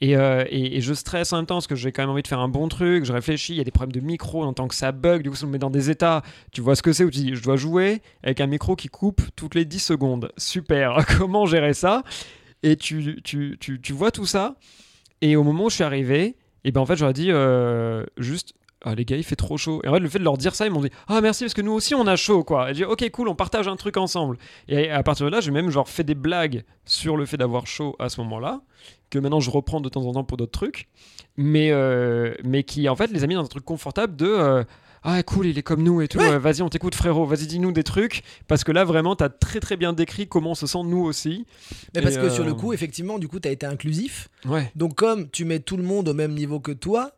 [0.03, 2.23] Et, euh, et- et je stresse en même temps parce que j'ai quand même envie
[2.23, 4.47] de faire un bon truc, je réfléchis, il y a des problèmes de micro, on
[4.47, 6.23] entend que ça bug, du coup ça me met dans des états,
[6.53, 8.89] tu vois ce que c'est où tu dis je dois jouer avec un micro qui
[8.89, 10.33] coupe toutes les 10 secondes.
[10.39, 12.03] Super, comment gérer ça?
[12.63, 14.55] Et tu, tu, tu, tu vois tout ça,
[15.21, 18.55] et au moment où je suis arrivé, et ben en fait j'aurais dit euh, juste
[18.83, 19.81] ah, les gars, il fait trop chaud.
[19.85, 21.55] Et en fait, le fait de leur dire ça, ils m'ont dit Ah, merci, parce
[21.55, 22.71] que nous aussi, on a chaud, quoi.
[22.71, 24.39] Et j'ai dit Ok, cool, on partage un truc ensemble.
[24.69, 27.67] Et à partir de là, j'ai même genre fait des blagues sur le fait d'avoir
[27.67, 28.63] chaud à ce moment-là,
[29.11, 30.89] que maintenant je reprends de temps en temps pour d'autres trucs,
[31.37, 34.27] mais, euh, mais qui, en fait, les a mis dans un truc confortable de.
[34.27, 34.65] euh,
[35.03, 36.19] ah cool, il est comme nous et tout.
[36.19, 36.33] Ouais.
[36.33, 37.25] euh, vas-y, on t'écoute frérot.
[37.25, 40.55] Vas-y, dis-nous des trucs parce que là vraiment, t'as très très bien décrit comment on
[40.55, 41.47] se sent nous aussi.
[41.95, 44.29] Mais parce que sur le coup, effectivement, du coup, tu as été inclusif.
[44.45, 44.71] Ouais.
[44.77, 47.13] Donc, comme tu mets tout le monde au même niveau que toi,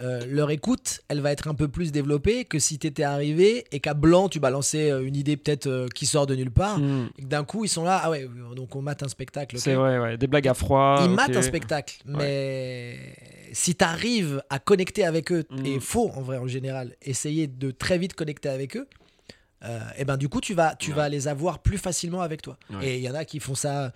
[0.00, 3.64] euh, leur écoute, elle va être un peu plus développée que si tu étais arrivé
[3.72, 6.78] et qu'à blanc, tu balançais euh, une idée peut-être euh, qui sort de nulle part.
[6.78, 8.00] Hmm, Et que d'un coup, ils sont là.
[8.02, 8.26] Ah ouais,
[8.56, 9.58] donc on mate un spectacle.
[9.58, 10.16] C'est vrai, ouais.
[10.16, 10.96] Des blagues à froid.
[11.04, 11.16] Ils ok.
[11.16, 11.98] matent un spectacle.
[12.06, 12.98] Mais
[13.52, 15.66] si tu arrives à connecter avec eux, Mhm.
[15.66, 18.88] et faut en vrai en général essayer de très vite connecter avec eux,
[19.64, 20.96] euh, et ben du coup tu vas, tu Ouais.
[20.96, 22.56] vas les avoir plus facilement avec toi.
[22.80, 23.92] Et il y en a qui font ça,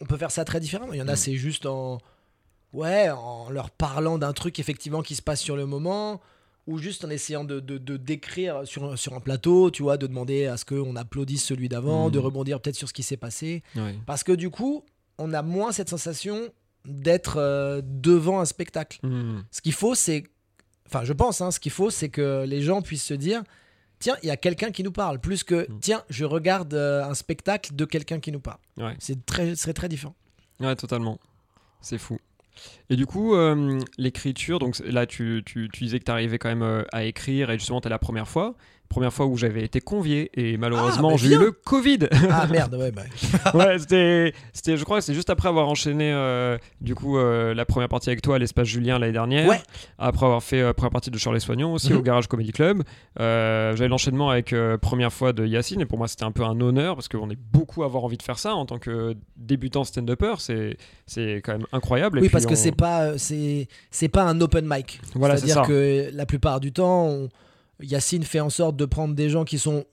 [0.00, 0.92] on peut faire ça très différemment.
[0.92, 1.16] Il y en a Mhm.
[1.16, 1.98] c'est juste en,
[2.72, 6.20] ouais, en leur parlant d'un truc effectivement qui se passe sur le moment.
[6.66, 10.06] Ou juste en essayant de, de- de décrire sur, sur un plateau, tu vois, de
[10.06, 12.10] demander à ce qu'on applaudisse celui d'avant, Mhm.
[12.12, 13.62] de rebondir peut-être sur ce qui s'est passé.
[13.74, 13.96] Ouais.
[14.06, 14.84] Parce que du coup,
[15.18, 16.38] on a moins cette sensation
[16.84, 19.00] d'être euh, devant un spectacle.
[19.02, 19.40] Hmm.
[19.50, 20.24] Ce qu'il faut, c'est.
[20.86, 23.42] Enfin, je pense, hein, ce qu'il faut, c'est que les gens puissent se dire
[23.98, 25.78] tiens, il y a quelqu'un qui nous parle, plus que Mm.
[25.80, 28.58] tiens, je regarde euh, un spectacle de quelqu'un qui nous parle.
[28.76, 28.94] Ouais.
[28.98, 30.14] C'est très, ce serait très différent.
[30.60, 31.18] Ouais, totalement.
[31.80, 32.18] C'est fou.
[32.88, 36.62] Et du coup, euh, l'écriture, donc là, tu, tu, tu disais que tu quand même
[36.62, 38.56] euh, à écrire, et justement, t'es la première fois.
[38.90, 42.00] Première fois où j'avais été convié, et malheureusement, bah j'ai eu le Covid.
[42.28, 43.02] Ah merde, ouais, bah.
[43.54, 47.54] ouais, c'était, c'était, je crois que c'est juste après avoir enchaîné, euh, du coup, euh,
[47.54, 49.48] la première partie avec toi à l'espace Julien l'année dernière.
[49.48, 49.60] Ouais.
[49.98, 51.98] Après avoir fait euh, première partie de Charles Soignons aussi Mhm.
[51.98, 52.82] au Garage Comedy Club.
[53.20, 56.60] Euh, j'avais l'enchaînement avec première fois de Yacine, et pour moi, c'était un peu un
[56.60, 59.84] honneur parce qu'on est beaucoup à avoir envie de faire ça en tant que débutant
[59.84, 60.34] stand-upper.
[60.38, 60.76] C'est,
[61.06, 62.18] c'est quand même incroyable.
[62.18, 65.00] Oui, parce que c'est pas, c'est, c'est pas un open mic.
[65.14, 67.28] Voilà, c'est C'est-à-dire que la plupart du temps, on-
[67.82, 69.84] Yacine fait en sorte de prendre des gens qui sont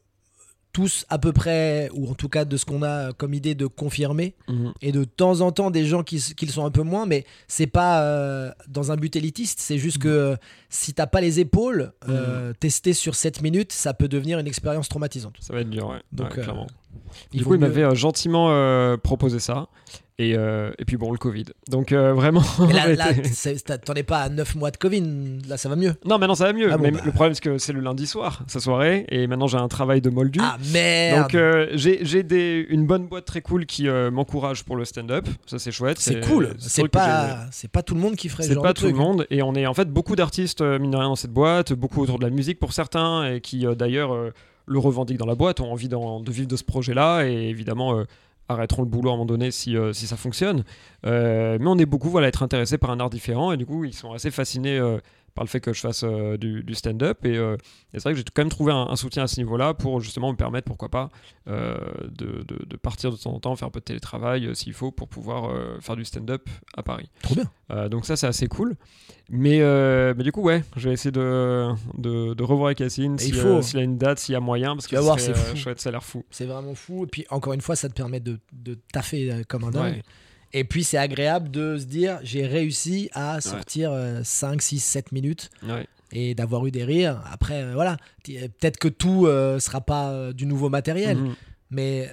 [0.74, 3.66] tous à peu près, ou en tout cas de ce qu'on a comme idée de
[3.66, 4.74] confirmer, Mhm.
[4.82, 7.66] et de temps en temps des gens qui, le sont un peu moins, mais c'est
[7.68, 10.36] pas euh, dans un but élitiste, c'est juste que euh,
[10.70, 14.88] si t'as pas les épaules, euh, tester sur 7 minutes, ça peut devenir une expérience
[14.88, 15.36] traumatisante.
[15.40, 16.02] Ça va être dur, ouais.
[16.12, 16.68] Donc, Ouais, euh, clairement.
[17.34, 19.68] Il du coup, il m'avait euh, gentiment euh, proposé ça.
[20.20, 21.46] Et, euh, et puis bon, le Covid.
[21.70, 22.42] Donc euh, vraiment.
[22.68, 23.10] Mais là, là,
[23.86, 25.04] t'en es pas à 9 mois de Covid,
[25.48, 25.94] là ça va mieux.
[26.06, 26.70] non, maintenant ça va mieux.
[26.72, 27.02] Ah bon, mais bah.
[27.06, 29.06] le problème, c'est que c'est le lundi soir, sa soirée.
[29.10, 30.40] Et maintenant, j'ai un travail de moldu.
[30.42, 34.86] Ah merde Donc euh, j'ai une bonne boîte très cool qui euh, m'encourage pour le
[34.86, 35.28] stand-up.
[35.46, 36.00] Ça c'est chouette.
[36.00, 38.86] C'est cool, c'est pas, pas tout le monde qui ferait ce C'est pas de tout
[38.86, 39.00] le truc.
[39.00, 42.02] monde et on est en fait beaucoup d'artistes mine de rien dans cette boîte, beaucoup
[42.02, 44.16] autour de la musique pour certains et qui d'ailleurs
[44.66, 48.04] le revendiquent dans la boîte, ont envie de vivre de ce projet-là et évidemment
[48.50, 50.64] arrêteront le boulot à un moment donné si, euh, si ça fonctionne.
[51.06, 53.66] Euh, mais on est beaucoup voilà, à être intéressés par un art différent et du
[53.66, 54.98] coup ils sont assez fascinés euh,
[55.38, 57.56] par le fait que je fasse euh, du, du stand-up et, euh,
[57.94, 60.02] et c'est vrai que j'ai quand même trouvé un, un soutien à ce niveau-là pour
[60.02, 61.12] justement me permettre pourquoi pas
[61.48, 61.78] euh,
[62.10, 64.90] de, de- de partir de temps en temps, faire un peu de télétravail s'il faut
[64.92, 67.10] pour pouvoir faire du stand-up à Paris.
[67.22, 67.88] Trop bien.
[67.90, 68.76] Donc ça c'est assez cool.
[69.30, 69.60] Mais,
[70.16, 73.30] mais du coup ouais, je vais essayer de, de, de revoir avec Yacine Et si,
[73.30, 73.62] il faut.
[73.62, 75.36] s'il y a une date, s'il y a moyen, parce Tu que vas voir, c'est
[75.36, 75.56] fou.
[75.56, 76.24] chouette, ça a l'air fou.
[76.32, 77.04] C'est vraiment fou.
[77.04, 79.94] Et puis, encore une fois, ça te permet de, de taffer comme un dingue.
[79.96, 80.04] Ouais.
[80.60, 85.12] Et puis, c'est agréable de se dire j'ai réussi à sortir euh, 5, 6, 7
[85.12, 85.86] minutes Ouais.
[86.12, 87.22] et d'avoir eu des rires.
[87.32, 87.98] Après, euh, voilà.
[88.30, 91.18] Euh, Peut-être que tout euh, sera pas euh, du nouveau matériel.
[91.18, 91.36] Mhm.
[91.70, 92.10] Mais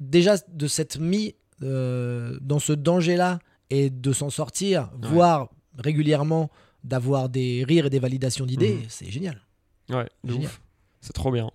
[0.00, 3.38] déjà, de s'être mis dans ce danger-là
[3.70, 5.08] et de s'en sortir, Ouais.
[5.08, 6.50] voire régulièrement
[6.82, 8.84] d'avoir des rires et des validations d'idées, Mhm.
[8.88, 9.40] c'est génial.
[9.88, 10.46] Ouais, de Génial.
[10.48, 10.60] ouf.
[11.04, 11.50] C'est trop bien.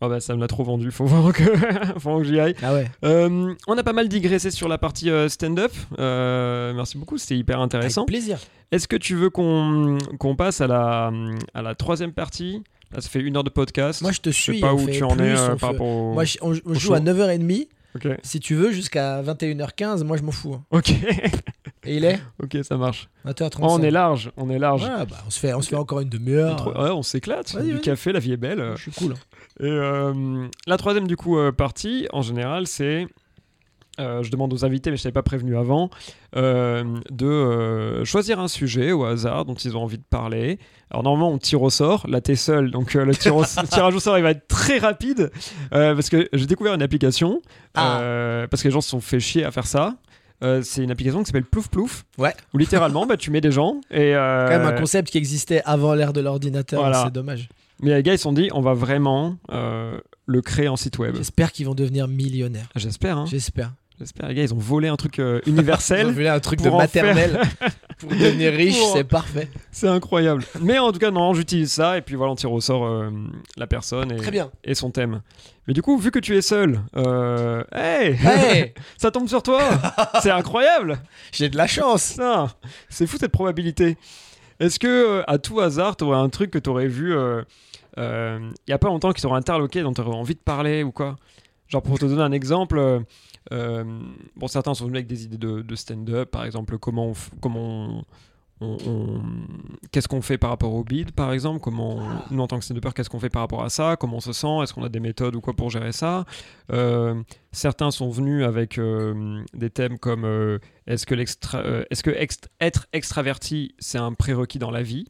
[0.00, 1.42] Bon, bah, ça me l'a trop vendu, faut vraiment que,
[1.94, 2.54] faut vraiment que j'y aille.
[2.62, 2.88] Ah ouais.
[3.04, 5.72] Euh, on a pas mal digressé sur la partie euh, stand-up.
[5.98, 8.02] Euh, merci beaucoup, c'était hyper intéressant.
[8.02, 8.38] Avec plaisir.
[8.70, 9.98] Est-ce que tu veux qu'on
[10.38, 11.10] passe à la,
[11.52, 12.62] à la troisième partie?
[12.92, 14.02] Là, ça fait une heure de podcast.
[14.02, 14.60] Moi, je te je sais suis.
[14.60, 16.12] pas où tu en es plus, par fait- rapport au...
[16.12, 17.04] Moi, je- on, on au joue à show.
[17.04, 17.68] 9h30.
[18.22, 20.54] Si tu veux, jusqu'à 21h15, moi je m'en fous.
[20.54, 20.64] hein.
[20.70, 20.90] Ok.
[21.84, 23.08] Et il est ok, ça marche.
[23.26, 23.58] 20h35.
[23.62, 24.30] Oh, on est large.
[24.36, 24.84] On est large.
[24.84, 26.66] Ouais, bah, on se fait, on se fait encore une demi-heure.
[26.68, 27.52] ouais, on s'éclate.
[27.54, 27.80] Vas-y, Du vas-y.
[27.80, 28.72] café, la vie est belle.
[28.76, 29.14] Je suis cool.
[29.60, 33.06] Et euh, la troisième du coup euh, partie, en général, c'est
[34.00, 35.90] euh, je demande aux invités, mais je t'avais pas prévenu avant,
[36.36, 40.58] euh, de euh, choisir un sujet au hasard dont ils ont envie de parler.
[40.90, 42.06] Alors normalement, on tire au sort.
[42.08, 44.78] Là, t'es seul, donc le, tir au- le tirage au sort, il va être très
[44.78, 45.30] rapide
[45.70, 47.40] parce que j'ai découvert une application
[47.74, 48.46] Ah.
[48.50, 49.96] parce que les gens se sont fait chier à faire ça.
[50.42, 52.04] Euh, c'est une application qui s'appelle Plouf Plouf.
[52.18, 52.34] Ouais.
[52.52, 55.62] Où littéralement, bah, tu mets des gens et euh, Quand même un concept qui existait
[55.64, 56.80] avant l'ère de l'ordinateur.
[56.80, 57.04] Voilà.
[57.04, 57.48] C'est dommage.
[57.80, 60.98] mais les gars ils se sont dit, on va vraiment euh, le créer en site
[60.98, 61.14] web.
[61.14, 62.68] J'espère qu'ils vont devenir millionnaires.
[62.74, 63.18] J'espère.
[63.18, 63.26] Hein.
[63.30, 63.72] J'espère.
[63.98, 66.10] J'espère, les gars, ils ont volé un truc euh, Ils ont universel.
[66.10, 67.40] voulu un truc de faire- maternelle
[67.98, 69.48] pour devenir riche, Pour- c'est parfait.
[69.70, 70.42] c'est incroyable.
[70.60, 73.10] Mais en tout cas, non, j'utilise ça et puis voilà, on tire au sort euh,
[73.56, 74.50] la personne et, Très bien.
[74.64, 75.20] et son thème.
[75.68, 79.60] Mais du coup, vu que tu es seul, euh, hey, Hey, ça tombe sur toi.
[80.20, 80.98] c'est incroyable.
[81.30, 82.18] j'ai de la chance.
[82.88, 83.96] C'est fou cette probabilité.
[84.58, 87.14] Est-ce que euh, à tout hasard, tu aurais un truc que tu aurais vu
[87.96, 90.90] il y a pas longtemps qui t'aurait interloqué, dont tu aurais envie de parler ou
[90.92, 91.16] quoi?
[91.68, 93.00] Genre pour te donner un exemple,
[93.50, 97.60] bon certains sont venus avec des idées de, de stand-up, par exemple comment on, comment
[97.98, 98.04] on-
[98.60, 99.22] on- on-
[99.90, 102.64] qu'est-ce qu'on fait par rapport au bid par exemple, comment on- nous en tant que
[102.64, 104.88] stand-upper qu'est-ce qu'on fait par rapport à ça, comment on se sent, est-ce qu'on a
[104.88, 106.24] des méthodes ou quoi pour gérer ça.
[106.72, 107.20] Euh,
[107.50, 112.10] certains sont venus avec euh, des thèmes comme euh, est-ce que, l'extra, euh, est-ce que
[112.10, 115.06] ext- être extraverti, c'est un prérequis dans la vie,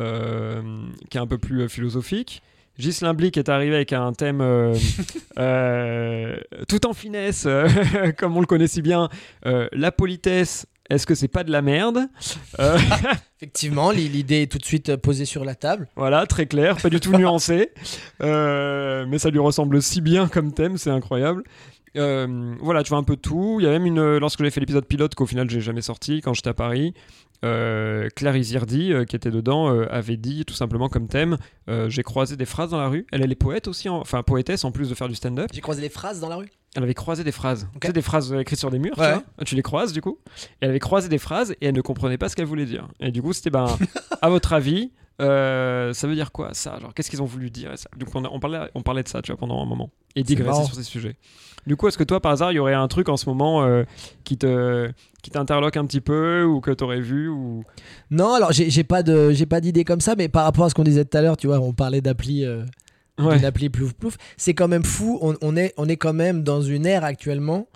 [0.00, 0.62] euh,
[1.10, 2.42] qui est un peu plus euh, philosophique.
[2.78, 4.74] Ghislain Blic est arrivé avec un thème euh,
[5.38, 6.36] euh,
[6.68, 7.68] tout en finesse, euh,
[8.18, 9.08] comme on le connaît si bien.
[9.44, 12.08] La politesse, est-ce que c'est pas de la merde
[13.38, 15.88] Effectivement, l'idée est tout de suite posée sur la table.
[15.96, 17.70] Voilà, très clair, pas du tout nuancé.
[18.20, 21.44] Mais ça lui ressemble si bien comme thème, c'est incroyable.
[21.96, 23.58] Euh, voilà, tu vois un peu tout.
[23.60, 24.18] Il y a même une.
[24.18, 26.94] Lorsque j'ai fait l'épisode pilote, qu'au final j'ai jamais sorti, quand j'étais à Paris,
[27.44, 31.36] euh, Claire Izirdi, euh, qui était dedans, euh, avait dit tout simplement comme thème
[31.68, 33.06] euh, J'ai croisé des phrases dans la rue.
[33.12, 35.48] Elle, elle est poète aussi, en- enfin poétesse en plus de faire du stand-up.
[35.52, 36.48] J'ai croisé les phrases dans la rue?
[36.74, 37.68] Elle avait croisé des phrases.
[37.74, 37.80] Ok.
[37.82, 39.06] Tu sais, des phrases écrites sur des murs, Ouais.
[39.14, 39.44] tu vois?
[39.44, 40.18] Tu les croises du coup?
[40.26, 42.88] Et elle avait croisé des phrases et elle ne comprenait pas ce qu'elle voulait dire.
[43.00, 43.66] Et du coup, c'était ben,
[44.22, 46.78] à votre avis, euh, ça veut dire quoi ça?
[46.80, 47.88] Genre, qu'est-ce qu'ils ont voulu dire ça?
[47.98, 49.90] Coup, on, a- on parlait, on parlait de ça, tu vois, pendant un moment.
[50.14, 51.16] Et digresser sur ces sujets.
[51.66, 53.64] Du coup, est-ce que toi, par hasard, il y aurait un truc en ce moment
[53.64, 53.84] euh,
[54.24, 54.90] qui te
[55.22, 57.64] qui t'interloque un petit peu ou que tu aurais vu ou...
[58.10, 60.74] Non, alors j'ai pas de j'ai pas d'idée comme ça, mais par rapport à ce
[60.74, 62.64] qu'on disait tout à l'heure, tu vois, on parlait d'appli euh,
[63.18, 63.36] Ouais.
[63.36, 64.16] d'une appli plouf plouf.
[64.36, 65.18] C'est quand même fou.
[65.22, 67.66] On, on est on est quand même dans une ère actuellement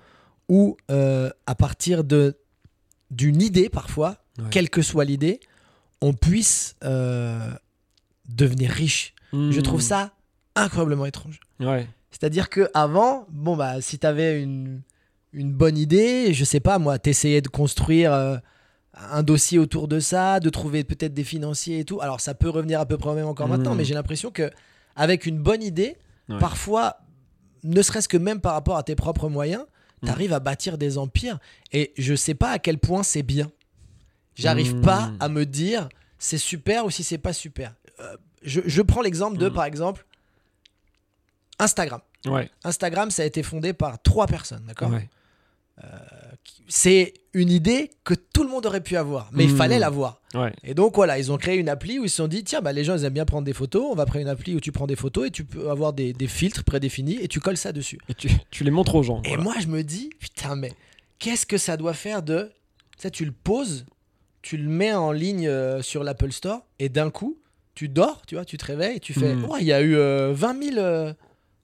[0.50, 2.36] où euh, à partir de
[3.10, 4.44] d'une idée parfois, Ouais.
[4.50, 5.40] quelle que soit l'idée,
[6.00, 7.38] on puisse euh,
[8.28, 9.14] devenir riche.
[9.32, 9.82] Je trouve Hmm.
[9.82, 10.10] ça
[10.56, 11.38] incroyablement étrange.
[11.60, 11.86] Ouais.
[12.10, 14.82] C'est-à-dire que avant, bon bah si t'avais une
[15.32, 18.36] une bonne idée, je sais pas moi, t'essayais de construire euh,
[18.94, 22.00] un dossier autour de ça, de trouver peut-être des financiers et tout.
[22.00, 23.56] Alors ça peut revenir à peu près au même encore Mhm.
[23.56, 24.50] maintenant, mais j'ai l'impression que
[24.96, 25.96] avec une bonne idée,
[26.28, 26.38] Ouais.
[26.40, 26.96] parfois,
[27.62, 29.64] ne serait-ce que même par rapport à tes propres moyens,
[30.02, 30.08] Mhm.
[30.08, 31.38] t'arrives à bâtir des empires.
[31.72, 33.52] Et je sais pas à quel point c'est bien.
[34.36, 37.74] J'arrive pas à me dire c'est super ou si c'est pas super.
[38.00, 39.54] Euh, je, je prends l'exemple de, Mhm.
[39.54, 40.06] par exemple,
[41.58, 42.00] Instagram.
[42.26, 42.50] Ouais.
[42.64, 44.90] Instagram, ça a été fondé par trois personnes, d'accord?
[44.90, 45.08] Ouais.
[46.68, 49.56] C'est une idée que tout le monde aurait pu avoir, mais il Mhm.
[49.56, 50.20] fallait l'avoir.
[50.34, 50.52] Ouais.
[50.62, 52.72] Et donc voilà, ils ont créé une appli où ils se sont dit tiens, bah,
[52.72, 54.70] les gens ils aiment bien prendre des photos, on va créer une appli où tu
[54.72, 57.72] prends des photos et tu peux avoir des, des filtres prédéfinis et tu colles ça
[57.72, 57.98] dessus.
[58.08, 59.22] Et tu, tu les montres aux gens.
[59.22, 59.42] Et voilà.
[59.42, 60.72] moi je me dis putain, mais
[61.18, 62.50] qu'est-ce que ça doit faire de.
[62.98, 63.86] Ça, tu le poses,
[64.42, 67.38] tu le mets en ligne euh, sur l'Apple Store et d'un coup,
[67.74, 69.96] tu dors, tu vois, tu te réveilles et tu fais oh, il y a eu
[69.96, 70.78] euh, 20 000.
[70.78, 71.12] euh,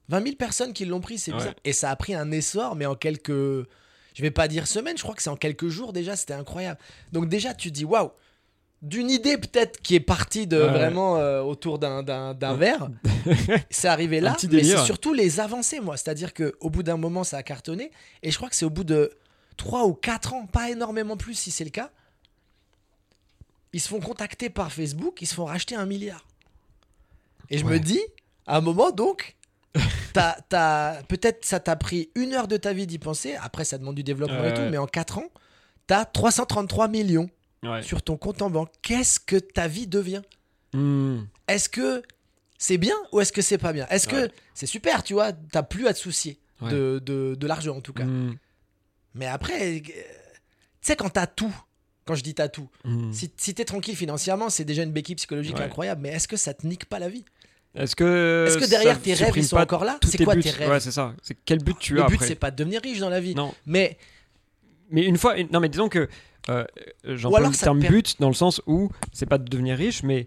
[0.08, 1.38] 20 000 personnes qui l'ont pris, c'est Ouais.
[1.38, 1.54] bizarre.
[1.64, 3.30] Et ça a pris un essor, mais en quelques.
[3.32, 6.78] Je vais pas dire semaines, je crois que c'est en quelques jours déjà, c'était incroyable.
[7.12, 8.10] Donc déjà, tu dis waouh,
[8.82, 10.68] d'une idée peut-être qui est partie de Ouais.
[10.68, 12.88] vraiment euh, autour d'un, d'un, d'un verre,
[13.70, 15.96] c'est arrivé là, mais c'est surtout les avancées, moi.
[15.96, 17.90] C'est-à-dire qu'au bout d'un moment, ça a cartonné,
[18.22, 19.10] et je crois que c'est au bout de
[19.56, 21.90] 3 ou 4 ans, pas énormément plus si c'est le cas,
[23.76, 26.24] ils se font contacter par Facebook, ils se font racheter un milliard.
[27.50, 28.00] Et je me dis,
[28.46, 29.36] à un moment donc,
[31.08, 34.02] peut-être ça t'a pris une heure de ta vie d'y penser, après ça demande du
[34.02, 34.54] développement et Ouais.
[34.54, 35.28] tout, mais en 4 ans,
[35.86, 37.28] t'as 333 millions
[37.62, 37.82] Ouais.
[37.82, 38.70] sur ton compte en banque.
[38.80, 40.22] Qu'est-ce que ta vie devient?
[40.72, 41.24] Hmm.
[41.48, 42.02] Est-ce que
[42.58, 43.86] c'est bien ou est-ce que c'est pas bien?
[43.88, 47.80] Est-ce que c'est super, tu vois, t'as plus à te soucier de, de l'argent en
[47.82, 48.04] tout cas.
[48.04, 48.36] Hmm.
[49.14, 49.92] Mais après, euh, tu
[50.80, 51.54] sais, quand t'as tout,
[52.06, 53.12] quand je dis t'as tout, Hmm.
[53.12, 55.64] si, si t'es tranquille financièrement, c'est déjà une béquille psychologique Ouais.
[55.64, 57.24] incroyable, mais est-ce que ça te nique pas la vie?
[57.74, 58.46] Est-ce que.
[58.48, 59.98] Est-ce que derrière tes rêves, ils sont encore là?
[60.02, 60.42] C'est quoi buts?
[60.42, 60.70] tes rêves?
[60.70, 61.14] Ouais, c'est ça.
[61.20, 62.26] C'est quel but tu Le as but, après?
[62.26, 63.34] c'est pas de devenir riche dans la vie.
[63.34, 63.52] Non.
[63.66, 63.98] Mais
[64.90, 66.08] Mais une fois, non mais disons que
[66.48, 66.64] euh,
[67.04, 70.26] j'emploie le terme per- but dans le sens où c'est pas de devenir riche, mais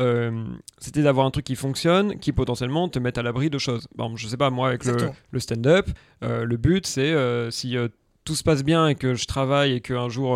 [0.00, 0.44] euh,
[0.78, 3.86] c'était d'avoir un truc qui fonctionne, qui potentiellement te mette à l'abri de choses.
[3.94, 4.96] Bon, je sais pas moi avec le,
[5.30, 5.88] le stand-up,
[6.24, 7.76] euh, le but c'est euh, si
[8.24, 10.34] tout se passe bien et que je travaille et qu'un jour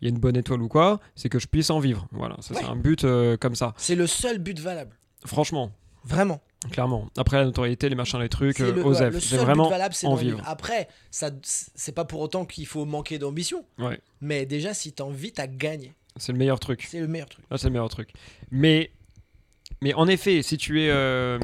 [0.00, 2.06] il y a une bonne étoile ou quoi, c'est que je puisse en vivre.
[2.12, 3.74] Voilà, ça c'est un but euh, comme ça.
[3.76, 4.96] c'est le seul but valable.
[5.24, 5.72] Franchement,
[6.04, 6.40] Vraiment.
[6.70, 7.08] clairement.
[7.16, 9.94] Après la notoriété, les machins, les trucs, euh, le, ouais, le seul vraiment but valable,
[9.94, 10.36] c'est en vivre.
[10.36, 10.48] vivre.
[10.48, 13.64] Après, ça, c'est pas pour autant qu'il faut manquer d'ambition.
[13.78, 15.92] Ouais, Mais déjà, si t'as envie, t'as gagné.
[16.16, 16.86] c'est le meilleur truc.
[16.88, 17.44] C'est le meilleur truc.
[17.50, 18.10] Ah, c'est le meilleur truc.
[18.50, 18.90] Mais,
[19.82, 20.88] mais en effet, si tu es.
[20.90, 21.38] euh,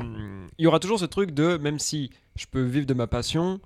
[0.59, 3.61] Il y aura toujours ce truc de même si je peux vivre de ma passion,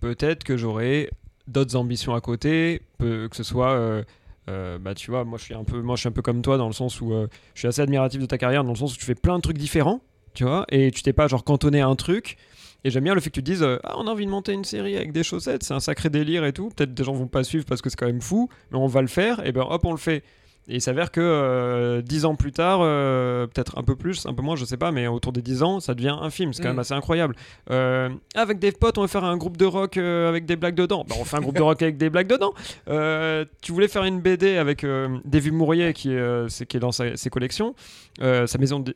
[0.00, 1.10] peut-être que j'aurai
[1.46, 3.72] d'autres ambitions à côté, que ce soit.
[3.72, 4.02] euh,
[4.50, 6.42] euh, bah tu vois moi je suis un peu moi je suis un peu comme
[6.42, 8.76] toi dans le sens où euh, je suis assez admiratif de ta carrière dans le
[8.76, 10.00] sens où tu fais plein de trucs différents
[10.34, 12.36] tu vois et tu t'es pas genre cantonné à un truc.
[12.82, 14.30] Et j'aime bien le fait que tu te dises euh, ah on a envie de
[14.30, 16.70] monter une série avec des chaussettes c'est un sacré délire et tout.
[16.70, 19.02] Peut-être des gens vont pas suivre parce que c'est quand même fou mais on va
[19.02, 19.46] le faire.
[19.46, 20.24] Et ben hop on le fait
[20.70, 24.32] et il s'avère que euh, dix ans plus tard, euh, peut-être un peu plus, un
[24.34, 26.52] peu moins, je sais pas, mais autour des 10 ans, ça devient un film.
[26.52, 26.72] C'est quand Mm.
[26.72, 27.34] même assez incroyable.
[27.70, 30.76] Euh, avec des potes, on va faire un groupe de rock euh, avec des blagues
[30.76, 31.04] dedans.
[31.08, 32.54] Bah, on fait un groupe de rock avec des blagues dedans.
[32.88, 36.80] Euh, tu voulais faire une BD avec euh, David Mourier qui est, euh, qui est
[36.80, 37.74] dans sa- ses collections,
[38.22, 38.94] euh, sa maison de-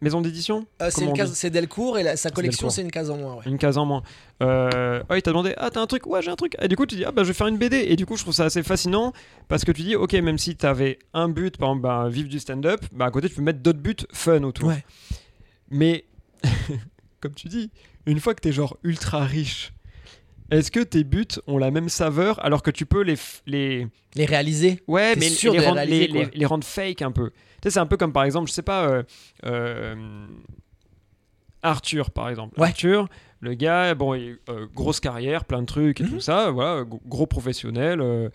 [0.00, 0.66] maison d'édition.
[0.82, 3.34] Euh, c'est case- Delcourt et la- sa collection, c'est une case en moins.
[3.36, 3.42] ouais.
[3.46, 4.02] Une case en moins.
[4.42, 6.06] Euh, oh, il t'a demandé Ah, t'as un truc?
[6.06, 6.54] Ouais, j'ai un truc.
[6.60, 7.76] Et du coup, tu dis Ah, bah, je vais faire une BD.
[7.88, 9.12] Et du coup, je trouve ça assez fascinant
[9.48, 12.38] parce que tu dis Ok, même si t'avais un but, par exemple, bah, vivre du
[12.38, 14.68] stand-up, bah, à côté, tu peux mettre d'autres buts fun autour.
[14.68, 14.84] Ouais.
[15.70, 16.04] Mais,
[17.20, 17.70] comme tu dis,
[18.06, 19.72] une fois que t'es genre ultra riche,
[20.50, 23.16] est-ce que tes buts ont la même saveur alors que tu peux les.
[23.46, 23.88] les...
[24.14, 24.82] Les réaliser.
[24.86, 26.30] Ouais, mais sûr les, les rendre, réaliser, les, les- quoi.
[26.34, 27.30] les rendre fake un peu.
[27.30, 29.02] Tu sais, c'est un peu comme par exemple, je sais pas, euh,
[29.44, 30.26] euh,
[31.62, 32.58] Arthur par exemple.
[32.60, 32.68] Ouais.
[32.68, 33.08] Arthur,
[33.40, 36.10] le gars, bon, il- euh, grosse carrière, plein de trucs et Mhm.
[36.10, 38.30] tout ça, voilà, gros professionnel,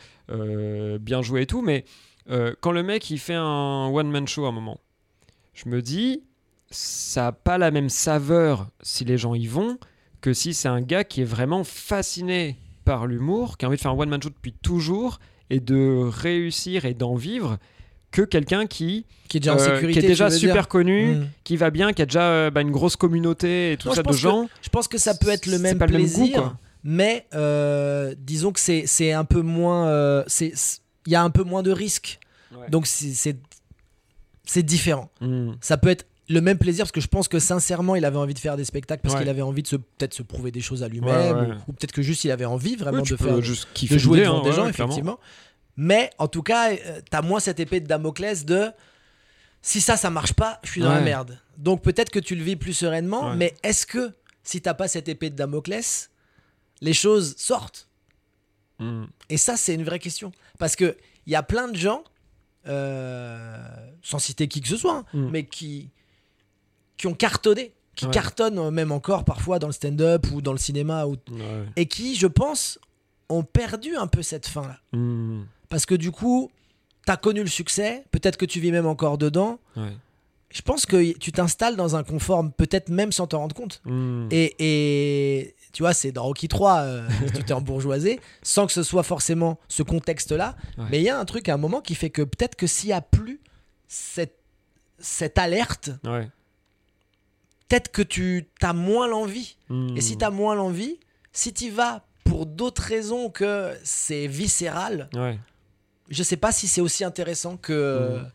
[0.99, 1.85] bien joué et tout, mais
[2.61, 4.79] quand le mec il fait un one-man show à un moment,
[5.53, 6.23] je me dis,
[6.69, 9.77] ça n'a pas la même saveur si les gens y vont
[10.21, 13.81] que si c'est un gars qui est vraiment fasciné par l'humour, qui a envie de
[13.81, 15.19] faire un one-man show depuis toujours
[15.49, 17.57] et de réussir et d'en vivre,
[18.11, 19.99] que quelqu'un qui, Qui est déjà en euh, sécurité.
[20.01, 20.67] qui est déjà super dire.
[20.67, 21.27] connu, Mm.
[21.43, 24.03] qui va bien, qui a déjà euh, bah, une grosse communauté et tout Non, ça
[24.03, 24.49] de que gens.
[24.61, 26.57] Je pense que ça peut être le même pas le même goût, plaisir, quoi.
[26.83, 30.23] mais euh, disons que c'est c'est un peu moins.
[31.07, 32.19] Il y a un peu moins de risques.
[32.53, 32.69] Ouais.
[32.69, 33.37] Donc c'est-
[34.63, 35.09] différent.
[35.21, 35.53] Mm.
[35.61, 38.33] Ça peut être le même plaisir parce que je pense que sincèrement il avait envie
[38.33, 39.21] de faire des spectacles parce Ouais.
[39.21, 41.55] qu'il avait envie de se peut-être se prouver des choses à lui-même Ouais, ouais.
[41.67, 43.95] ou, ou peut-être que juste il avait envie vraiment tu de peux faire juste kiffer
[43.95, 44.71] de jouer devant hein, des gens clairement.
[44.93, 45.19] effectivement
[45.77, 48.71] mais en tout cas euh, t'as moins cette épée de Damoclès de
[49.61, 52.43] si ça ça marche pas je suis dans la merde donc peut-être que tu le
[52.43, 54.11] vis plus sereinement mais est-ce que
[54.43, 56.09] si t'as pas cette épée de Damoclès
[56.81, 57.87] les choses sortent?
[58.79, 59.03] Mm.
[59.29, 60.31] et ça, c'est une vraie question.
[60.57, 60.95] Parce qu'il
[61.27, 62.03] y a plein de gens,
[62.67, 63.55] euh,
[64.01, 65.29] sans citer qui que ce soit, hein, Mm.
[65.29, 65.91] mais qui,
[67.01, 68.11] qui ont cartonné, qui Ouais.
[68.11, 71.65] cartonnent euh, même encore parfois dans le stand-up ou dans le cinéma, ou- Ouais.
[71.75, 72.77] et qui, je pense,
[73.27, 74.77] ont perdu un peu cette fin-là.
[74.93, 75.41] Mm.
[75.67, 76.51] Parce que du coup,
[77.07, 79.57] t'as connu le succès, peut-être que tu vis même encore dedans.
[79.75, 79.93] Ouais.
[80.51, 83.81] Je pense que tu t'installes dans un confort, peut-être même sans t'en rendre compte.
[83.85, 84.27] Mm.
[84.29, 88.73] Et, et tu vois, c'est dans Rocky 3, euh, tout est en bourgeoisé, sans que
[88.73, 90.55] ce soit forcément ce contexte-là.
[90.77, 90.85] Ouais.
[90.91, 92.89] Mais il y a un truc à un moment qui fait que peut-être que s'il
[92.89, 93.39] n'y a plus
[93.87, 94.37] cette,
[94.99, 96.29] cette alerte, Ouais.
[97.71, 99.55] Peut-être que tu as moins l'envie.
[99.69, 99.95] Mm.
[99.95, 100.99] Et si tu as moins l'envie,
[101.31, 105.39] si tu vas pour d'autres raisons que c'est viscéral, Ouais.
[106.09, 108.31] je sais pas si c'est aussi intéressant que, Mm.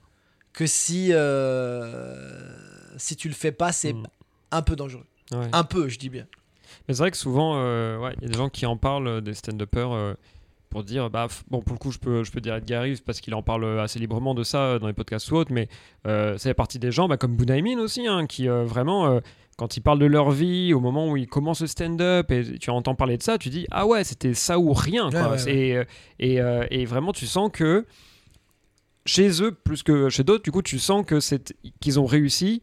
[0.54, 2.50] que si, euh,
[2.96, 4.06] si tu le fais pas, c'est Mm.
[4.52, 5.04] un peu dangereux.
[5.32, 5.48] Ouais.
[5.52, 6.26] Un peu, je dis bien.
[6.88, 9.06] Mais c'est vrai que souvent, euh, ouais, il y a des gens qui en parlent,
[9.08, 10.14] euh, des stand-uppers, euh,
[10.70, 13.20] pour dire, bah, bon, pour le coup, je peux, je peux dire Edgar Reeves parce
[13.20, 15.68] qu'il en parle assez librement de ça euh, dans les podcasts ou autres, mais
[16.06, 19.20] euh, ça fait partie des gens, bah, comme Bunaimin aussi, hein, qui euh, vraiment, euh,
[19.56, 22.68] quand ils parlent de leur vie, au moment où ils commencent le stand-up, et tu
[22.70, 25.10] entends parler de ça, tu dis, ah ouais, c'était ça ou rien.
[25.10, 25.22] quoi.
[25.22, 25.84] Ouais, ouais, C'est- Et, euh,
[26.18, 27.86] et, euh, et vraiment, tu sens que
[29.04, 32.62] chez eux, plus que chez d'autres, du coup, tu sens que c'est qu'ils ont réussi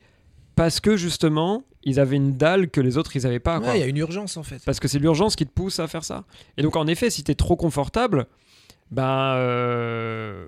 [0.55, 3.59] parce que justement, ils avaient une dalle que les autres, ils n'avaient pas.
[3.59, 4.63] Ouais, il y a une urgence en fait.
[4.65, 6.23] Parce que c'est l'urgence qui te pousse à faire ça.
[6.57, 8.25] Et donc, en effet, si t'es trop confortable,
[8.91, 9.35] ben.
[9.38, 10.47] euh,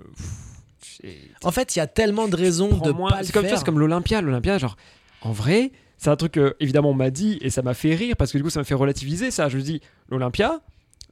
[1.44, 3.46] En fait, il y a tellement de raisons de moins- pas le C'est comme, tu
[3.46, 3.58] vois, faire.
[3.58, 4.20] c'est comme l'Olympia.
[4.20, 4.76] L'Olympia, genre,
[5.22, 8.16] en vrai, c'est un truc que, évidemment, on m'a dit et ça m'a fait rire
[8.16, 9.48] parce que du coup, ça m'a fait relativiser ça.
[9.48, 10.60] Je me dis, l'Olympia,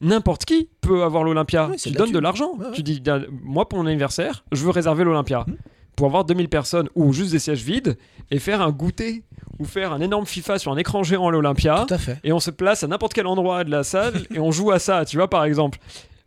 [0.00, 1.70] n'importe qui peut avoir l'Olympia.
[1.76, 2.52] C'est tu donnes de l'argent.
[2.56, 2.72] Ouais, ouais.
[2.72, 3.02] Tu dis,
[3.42, 5.44] moi, pour mon anniversaire, je veux réserver l'Olympia.
[5.46, 5.56] Mhm.
[5.96, 7.96] Pour avoir 2000 personnes ou juste des sièges vides
[8.30, 9.22] et faire un goûter
[9.58, 12.18] ou faire un énorme FIFA sur un écran géant à l'Olympia Tout à fait.
[12.24, 14.78] et on se place à n'importe quel endroit de la salle et on joue à
[14.78, 15.78] ça, tu vois, par exemple.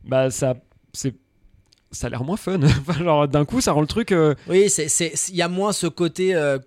[0.05, 0.55] Bah, ça,
[0.93, 1.15] c'est.
[1.91, 2.59] Ça a l'air moins fun.
[2.99, 4.11] Genre, d'un coup, ça rend le truc.
[4.11, 6.57] euh, Oui, c'est- c'est- il y a moins ce côté euh,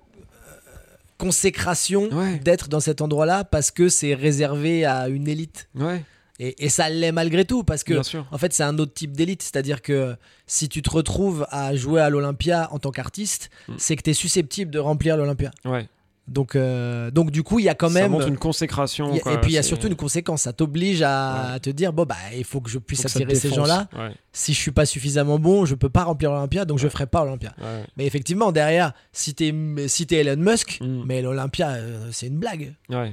[1.18, 2.38] consécration Ouais.
[2.38, 5.68] d'être dans cet endroit-là parce que c'est réservé à une élite.
[5.74, 6.02] Ouais,
[6.42, 7.94] Et, et ça l'est malgré tout parce que.
[8.32, 9.42] En fait, c'est un autre type d'élite.
[9.42, 13.74] C'est-à-dire que si tu te retrouves à jouer à l'Olympia en tant qu'artiste, Mm.
[13.76, 15.50] c'est que tu es susceptible de remplir l'Olympia.
[15.66, 15.86] Ouais.
[16.28, 18.12] Donc, euh, donc, du coup, il y a quand ça même.
[18.12, 19.12] montre une consécration.
[19.12, 20.42] a- quoi, et puis, il y a surtout une conséquence.
[20.42, 23.34] Ça t'oblige à te dire bon, bah, il faut que je puisse faut ça attirer
[23.34, 23.88] ces gens-là.
[23.96, 27.06] Ouais, Si je suis pas suffisamment bon, je peux pas remplir l'Olympia, donc je ferai
[27.06, 27.52] pas l'Olympia.
[27.60, 27.84] ouais.
[27.96, 29.52] Mais effectivement, derrière, si t'es
[29.88, 31.02] si t'es Elon Musk, Mm.
[31.04, 32.74] mais l'Olympia, euh, c'est une blague.
[32.90, 33.12] Ouais.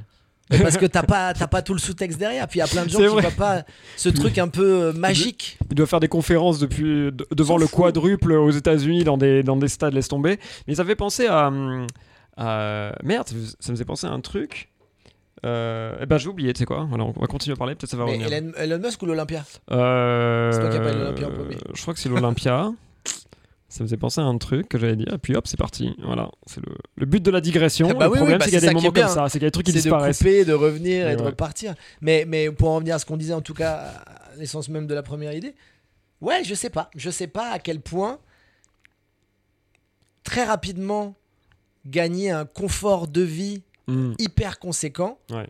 [0.49, 2.47] Mais parce que t'as pas, pas tout le sous-texte derrière.
[2.47, 3.63] Puis il y a plein de gens qui voient pas
[3.97, 5.57] ce truc un peu euh, magique.
[5.69, 9.57] Il doit faire des conférences depuis de- devant le quadruple aux États-Unis dans des, dans
[9.57, 10.39] des stades, laisse tomber.
[10.67, 11.51] Mais ça fait penser à.
[12.37, 14.69] à- merde, ça me faisait penser à un truc.
[15.45, 17.91] Euh, eh ben j'ai oublié, tu sais quoi Alors, on va continuer à parler, peut-être
[17.91, 18.33] ça va Mais revenir.
[18.33, 19.43] Elon, Elon Musk ou l'Olympia?
[19.71, 21.57] Euh, C'est toi qui appelles l'Olympia en premier.
[21.75, 22.71] Je crois que c'est l'Olympia.
[23.77, 25.93] Ça me faisait penser à un truc que j'allais dire, et puis hop, c'est parti.
[26.03, 27.87] Voilà, c'est le, le but de la digression.
[27.91, 29.29] Ah bah le oui, oui, problème, bah c'est qu'il y a des moments comme ça,
[29.29, 30.17] c'est qu'il y a des trucs qui c'est de disparaissent.
[30.17, 31.27] couper, de revenir et Et de ouais.
[31.27, 31.75] repartir.
[32.01, 33.93] Mais, mais pour en venir à ce qu'on disait, en tout cas,
[34.37, 35.53] l'essence même de la première idée,
[36.21, 36.89] ouais, je sais pas.
[36.95, 38.19] Je sais pas à quel point
[40.23, 41.15] très rapidement
[41.85, 45.47] gagner un confort de vie Hmm, hyper conséquent Ouais.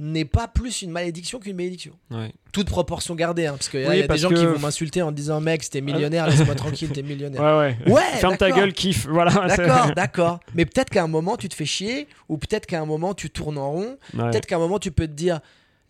[0.00, 1.92] N'est pas plus une malédiction qu'une bénédiction.
[2.12, 2.32] ouais.
[2.52, 5.10] Toute proportion gardée, hein, parce qu'il Oui, y a des gens qui vont m'insulter en
[5.12, 7.40] disant mec, si t'es millionnaire, laisse-moi tranquille, t'es millionnaire.
[7.58, 7.92] Ouais, ouais.
[7.92, 8.60] Ouais, Ferme ta d'accord.
[8.62, 9.06] gueule, kiffe.
[9.08, 9.32] Voilà.
[9.48, 10.40] D'accord, d'accord.
[10.54, 13.28] Mais peut-être qu'à un moment, tu te fais chier, ou peut-être qu'à un moment, tu
[13.28, 13.98] tournes en rond.
[14.16, 14.30] Ouais.
[14.30, 15.40] Peut-être qu'à un moment, tu peux te dire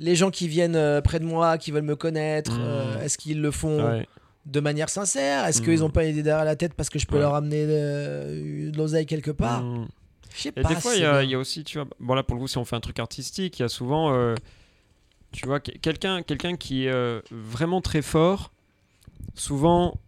[0.00, 2.60] les gens qui viennent euh, près de moi, qui veulent me connaître, Mmh.
[2.62, 4.06] euh, est-ce qu'ils le font Ouais.
[4.46, 5.44] de manière sincère?
[5.46, 5.64] Est-ce Mmh.
[5.64, 7.22] qu'ils n'ont pas une idée derrière la tête parce que je peux Ouais.
[7.22, 9.62] leur amener euh, de l'oseille quelque part?
[9.64, 9.86] Hmm.
[10.56, 10.68] Et pas.
[10.68, 12.58] des fois, il y, a- y aussi, tu vois, bon là pour le coup, si
[12.58, 14.34] on fait un truc artistique, il y a souvent, euh,
[15.32, 18.50] tu vois, que- quelqu'un quelqu'un qui est euh, vraiment très fort,
[19.34, 19.98] souvent,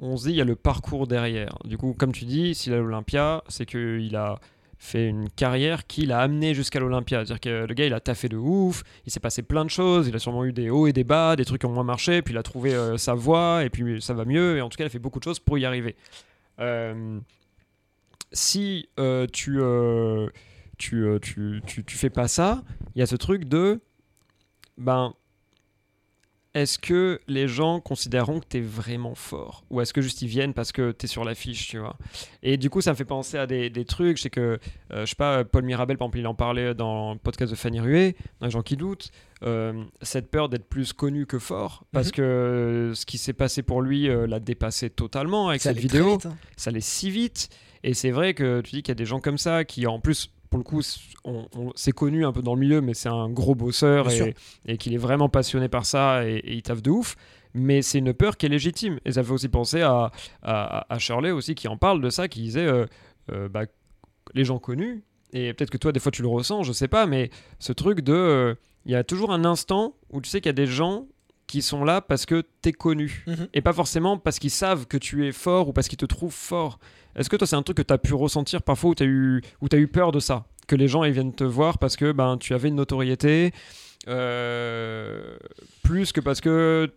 [0.00, 1.58] on se dit, il y a le parcours derrière.
[1.64, 4.38] Du coup, comme tu dis, s'il a l'Olympia, c'est qu'il a
[4.80, 7.18] fait une carrière qui l'a amené jusqu'à l'Olympia.
[7.26, 10.06] C'est-à-dire que le gars, il a taffé de ouf, il s'est passé plein de choses,
[10.06, 12.22] il a sûrement eu des hauts et des bas, des trucs qui ont moins marché,
[12.22, 14.76] puis il a trouvé euh, sa voie, et puis ça va mieux, et en tout
[14.76, 15.96] cas, il a fait beaucoup de choses pour y arriver.
[16.60, 17.18] Euh,
[18.32, 20.28] si euh, tu, euh,
[20.78, 22.62] tu, euh, tu, tu, tu fais pas ça,
[22.94, 23.80] il y a ce truc de
[24.76, 25.14] ben
[26.54, 29.64] est-ce que les gens considéreront que tu es vraiment fort?
[29.70, 31.96] Ou est-ce que juste ils viennent parce que tu es sur l'affiche, tu vois?
[32.42, 34.16] Et du coup, ça me fait penser à des, des trucs.
[34.16, 34.58] Je sais que,
[34.92, 37.56] euh, je sais pas, Paul Mirabel, par exemple, il en parlait dans le podcast de
[37.56, 39.10] Fanny Rué, dans Les gens qui doutent.
[39.44, 42.12] euh, cette peur d'être plus connu que fort, parce Mhm.
[42.12, 46.14] que ce qui s'est passé pour lui euh, l'a dépassé totalement avec Ça cette vidéo
[46.14, 46.36] vite, hein.
[46.56, 47.48] ça allait si vite.
[47.84, 50.00] Et c'est vrai que tu dis qu'il y a des gens comme ça qui, en
[50.00, 50.80] plus, pour le coup,
[51.24, 54.34] on, on- c'est connu un peu dans le milieu, mais c'est un gros bosseur et,
[54.66, 57.16] et qu'il est vraiment passionné par ça et, et il taffe de ouf.
[57.54, 58.98] Mais c'est une peur qui est légitime.
[59.04, 60.10] Et ça fait aussi penser à,
[60.42, 62.86] à, à Shirley aussi qui en parle de ça, qui disait euh,
[63.32, 63.62] euh, bah,
[64.34, 65.02] les gens connus,
[65.32, 68.00] et peut-être que toi, des fois, tu le ressens, je sais pas, mais ce truc
[68.00, 68.12] de.
[68.12, 68.54] euh,
[68.86, 71.06] Il y a toujours un instant où tu sais qu'il y a des gens
[71.46, 73.48] qui sont là parce que t'es connu Mhm.
[73.54, 76.32] et pas forcément parce qu'ils savent que tu es fort ou parce qu'ils te trouvent
[76.34, 76.78] fort.
[77.18, 79.06] Est-ce que toi, c'est un truc que tu as pu ressentir parfois où tu as,
[79.06, 80.46] eu, où as eu peur de ça?
[80.66, 83.52] Que les gens ils viennent te voir parce que ben, tu avais une notoriété,
[84.06, 85.36] euh,
[85.82, 86.90] plus que parce que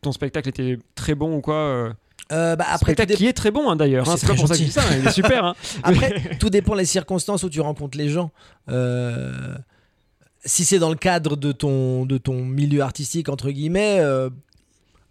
[0.00, 1.92] ton spectacle était très bon ou quoi euh?
[2.32, 4.54] Euh, bah, après, Spectacle qui est très bon hein, d'ailleurs, hein, C'est pas pour ça
[4.54, 5.44] que je dis ça, hein, il est super.
[5.44, 5.54] hein.
[5.82, 8.30] Après, tout dépend des circonstances où tu rencontres les gens.
[8.70, 9.54] Euh,
[10.44, 14.30] si c'est dans le cadre de ton, de ton milieu artistique, entre guillemets, euh,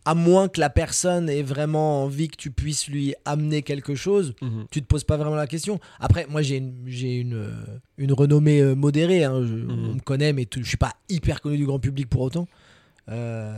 [0.06, 4.36] à moins que la personne ait vraiment envie que tu puisses lui amener quelque chose,
[4.42, 4.66] Mhm.
[4.70, 5.80] tu te poses pas vraiment la question.
[6.00, 7.52] Après, moi, j'ai une, j'ai une, euh,
[7.98, 9.24] une renommée euh, modérée.
[9.24, 9.42] hein.
[9.46, 9.90] Je- Mhm.
[9.92, 12.48] On me connaît, mais tout- je suis pas hyper connu du grand public pour autant.
[13.10, 13.58] Euh,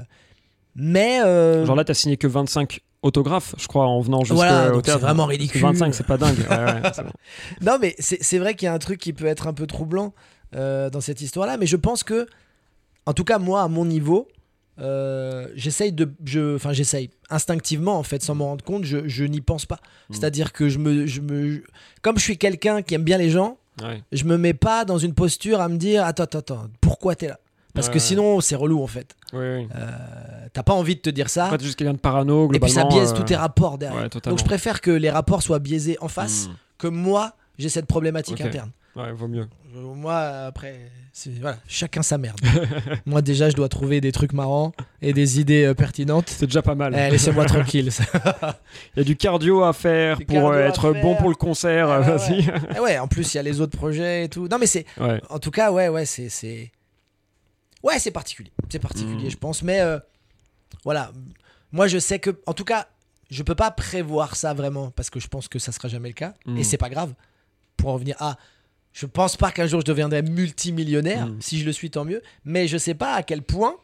[0.76, 1.22] mais.
[1.24, 4.68] euh, Genre là, tu as signé que 25 autographes, je crois, en venant jusqu'au Voilà,
[4.70, 5.00] donc au théâtre.
[5.00, 5.62] c'est vraiment ridicule.
[5.62, 6.36] 25, c'est pas dingue.
[6.50, 7.12] Ouais, ouais, c'est bon.
[7.62, 9.68] Non, mais c'est c'est vrai qu'il y a un truc qui peut être un peu
[9.68, 10.14] troublant
[10.56, 12.28] euh, dans cette histoire-là, mais je pense que,
[13.06, 14.28] en tout cas, moi, à mon niveau,
[14.80, 16.12] euh, j'essaye de.
[16.26, 19.76] je- Enfin, j'essaye instinctivement, en fait, sans m'en rendre compte, je, je n'y pense pas.
[20.10, 20.14] Mm.
[20.14, 21.64] C'est-à-dire que je me, je me.
[22.02, 24.02] Comme je suis quelqu'un qui aime bien les gens, Ouais.
[24.12, 27.28] je me mets pas dans une posture à me dire Attends, attends, attends, pourquoi t'es
[27.28, 27.40] là?
[27.74, 28.04] Parce Ouais, que ouais.
[28.06, 29.16] sinon, c'est relou, en fait.
[29.34, 29.68] Oui, oui.
[29.76, 29.90] Euh,
[30.54, 31.46] T'as pas envie de te dire ça.
[31.48, 34.10] Après, t'es juste quelqu'un de parano, Et puis ça biaise euh, tous tes rapports derrière.
[34.10, 36.52] Donc je préfère que les rapports soient biaisés en face Mm.
[36.78, 38.72] que moi j'ai cette problématique interne.
[38.96, 39.48] Ouais, vaut mieux.
[39.74, 41.05] Moi après C'est
[41.40, 42.40] voilà, chacun sa merde.
[43.06, 46.30] Moi déjà, je dois trouver des trucs marrants et des idées euh, pertinentes.
[46.30, 46.94] C'est déjà pas mal.
[46.96, 47.90] Eh, Laissez-moi tranquille.
[48.96, 51.02] Il y a du cardio à faire Du pour euh, être faire.
[51.02, 51.90] bon pour le concert.
[51.90, 52.48] Ah, euh, ouais, Vas-y.
[52.76, 54.48] Eh ouais, en plus il y a les autres projets et tout.
[54.50, 55.22] Non mais c'est, Ouais.
[55.30, 56.72] en tout cas, ouais, ouais, c'est, c'est,
[57.82, 59.32] ouais, c'est particulier, c'est particulier, Mm.
[59.32, 59.64] je pense.
[59.64, 60.00] Mais euh,
[60.84, 61.12] voilà,
[61.72, 62.88] moi je sais que, en tout cas,
[63.32, 66.14] je peux pas prévoir ça vraiment parce que je pense que ça sera jamais le
[66.14, 66.58] cas Mm.
[66.58, 67.14] et c'est pas grave.
[67.78, 68.38] Pour en revenir à,
[68.96, 71.28] je pense pas qu'un jour je deviendrai multimillionnaire.
[71.28, 71.42] Mm.
[71.42, 72.22] Si je le suis, tant mieux.
[72.46, 73.76] Mais je sais pas à quel point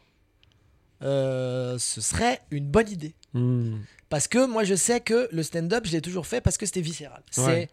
[1.02, 3.14] euh, ce serait une bonne idée.
[3.34, 3.76] Hmm.
[4.08, 6.80] Parce que moi, je sais que le stand-up, je l'ai toujours fait parce que c'était
[6.80, 7.22] viscéral.
[7.38, 7.68] Ouais.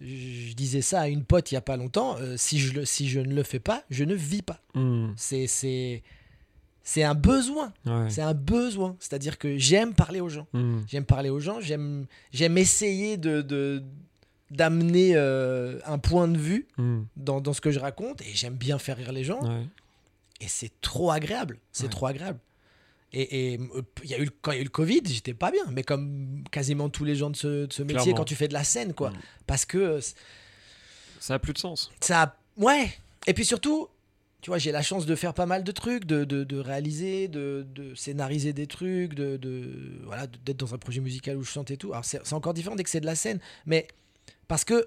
[0.00, 2.16] C'est, je disais ça à une pote il y a pas longtemps.
[2.18, 4.60] euh, si je le, si je ne le fais pas, je ne vis pas.
[4.74, 5.12] Hmm.
[5.16, 6.02] C'est, c'est,
[6.82, 7.72] c'est un besoin.
[7.86, 8.10] Ouais.
[8.10, 8.96] C'est un besoin.
[9.00, 10.46] C'est-à-dire que j'aime parler aux gens.
[10.86, 11.60] J'aime parler aux gens.
[11.60, 13.82] J'aime, j'aime essayer de, de-
[14.50, 17.02] d'amener euh, un point de vue Hmm.
[17.16, 19.40] dans, dans ce que je raconte et j'aime bien faire rire les gens.
[19.42, 19.66] Ouais.
[20.40, 21.58] Et c'est trop agréable.
[21.72, 21.90] C'est Ouais.
[21.90, 22.38] trop agréable.
[23.12, 25.32] Et et, euh, il y a eu, quand il y a eu le Covid, j'étais
[25.34, 25.64] pas bien.
[25.72, 28.14] Mais comme quasiment tous les gens de ce, de ce métier, Clairement.
[28.18, 29.10] quand tu fais de la scène, quoi.
[29.10, 29.16] Mm.
[29.46, 30.00] Parce que euh,
[31.20, 31.90] Ça a plus de sens.
[32.00, 32.22] ça.
[32.22, 32.90] a- Ouais.
[33.26, 33.88] Et puis surtout,
[34.42, 37.26] tu vois, j'ai la chance de faire pas mal de trucs, de, de, de réaliser,
[37.28, 41.50] de, de scénariser des trucs, de, de voilà, d'être dans un projet musical où je
[41.50, 41.92] chante et tout.
[41.92, 43.88] Alors c'est encore différent dès que c'est de la scène, mais
[44.48, 44.86] parce que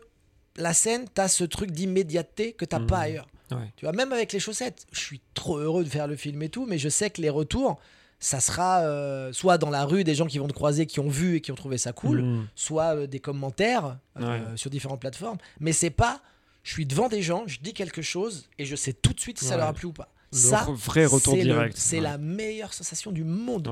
[0.55, 2.87] la scène, t'as ce truc d'immédiateté que t'as Mhm.
[2.87, 3.27] pas ailleurs.
[3.51, 3.71] Ouais.
[3.77, 6.49] Tu vois, même avec les chaussettes, je suis trop heureux de faire le film et
[6.49, 7.79] tout, mais je sais que les retours,
[8.19, 11.07] ça sera euh, soit dans la rue des gens qui vont te croiser, qui ont
[11.09, 12.47] vu et qui ont trouvé ça cool, Hmm.
[12.55, 14.57] soit euh, des commentaires euh, Ouais.
[14.57, 15.37] sur différentes plateformes.
[15.59, 16.21] Mais c'est pas,
[16.63, 19.39] je suis devant des gens, je dis quelque chose et je sais tout de suite
[19.39, 20.11] si ça leur a plu ou pas.
[20.31, 21.75] Le ça, vrai retour direct.
[21.77, 22.03] C'est Ouais.
[22.03, 23.67] la meilleure sensation du monde.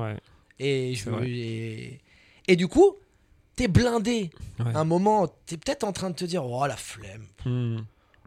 [0.58, 1.08] Et, je,
[2.48, 2.96] et du coup,
[3.58, 4.30] t'es blindé.
[4.60, 4.72] Ouais.
[4.74, 7.24] Un moment, t'es peut-être en train de te dire, oh la flemme.
[7.44, 7.78] Hmm.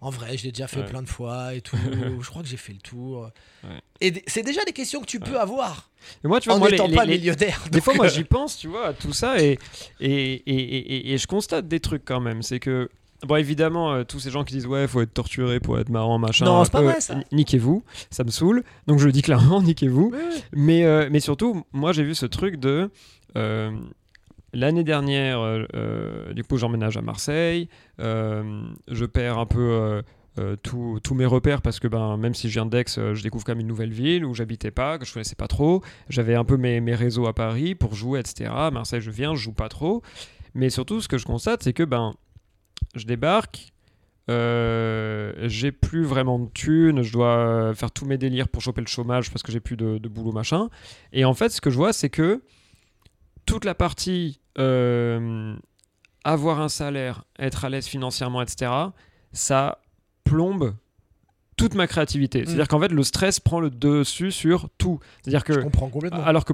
[0.04, 0.86] En vrai, je l'ai déjà fait Ouais.
[0.88, 1.78] plein de fois et tout.
[2.22, 3.30] je crois que j'ai fait le tour.
[3.64, 3.80] Ouais.
[4.02, 5.90] Et c'est déjà des questions que tu peux avoir
[6.24, 7.64] Et moi, tu vois, en n'étant pas les- millionnaire.
[7.72, 9.60] Des fois, moi, euh, j'y pense, tu vois, à tout ça, et,
[10.00, 12.42] et, et, et, je constate des trucs quand même.
[12.42, 12.90] C'est que,
[13.28, 16.18] bon, évidemment, euh, tous ces gens qui disent, ouais, faut être torturé pour être marrant,
[16.18, 16.46] machin.
[16.46, 17.14] Non, c'est pas euh, vrai, ça.
[17.16, 18.64] ni- Niquez-vous, ça me saoule.
[18.88, 20.12] Donc, je le dis clairement, niquez-vous.
[20.54, 22.90] Mais, euh, mais surtout, moi, j'ai vu ce truc de.
[23.38, 23.72] euh,
[24.54, 27.70] L'année dernière, euh, euh, du coup, j'emménage à Marseille.
[28.00, 30.04] euh, je perds un peu
[30.64, 33.62] tous mes repères parce que, ben, même si je viens d'Aix, je découvre quand même
[33.62, 35.82] une nouvelle ville où j'habitais pas, que je connaissais pas trop.
[36.10, 38.52] J'avais un peu mes, réseaux à Paris pour jouer, etc.
[38.54, 40.02] À Marseille, je viens, je joue pas trop.
[40.54, 42.14] Mais surtout, ce que je constate, c'est que ben,
[42.96, 43.72] je débarque.
[44.28, 49.32] j'ai plus vraiment de thunes, je dois faire tous mes délires pour choper le chômage
[49.32, 50.70] parce que j'ai plus de, de boulot machin.
[51.14, 52.42] Et en fait, ce que je vois, c'est que
[53.46, 55.56] toute la partie euh,
[56.24, 58.72] avoir un salaire, être à l'aise financièrement, etc.,
[59.34, 59.80] ça
[60.24, 60.76] plombe
[61.58, 62.44] toute ma créativité.
[62.46, 65.00] C'est-à-dire qu'en fait, le stress prend le dessus sur tout.
[65.22, 66.24] C'est-à-dire Je que comprends complètement.
[66.24, 66.54] alors que.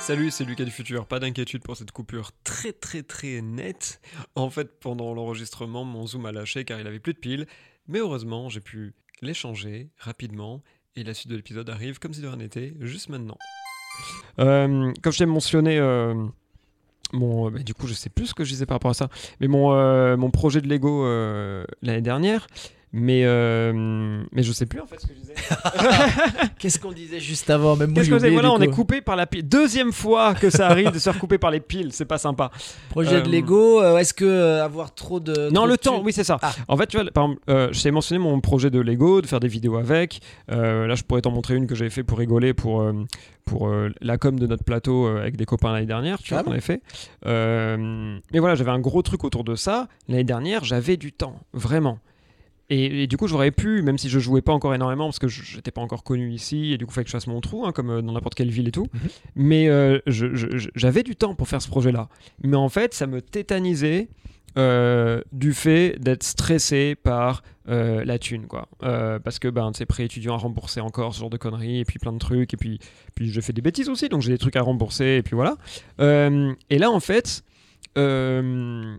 [0.00, 1.06] Salut, c'est Lucas du futur.
[1.06, 4.00] Pas d'inquiétude pour cette coupure très très très nette.
[4.36, 7.46] En fait, pendant l'enregistrement, mon zoom a lâché car il avait plus de piles.
[7.88, 10.62] Mais heureusement, j'ai pu l'échanger rapidement
[10.96, 13.36] et la suite de l'épisode arrive comme si de rien n'était, juste maintenant.
[14.38, 16.14] Euh, comme je t'ai mentionné, euh,
[17.12, 19.08] mon, bah, du coup, je sais plus ce que je disais par rapport à ça,
[19.40, 22.46] mais mon, euh, mon projet de Lego euh, l'année dernière.
[22.92, 25.34] Mais, euh, mais je sais plus en fait ce que je disais.
[26.58, 27.76] Qu'est-ce qu'on disait juste avant?
[27.76, 28.76] Même moi, oublié, Voilà, on est coup.
[28.76, 29.46] coupé par la pile.
[29.46, 32.50] Deuxième fois que ça arrive de se faire couper par les piles, c'est pas sympa.
[32.88, 35.50] Projet de Euh, Lego, euh, est-ce que avoir trop de.
[35.50, 36.38] non, trop le de temps, oui, c'est ça.
[36.40, 36.52] Ah.
[36.66, 37.42] En fait, tu vois, par exemple,
[37.74, 40.20] je t'ai mentionné mon projet de Lego, de faire des vidéos avec.
[40.48, 42.82] Là, je pourrais t'en montrer une que j'avais fait pour rigoler pour,
[43.44, 43.70] pour
[44.00, 46.44] la com de notre plateau avec des copains l'année dernière, tu vois, Carrément.
[46.46, 46.82] qu'on avait fait.
[48.32, 49.88] Mais voilà, j'avais un gros truc autour de ça.
[50.08, 51.98] L'année dernière, j'avais du temps, vraiment.
[52.70, 55.28] Et, et du coup, j'aurais pu, même si je jouais pas encore énormément, parce que
[55.28, 57.40] je n'étais pas encore connu ici, et du coup, il fallait que je fasse mon
[57.40, 58.86] trou, hein, comme euh, dans n'importe quelle ville et tout.
[58.92, 59.00] Mhm.
[59.36, 62.08] Mais euh, j'avais du temps pour faire ce projet-là.
[62.42, 64.08] Mais en fait, ça me tétanisait
[64.58, 68.68] euh, du fait d'être stressé par euh, la thune, quoi.
[68.80, 71.98] Parce que, ben, sais, prêt étudiant à rembourser encore, ce genre de conneries, et puis
[71.98, 72.80] plein de trucs, et puis,
[73.14, 75.56] puis je fais des bêtises aussi, donc j'ai des trucs à rembourser, et puis voilà.
[75.98, 77.44] Et là, en fait,
[77.96, 78.96] euh,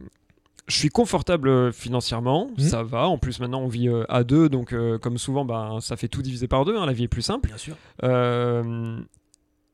[0.70, 2.64] je suis confortable euh, financièrement, Mhm.
[2.64, 3.08] ça va.
[3.10, 6.08] En plus, maintenant, on vit euh, à deux, donc euh, comme souvent, ben, ça fait
[6.08, 7.48] tout diviser par deux, hein, la vie est plus simple.
[7.50, 7.76] Bien sûr.
[8.04, 9.00] Euh,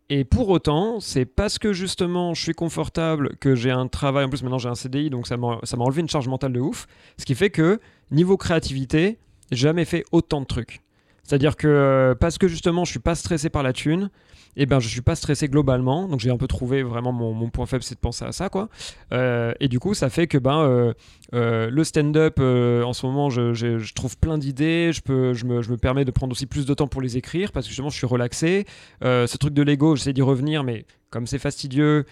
[0.10, 4.26] et pour autant, c'est parce que justement je suis confortable que j'ai un travail.
[4.26, 6.88] En plus, maintenant j'ai un CDI, donc ça m'a enlevé une charge mentale de ouf.
[7.18, 7.80] Ce qui fait que
[8.12, 9.18] niveau créativité,
[9.52, 10.82] j'ai jamais fait autant de trucs.
[11.26, 14.10] C'est-à-dire que euh, parce que justement je suis pas stressé par la thune,
[14.57, 16.07] et ben je suis pas stressé globalement.
[16.07, 18.47] Donc j'ai un peu trouvé vraiment mon, mon point faible, c'est de penser à ça
[18.49, 18.69] quoi.
[19.11, 20.93] Euh, et du coup ça fait que ben euh,
[21.34, 25.43] euh, le stand-up en ce moment je, je- je trouve plein d'idées, je peux je
[25.45, 27.69] me, je me permets de prendre aussi plus de temps pour les écrire parce que
[27.72, 28.65] justement je suis relaxé.
[29.02, 32.06] Ce truc de Lego j'essaie d'y revenir mais comme c'est fastidieux.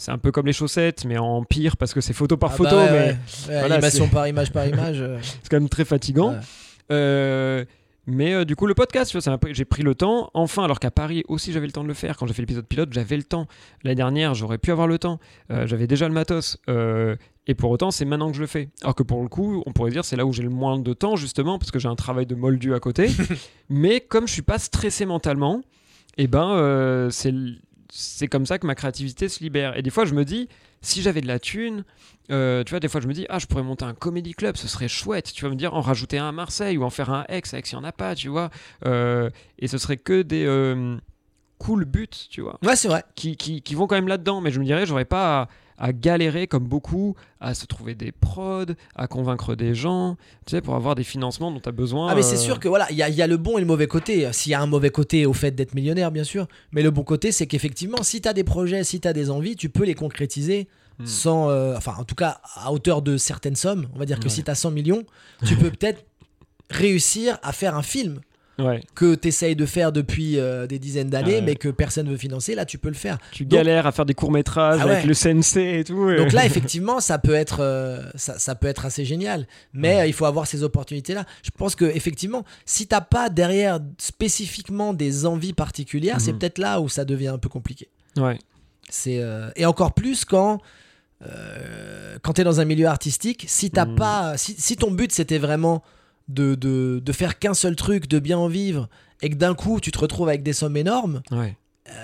[0.00, 2.56] C'est un peu comme les chaussettes, mais en pire parce que c'est photo par Ah
[2.56, 3.06] photo, bah ouais, mais ouais.
[3.48, 5.02] Ouais, voilà, animation par image par image.
[5.22, 6.36] c'est quand même très fatigant.
[6.92, 7.64] Euh,
[8.08, 9.14] mais euh, du coup, le podcast,
[9.50, 10.30] j'ai pris le temps.
[10.32, 12.16] Enfin, alors qu'à Paris aussi, j'avais le temps de le faire.
[12.16, 13.46] Quand j'ai fait l'épisode pilote, j'avais le temps.
[13.84, 15.20] L'année dernière, j'aurais pu avoir le temps.
[15.50, 16.56] Euh, j'avais déjà le matos.
[16.70, 17.16] Euh,
[17.46, 18.70] et pour autant, c'est maintenant que je le fais.
[18.80, 20.92] Alors que pour le coup, on pourrait dire c'est là où j'ai le moins de
[20.94, 23.10] temps, justement, parce que j'ai un travail de moldu à côté.
[23.68, 25.60] mais comme je suis pas stressé mentalement,
[26.16, 29.76] et ben, c'est comme ça que ma créativité se libère.
[29.76, 30.48] Et des fois, je me dis,
[30.80, 31.84] si j'avais de la thune,
[32.30, 34.56] euh, tu vois, des fois, je me dis, ah, je pourrais monter un comédie club,
[34.56, 35.32] ce serait chouette.
[35.32, 37.42] Tu vas me dire, en rajouter un à Marseille ou en faire un à Aix.
[37.52, 38.50] Aix, il n'y en a pas, tu vois.
[38.86, 40.96] Euh, et ce serait que des euh,
[41.58, 43.02] cool buts, tu vois, Ouais, c'est vrai.
[43.14, 44.40] qui, qui, qui vont quand même là-dedans.
[44.40, 45.48] Mais je me dirais, j'aurais pas
[45.78, 48.64] à, galérer comme beaucoup, à se trouver des prods,
[48.94, 52.08] à convaincre des gens, tu sais, pour avoir des financements dont tu as besoin.
[52.10, 53.56] Ah mais c'est euh, sûr que voilà, il y, a- il y a le bon
[53.58, 54.30] et le mauvais côté.
[54.32, 57.02] S'il y a un mauvais côté au fait d'être millionnaire, bien sûr, mais le bon
[57.04, 59.84] côté, c'est qu'effectivement, si tu as des projets, si tu as des envies, tu peux
[59.84, 60.68] les concrétiser
[61.00, 61.06] Hmm.
[61.06, 63.86] sans, euh, enfin, en tout cas, à hauteur de certaines sommes.
[63.94, 64.30] On va dire que Ouais.
[64.30, 65.04] si tu as 100 millions,
[65.46, 66.04] tu peux peut-être
[66.70, 68.20] réussir à faire un film
[68.58, 71.42] Ouais, que tu essayes de faire depuis euh, des dizaines d'années, Ouais.
[71.42, 72.56] mais que personne veut financer.
[72.56, 73.18] Là, tu peux le faire.
[73.30, 74.92] tu Donc- galères à faire des courts-métrages Ah ouais.
[74.94, 76.12] avec le CNC et tout.
[76.16, 79.46] Donc là, effectivement, ça peut être, euh, ça, ça peut être assez génial.
[79.72, 81.24] Mais euh, il faut avoir ces opportunités-là.
[81.44, 86.38] Je pense que effectivement, si t'as pas derrière spécifiquement des envies particulières, c'est Mhm.
[86.40, 87.88] peut-être là où ça devient un peu compliqué.
[88.16, 88.38] ouais.
[88.90, 89.22] C'est
[89.54, 90.60] et encore plus quand
[91.26, 93.44] euh, quand t'es dans un milieu artistique.
[93.48, 93.94] Si t'as Mhm.
[93.96, 95.82] pas, si, si ton but c'était vraiment
[96.28, 98.88] de, de, de faire qu'un seul truc, de bien en vivre,
[99.22, 101.56] et que d'un coup tu te retrouves avec des sommes énormes, ouais.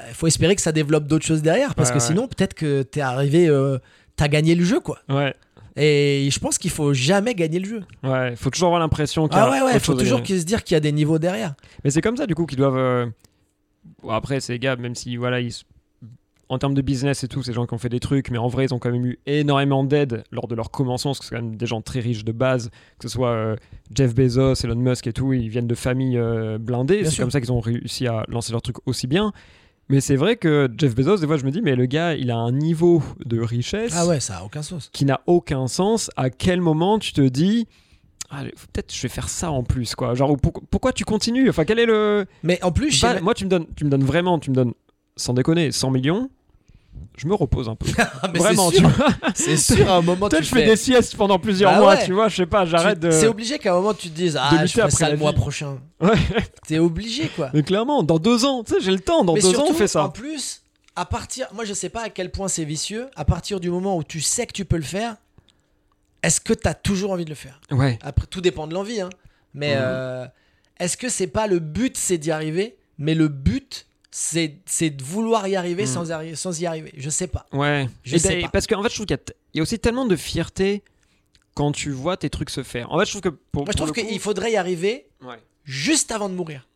[0.09, 2.07] il faut espérer que ça développe d'autres choses derrière, parce Ouais, que ouais.
[2.09, 3.79] sinon peut-être que t'es arrivé, euh,
[4.17, 4.99] t'as gagné le jeu quoi.
[5.09, 5.35] Ouais,
[5.77, 7.83] Et je pense qu'il faut jamais gagner le jeu.
[8.03, 8.35] ouais.
[8.37, 10.65] Faut toujours avoir l'impression qu'il y a Ah ouais, ouais, autre faut toujours se dire
[10.65, 11.55] qu'il y a des niveaux derrière.
[11.85, 12.77] Mais c'est comme ça, du coup, qu'ils doivent.
[12.79, 13.07] euh,
[14.03, 15.53] bon, après, ces gars, même si, voilà, ils...
[16.49, 18.49] en termes de business et tout, ces gens qui ont fait des trucs, mais en
[18.49, 21.35] vrai, ils ont quand même eu énormément d'aide lors de leur commencement, parce que c'est
[21.35, 23.57] quand même des gens très riches de base, que ce soit euh,
[23.95, 27.05] Jeff Bezos, Elon Musk et tout, ils viennent de familles euh, blindées.
[27.05, 29.33] C'est comme ça qu'ils ont réussi à lancer leur truc aussi bien.
[29.91, 32.31] Mais c'est vrai que Jeff Bezos, des fois, je me dis, mais le gars, il
[32.31, 34.89] a un niveau de richesse Ah ouais, ça a aucun sens.
[34.93, 36.11] qui n'a aucun sens.
[36.17, 37.67] À quel moment tu te dis.
[38.31, 41.49] Faut- peut-être je vais faire ça en plus quoi genre ou pour- pourquoi tu continues?
[41.49, 44.03] Enfin quel est le Mais en plus, bah, moi, tu me donnes, tu me donnes
[44.03, 44.73] vraiment, tu me donnes,
[45.17, 46.31] sans déconner, 100 millions.
[47.17, 47.87] Je me repose un peu.
[48.23, 49.09] Ah, mais vraiment, c'est tu vois.
[49.35, 51.95] c'est sûr, à un moment, Peut-être tu je fais des siestes pendant plusieurs Bah mois,
[51.95, 52.05] ouais.
[52.05, 52.29] tu vois.
[52.29, 53.11] Je sais pas, j'arrête tu- de.
[53.11, 55.13] C'est obligé qu'à un moment, tu te dises Ah, lutter je ferai après ça la
[55.13, 55.79] le mois prochain.
[56.01, 56.15] Ouais.
[56.67, 57.51] T'es obligé, quoi.
[57.55, 59.25] Mais clairement, dans deux ans, tu sais, j'ai le temps.
[59.25, 60.09] Dans Mais deux surtout, ans, on fait en ça.
[60.13, 60.63] plus,
[60.97, 61.47] à partir.
[61.55, 63.09] Moi, je sais pas à quel point c'est vicieux.
[63.17, 65.17] À partir du moment où tu sais que tu peux le faire,
[66.23, 67.61] est-ce que t'as toujours envie de le faire?
[67.71, 67.99] Ouais.
[68.03, 69.11] Après, tout dépend de l'envie, hein.
[69.55, 69.81] Mais Mhm.
[69.83, 70.27] euh,
[70.81, 75.49] est-ce que c'est pas le but, c'est d'y arriver, mais le but, c'est de vouloir
[75.49, 75.89] y arriver Mhm.
[75.89, 77.47] sans, arri- sans y arriver Je sais pas.
[77.53, 77.89] Ouais.
[78.05, 78.49] Je Et sais ben, pas.
[78.51, 80.85] Parce qu'en fait, je trouve qu'il y, a y aussi tellement de fierté
[81.55, 82.93] quand tu vois tes trucs se faire.
[82.93, 83.65] En fait, je trouve que pour.
[83.65, 85.39] Moi, je pour trouve qu'il faudrait y arriver Ouais.
[85.65, 86.69] juste avant de mourir.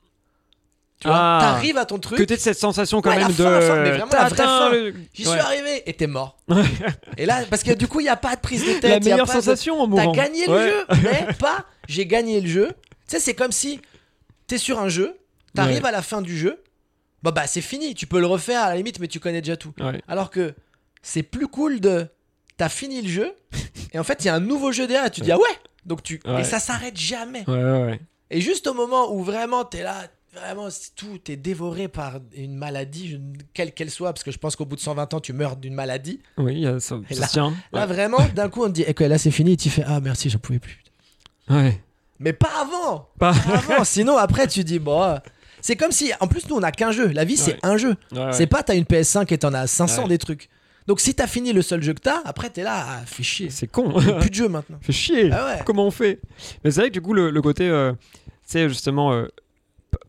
[1.01, 1.39] Tu vois, Ah.
[1.41, 2.19] t'arrives à ton truc.
[2.19, 3.49] Que t'aies cette sensation quand Ouais, la même fin, de.
[3.51, 4.71] la fin, mais vraiment T'as la vraie atteint fin.
[4.73, 5.31] le- J'y Ouais.
[5.31, 6.39] suis arrivé et t'es mort.
[7.17, 8.83] et là, parce que du coup, il n'y a pas de prise de tête.
[8.83, 10.13] La y a meilleure pas de- sensation en T'as mourant.
[10.13, 12.73] gagné le jeu, mais pas j'ai gagné le jeu.
[13.07, 13.81] Tu sais, c'est comme si
[14.49, 15.17] t'es sur un jeu,
[15.55, 16.61] t'arrives à la fin du jeu,
[17.23, 19.57] bah bah c'est fini, tu peux le refaire à la limite, mais tu connais déjà
[19.57, 19.73] tout.
[19.81, 20.01] Ouais.
[20.09, 20.55] Alors que
[21.03, 22.07] c'est plus cool de
[22.57, 23.33] t'as fini le jeu
[23.93, 25.45] et en fait il y a un nouveau jeu derrière et tu dis ah ouais
[25.87, 27.45] donc tu et ça s'arrête jamais.
[28.31, 30.03] Et juste au moment où vraiment t'es là,
[30.35, 33.17] vraiment tout est dévoré par une maladie, je-
[33.55, 35.73] quelle qu'elle soit, parce que je pense qu'au bout de 120 ans tu meurs d'une
[35.75, 36.21] maladie.
[36.37, 37.55] Oui, ça, là- se tient.
[37.73, 40.01] Là vraiment d'un coup on te dit ok là c'est fini, et tu fais ah
[40.01, 40.83] merci j'en pouvais plus.
[41.49, 41.81] Ouais.
[42.19, 43.33] Mais pas avant, Pas.
[43.33, 43.85] pas avant.
[43.85, 45.19] Sinon après tu dis bon.
[45.59, 47.09] Euh, C'est comme si, en plus, nous, on a qu'un jeu.
[47.09, 47.59] La vie, c'est Ouais.
[47.63, 47.97] un jeu.
[48.13, 48.33] Ouais, ouais.
[48.33, 50.09] C'est pas, t'as une PS5 et t'en as 500 Ouais.
[50.11, 50.49] des trucs.
[50.87, 53.51] Donc, si t'as fini le seul jeu que t'as, après, t'es là, ah, fais chier.
[53.51, 53.91] C'est con.
[54.21, 54.79] Plus de jeu maintenant.
[54.81, 55.31] fait chier.
[55.33, 55.63] Ah ouais.
[55.67, 56.19] Comment on fait?
[56.65, 59.27] Mais c'est vrai que du coup, le, le côté, euh, tu sais, justement, euh,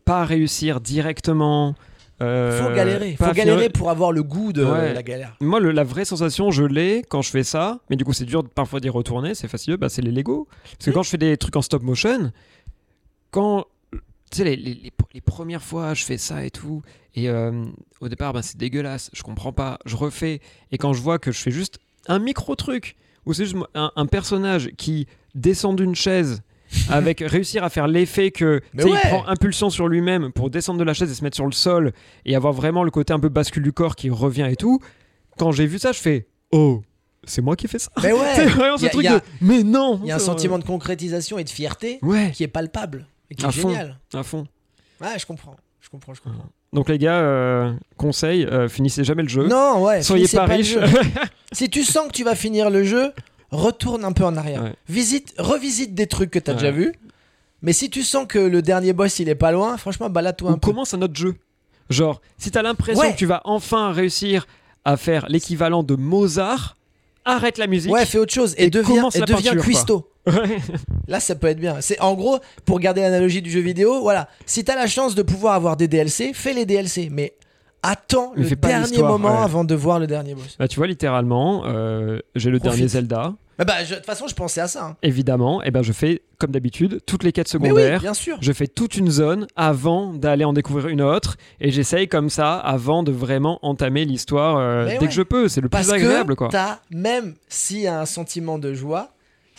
[0.06, 1.74] pas réussir directement.
[2.22, 3.16] euh, Faut galérer.
[3.18, 4.92] Faut galérer finir- pour avoir le goût de Ouais.
[4.94, 5.36] la galère.
[5.40, 8.24] Moi, le- la vraie sensation, je l'ai quand je fais ça, mais du coup, c'est
[8.26, 10.46] dur parfois d'y retourner, c'est facile, bah, c'est les Lego.
[10.78, 12.30] Parce que quand je fais des trucs en stop motion,
[13.30, 13.66] quand.
[14.30, 16.82] Tu sais, les, les- les- les premières fois, je fais ça et tout,
[17.16, 17.64] et euh,
[18.00, 20.40] au départ, bah, c'est dégueulasse, je comprends pas, je refais,
[20.70, 22.96] et quand je vois que je fais juste un micro truc,
[23.26, 26.42] ou c'est juste un, un personnage qui descend d'une chaise
[26.88, 28.84] avec réussir à faire l'effet que ouais.
[28.86, 31.52] il prend impulsion sur lui-même pour descendre de la chaise et se mettre sur le
[31.52, 31.92] sol
[32.24, 34.78] et avoir vraiment le côté un peu bascule du corps qui revient et tout.
[35.36, 36.82] Quand j'ai vu ça, je fais oh,
[37.24, 37.90] c'est moi qui fais ça.
[38.00, 39.98] Mais c'est ouais, vraiment Y ce a- truc y a- de mais non.
[40.04, 43.06] il y a un c'est- sentiment de concrétisation et de fierté Ouais, qui est palpable
[43.30, 43.70] et qui À est fond.
[43.70, 43.98] génial.
[44.14, 44.46] à fond.
[45.00, 45.56] Ouais, je comprends.
[45.80, 46.46] Je comprends, je comprends.
[46.72, 49.46] Donc les gars, euh, conseil, euh, finissez jamais le jeu.
[49.48, 50.02] Non, ouais.
[50.02, 50.80] Soyez pas jeu.
[51.52, 53.12] si tu sens que tu vas finir le jeu,
[53.50, 54.62] retourne un peu en arrière.
[54.62, 54.74] Ouais.
[54.88, 56.60] Visite, revisite des trucs que tu as Ouais.
[56.60, 56.94] déjà vus.
[57.62, 60.54] Mais si tu sens que le dernier boss il est pas loin, franchement, balade-toi Ou
[60.54, 60.70] un peu.
[60.70, 61.34] commence un autre jeu.
[61.88, 63.12] Genre, si t'as l'impression Ouais.
[63.12, 64.46] que tu vas enfin réussir
[64.84, 66.76] à faire l'équivalent de Mozart,
[67.24, 67.90] arrête la musique.
[67.92, 70.09] Ouais, fais autre chose et, Et deviens, et deviens cuistot.
[70.26, 70.58] Ouais.
[71.08, 71.80] Là, ça peut être bien.
[71.80, 74.28] C'est en gros, pour garder l'analogie du jeu vidéo, voilà.
[74.46, 77.32] Si t'as la chance de pouvoir avoir des DLC, fais les DLC, mais
[77.82, 79.44] attends Mais le dernier moment ouais.
[79.44, 80.56] avant de voir le dernier boss.
[80.58, 82.76] Bah, tu vois, littéralement, euh, j'ai le Profite.
[82.76, 84.84] dernier Zelda, Mais bah, je- de toute façon, je pensais à ça.
[84.84, 84.96] hein.
[85.02, 88.00] évidemment, et ben je fais comme d'habitude toutes les quêtes Mais oui, secondaires.
[88.00, 88.36] bien sûr.
[88.42, 92.54] je fais toute une zone avant d'aller en découvrir une autre et j'essaye comme ça
[92.58, 95.06] avant de vraiment entamer l'histoire euh, dès ouais.
[95.06, 95.48] que je peux.
[95.48, 96.78] C'est le Parce plus agréable que quoi.
[96.90, 99.10] même s'il y a un sentiment de joie,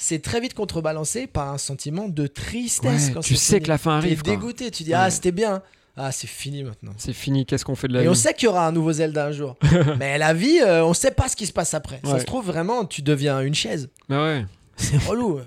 [0.02, 3.08] c'est très vite contrebalancé par un sentiment de tristesse.
[3.08, 3.64] Ouais, quand tu sais fini.
[3.64, 4.24] que la fin arrive.
[4.24, 4.34] quoi.
[4.34, 5.62] dégoûté, tu dis ah c'était bien,
[5.98, 6.94] ah c'est fini maintenant.
[6.98, 8.72] C'est fini, qu'est-ce qu'on fait de la Et vie on sait qu'il y aura un
[8.72, 9.58] nouveau Zelda un jour.
[10.00, 12.00] Mais la vie, euh, on sait pas ce qui se passe après.
[12.04, 13.90] Ça se trouve vraiment, tu deviens une chaise.
[14.10, 14.46] Bah ouais.
[14.78, 15.40] C'est relou.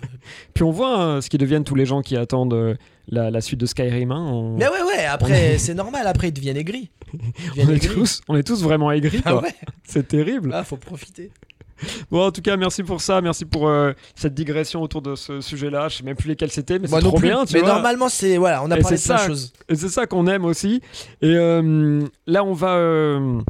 [0.53, 2.77] Puis on voit hein, ce qu'ils deviennent tous les gens qui attendent euh,
[3.09, 4.13] la, la suite de Skyrim.
[4.13, 4.21] hein.
[4.31, 6.91] On, Mais ouais, ouais, après, c'est normal, après, ils deviennent aigris.
[7.57, 7.89] Ils on est, aigris.
[7.95, 9.21] tous, on est tous vraiment aigris.
[9.25, 9.55] Ah ouais,
[9.89, 10.51] C'est terrible.
[10.51, 11.31] là, faut profiter.
[12.11, 13.21] Bon, en tout cas, merci pour ça.
[13.21, 15.89] Merci pour euh, cette digression autour de ce sujet-là.
[15.89, 17.29] Je sais même plus lesquels c'était, mais c'est trop plus.
[17.29, 17.45] bien.
[17.45, 17.69] Tu mais vois.
[17.75, 18.37] normalement, c'est.
[18.37, 19.27] Voilà, on a Et parlé de plein de ça.
[19.27, 19.53] choses.
[19.69, 20.81] Et c'est ça qu'on aime aussi.
[21.23, 23.41] Et euh, là, on va, euh,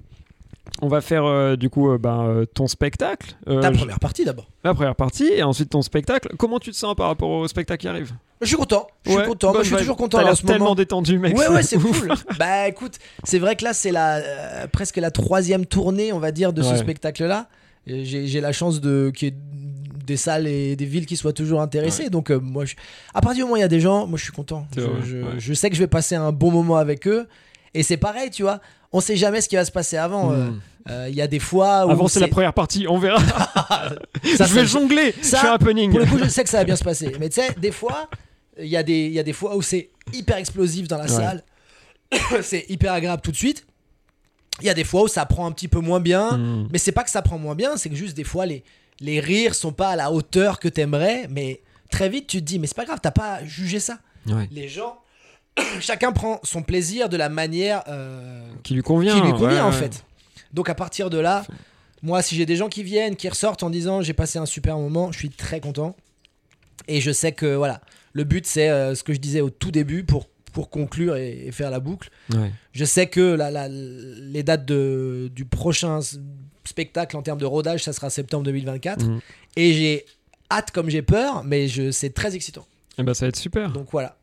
[0.82, 3.36] on va faire du coup ben, ton spectacle.
[3.46, 4.46] Ta première partie d'abord.
[4.64, 6.30] la première partie et ensuite ton spectacle.
[6.38, 8.12] Comment tu te sens par rapport au spectacle qui arrive?
[8.40, 8.86] Je suis content.
[9.05, 9.52] Je suis Ouais, content.
[9.59, 10.74] Je suis toujours content T'as en l'air tellement moment.
[10.74, 11.36] détendu, mec.
[11.38, 12.12] Ouais, ouais, c'est cool.
[12.38, 16.32] bah écoute, c'est vrai que là, c'est la euh, presque la troisième tournée, on va
[16.32, 17.46] dire, de ce spectacle-là.
[17.86, 19.35] J'ai la chance de qu'il y ait
[20.06, 22.11] des salles et des villes qui soient toujours intéressées.
[22.11, 22.74] Donc, euh, moi, je...
[23.15, 24.66] à partir du moment où il y a des gens, moi, je suis content.
[24.77, 25.24] Je, vrai, je- ouais.
[25.39, 27.27] je sais que je vais passer un bon moment avec eux.
[27.74, 28.61] Et c'est pareil, tu vois.
[28.93, 30.32] On sait jamais ce qui va se passer avant.
[30.32, 30.61] euh, Hmm.
[30.90, 31.90] euh, Il y a des fois où.
[31.90, 32.86] Avant, c'est la première partie.
[32.89, 33.19] On verra.
[34.36, 35.12] Ça, je vais jongler.
[35.23, 35.90] ça, je fais un happening.
[35.90, 37.12] Pour le coup, je sais que ça va bien se passer.
[37.19, 38.09] Mais tu sais, des fois,
[38.59, 41.09] il y, a des- y a des fois où c'est hyper explosif dans la Ouais.
[41.09, 41.43] salle.
[42.43, 43.66] c'est hyper agréable tout de suite.
[44.60, 46.36] Il y a des fois où ça prend un petit peu moins bien.
[46.36, 46.68] Hmm.
[46.70, 48.62] Mais c'est pas que ça prend moins bien, c'est que juste des fois, les,
[49.01, 51.26] les rires sont pas à la hauteur que t'aimerais.
[51.28, 51.60] Mais
[51.90, 53.98] très vite, tu te dis, mais c'est pas grave, t'as pas jugé ça.
[54.26, 54.48] Ouais.
[54.51, 54.98] Les gens,
[55.81, 59.14] chacun prend son plaisir de la manière euh, Qui lui convient.
[59.14, 59.72] qui lui convient ouais, en ouais.
[59.72, 60.05] fait.
[60.52, 61.44] Donc à partir de là,
[62.02, 64.78] moi si j'ai des gens qui viennent, qui ressortent en disant j'ai passé un super
[64.78, 65.97] moment, je suis très content.
[66.89, 67.81] Et je sais que voilà,
[68.12, 71.47] le but c'est euh, ce que je disais au tout début pour, pour conclure et,
[71.48, 72.09] et faire la boucle.
[72.32, 72.51] Ouais.
[72.72, 76.01] Je sais que la, la- les dates de, du prochain
[76.64, 79.05] spectacle en termes de rodage, ça sera septembre 2024.
[79.05, 79.20] Mhm.
[79.56, 80.05] Et j'ai
[80.51, 82.64] hâte comme j'ai peur, mais je, c'est très excitant.
[82.98, 83.70] Eh ben, ça va être super.
[83.72, 84.16] Donc voilà.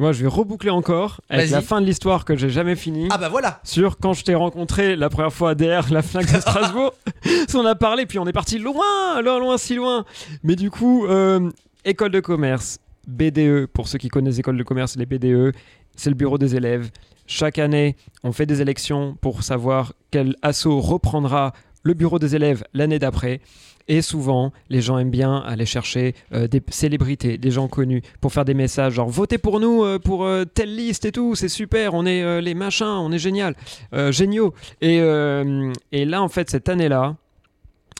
[0.00, 1.52] Moi, je vais reboucler encore avec Vas-y.
[1.52, 3.06] la fin de l'histoire que j'ai jamais finie.
[3.12, 6.32] Ah bah voilà Sur quand je t'ai rencontré la première fois à DR, la Fnac
[6.34, 6.94] de Strasbourg.
[7.54, 10.04] On a parlé, puis on est parti loin, loin, loin, si loin.
[10.42, 11.48] Mais du coup, euh,
[11.84, 15.54] école de commerce, BDE, pour ceux qui connaissent école de commerce, les BDE,
[15.96, 16.90] c'est le bureau des élèves.
[17.26, 21.52] Chaque année, on fait des élections pour savoir quel assaut reprendra
[21.82, 23.40] le bureau des élèves l'année d'après.
[23.86, 28.32] Et souvent, les gens aiment bien aller chercher euh, des célébrités, des gens connus, pour
[28.32, 31.48] faire des messages genre votez pour nous euh, pour euh, telle liste et tout, c'est
[31.48, 33.54] super, on est les machins, on est génial,
[34.10, 34.54] géniaux.
[34.80, 37.16] Et là, en fait, cette année-là,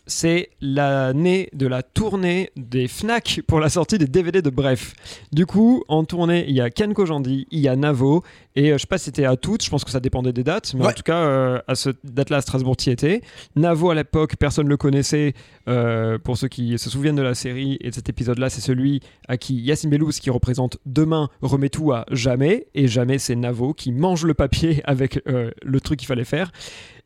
[0.07, 4.95] c'est l'année de la tournée des Fnac pour la sortie des DVD de Bref.
[5.33, 8.23] Du coup, en tournée, il y a Ken Kojandi, il y a Navo,
[8.57, 10.45] et euh, je sais pas si c'était à toutes, je pense que ça dépendait des
[10.45, 13.23] dates, mais en tout cas, euh, à cette date-là, Strasbourg, y était.
[13.57, 15.35] Navo, à l'époque, personne ne le connaissait.
[15.67, 19.01] euh, pour ceux qui se souviennent de la série et de cet épisode-là, c'est celui
[19.29, 23.73] à qui Yacine Bellouz, qui représente Demain, remet tout à jamais, et jamais c'est Navo
[23.73, 26.53] qui mange le papier avec le truc qu'il fallait faire.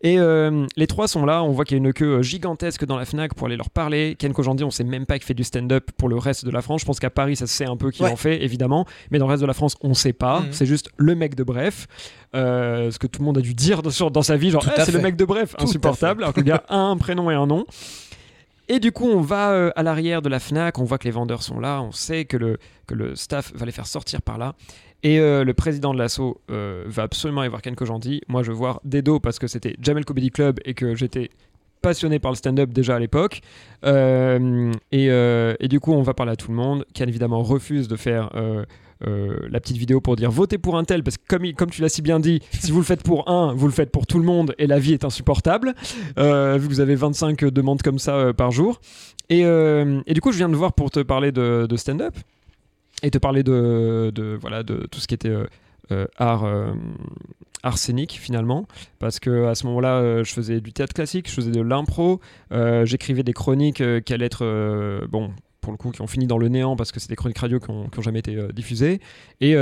[0.01, 2.97] Et euh, les trois sont là, on voit qu'il y a une queue gigantesque dans
[2.97, 4.15] la FNAC pour aller leur parler.
[4.17, 6.63] Ken Kojandi, on sait même pas qu'il fait du stand-up pour le reste de la
[6.63, 6.83] France.
[6.83, 8.13] Je pense qu'à Paris, ça se sait un peu qu'il Ouais.
[8.13, 8.87] en fait, évidemment.
[9.11, 10.41] Mais dans le reste de la France, on sait pas.
[10.41, 10.53] Mhm.
[10.53, 11.89] C'est juste le mec de Bref.
[12.37, 14.85] Euh, ce que tout le monde a dû dire dans, sa vie, genre Eh, à
[14.85, 16.23] c'est le mec de Bref, Tout insupportable.
[16.23, 17.67] Alors le gars a un prénom et un nom.
[18.69, 21.11] Et du coup, on va euh, à l'arrière de la FNAC, on voit que les
[21.11, 24.37] vendeurs sont là, on sait que le, que le staff va les faire sortir par
[24.37, 24.55] là.
[25.03, 28.21] Et euh, le président de l'assaut euh, va absolument aller voir Ken Kojandi.
[28.29, 31.31] Moi, je veux voir Dedo parce que c'était Jamel Comedy Club et que j'étais
[31.83, 33.41] passionné par le stand-up déjà à l'époque.
[33.85, 36.85] Euh, et, et du coup, on va parler à tout le monde.
[36.95, 38.65] Qui évidemment refuse de faire euh,
[39.49, 41.81] la petite vidéo pour dire votez pour un tel, parce que comme, il- comme tu
[41.83, 44.19] l'as si bien dit, si vous le faites pour un, vous le faites pour tout
[44.19, 45.75] le monde et la vie est insupportable,
[46.19, 48.81] euh, vu que vous avez 25 demandes comme ça euh, par jour.
[49.31, 52.15] Et, et du coup, je viens de voir pour te parler de, de stand-up
[53.03, 55.47] et te parler de, voilà, de tout ce qui était euh,
[55.91, 56.75] euh, art, euh,
[57.77, 58.67] scénique finalement.
[58.99, 62.21] Parce que à ce moment-là, euh, je faisais du théâtre classique, je faisais de l'impro,
[62.85, 65.31] j'écrivais des chroniques qui allaient être, bon,
[65.61, 67.59] pour le coup, qui ont fini dans le néant parce que c'est des chroniques radio
[67.59, 69.01] qui n'ont jamais été diffusées.
[69.41, 69.55] Et,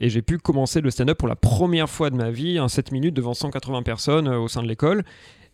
[0.00, 3.14] j'ai pu commencer le stand-up pour la première fois de ma vie, un 7 minutes
[3.14, 5.04] devant 180 personnes au sein de l'école.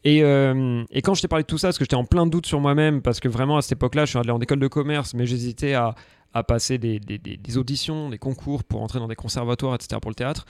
[0.05, 2.61] Et quand je t'ai parlé de tout ça, parce que j'étais en plein doute sur
[2.61, 5.27] moi-même, parce que vraiment à cette époque-là, je suis allé en école de commerce, mais
[5.27, 5.95] j'hésitais à,
[6.37, 9.99] à passer des, des- des- auditions, des concours pour entrer dans des conservatoires, etc.
[10.01, 10.45] pour le théâtre.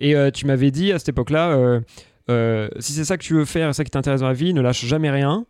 [0.00, 1.80] Et euh, tu m'avais dit à cette époque-là, euh,
[2.30, 4.54] euh, si c'est ça que tu veux faire et ça qui t'intéresse dans la vie,
[4.54, 5.44] ne lâche jamais rien.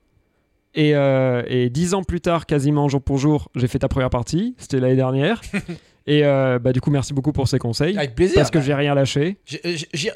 [0.74, 4.54] Et, et dix ans plus tard, quasiment jour pour jour, j'ai fait ta première partie.
[4.56, 5.42] C'était l'année dernière.
[6.06, 7.96] et euh, bah, du coup, merci beaucoup pour ces conseils.
[7.98, 8.36] Avec plaisir.
[8.36, 9.36] Parce que bah, j'ai rien lâché.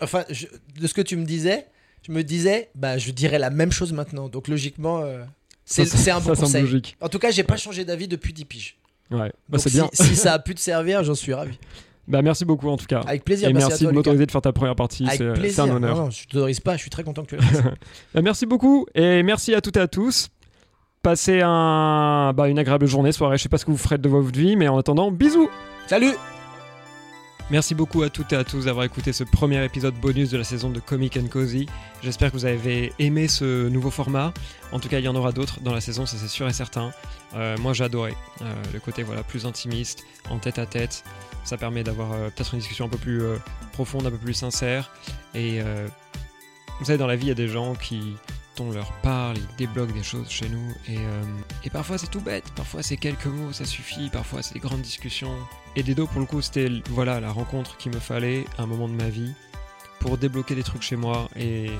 [0.00, 0.46] enfin, je-
[0.80, 1.66] de ce que tu me disais,
[2.06, 4.28] je me disais, bah, je dirais la même chose maintenant.
[4.30, 5.22] Donc logiquement, euh,
[5.66, 6.62] c'est un bon ça conseil.
[6.62, 6.96] logique.
[7.02, 8.78] En tout cas, j'ai pas changé d'avis depuis 10 piges.
[9.10, 9.88] Ouais, bah, c'est si, bien.
[9.92, 11.58] si ça a pu te servir, j'en suis ravi.
[12.08, 13.00] Bah, merci beaucoup en tout cas.
[13.00, 13.48] Avec plaisir.
[13.48, 15.06] et merci, merci, à toi, de m'autoriser de faire ta première partie.
[15.08, 15.96] Avec C'est un honneur.
[15.96, 16.76] Non, non, je t'autorise pas.
[16.76, 17.62] Je suis très content que tu le fasses.
[18.14, 20.28] Bah, merci beaucoup et merci à toutes et à tous.
[21.02, 23.38] Passez un, bah, une agréable journée, soirée.
[23.38, 25.48] Je sais pas ce que vous ferez de votre vie, mais en attendant, bisous.
[25.86, 26.12] Salut.
[27.48, 30.42] Merci beaucoup à toutes et à tous d'avoir écouté ce premier épisode bonus de la
[30.42, 31.66] saison de Comic and Cozy.
[32.02, 34.34] J'espère que vous avez aimé ce nouveau format.
[34.72, 36.52] En tout cas, il y en aura d'autres dans la saison, ça c'est sûr et
[36.52, 36.92] certain.
[37.36, 41.04] Euh, moi, j'ai adoré Euh, le côté voilà plus intimiste, en tête à tête.
[41.44, 43.22] Ça permet d'avoir euh, peut-être une discussion un peu plus
[43.72, 44.90] profonde, un peu plus sincère.
[45.36, 45.60] Et
[46.80, 48.16] vous savez, dans la vie, il y a des gens qui
[48.60, 50.70] on leur parle, ils débloquent des choses chez nous.
[50.88, 51.22] Et, euh,
[51.64, 54.82] et parfois c'est tout bête, parfois c'est quelques mots, ça suffit, parfois c'est des grandes
[54.82, 55.36] discussions.
[55.76, 58.88] Et Dedo, pour le coup, c'était voilà, la rencontre qu'il me fallait à un moment
[58.88, 59.32] de ma vie
[60.00, 61.70] pour débloquer des trucs chez moi et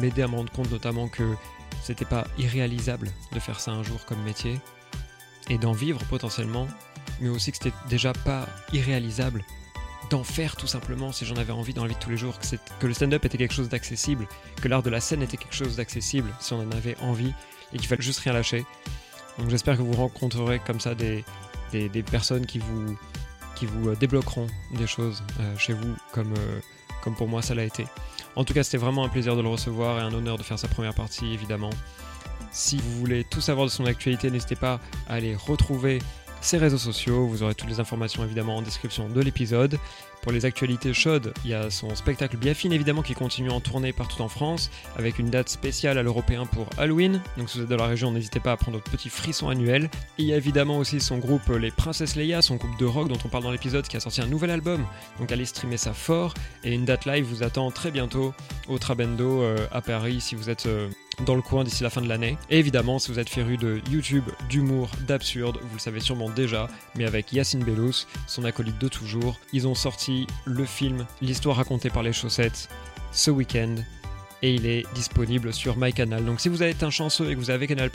[0.00, 1.34] m'aider à me rendre compte notamment que
[1.82, 4.60] c'était pas irréalisable de faire ça un jour comme métier
[5.50, 6.68] et d'en vivre potentiellement,
[7.20, 9.44] mais aussi que c'était déjà pas irréalisable
[10.12, 12.38] d'en faire tout simplement si j'en avais envie dans la vie de tous les jours,
[12.38, 12.46] que,
[12.80, 14.26] que le stand-up était quelque chose d'accessible,
[14.60, 17.32] que l'art de la scène était quelque chose d'accessible si on en avait envie
[17.72, 18.64] et qu'il fallait juste rien lâcher.
[19.38, 21.24] Donc j'espère que vous rencontrerez comme ça des
[22.10, 22.96] personnes qui vous,
[23.54, 26.60] qui vous euh, débloqueront des choses euh, chez vous comme, euh,
[27.02, 27.86] comme pour moi ça l'a été.
[28.36, 30.58] En tout cas c'était vraiment un plaisir de le recevoir et un honneur de faire
[30.58, 31.70] sa première partie évidemment.
[32.50, 34.78] Si vous voulez tout savoir de son actualité, n'hésitez pas
[35.08, 36.00] à aller retrouver
[36.44, 37.26] ses réseaux sociaux.
[37.26, 39.78] Vous aurez toutes les informations évidemment en description de l'épisode.
[40.22, 43.92] Pour les actualités chaudes, il y a son spectacle Biafine évidemment qui continue en tournée
[43.92, 47.20] partout en France avec une date spéciale à l'européen pour Halloween.
[47.36, 49.90] Donc si vous êtes dans la région, n'hésitez pas à prendre votre petit frisson annuel.
[50.18, 52.84] Et il y a évidemment aussi son groupe euh, Les Princesses Leia, son groupe de
[52.84, 54.86] rock dont on parle dans l'épisode qui a sorti un nouvel album.
[55.18, 56.34] Donc allez streamer ça fort.
[56.62, 58.32] Et une date live vous attend très bientôt
[58.68, 60.88] au Trabendo euh, à Paris si vous êtes euh,
[61.26, 62.36] dans le coin d'ici la fin de l'année.
[62.50, 66.68] Et évidemment, si vous êtes féru de YouTube, d'humour, d'absurde, vous le savez sûrement déjà,
[66.96, 70.11] mais avec Yacine Bellous, son acolyte de toujours, ils ont sorti
[70.44, 72.68] le film L'histoire racontée par les chaussettes
[73.12, 73.76] ce week-end
[74.42, 76.24] et il est disponible sur MyCanal.
[76.24, 77.90] Donc si vous êtes un chanceux et que vous avez Canal+,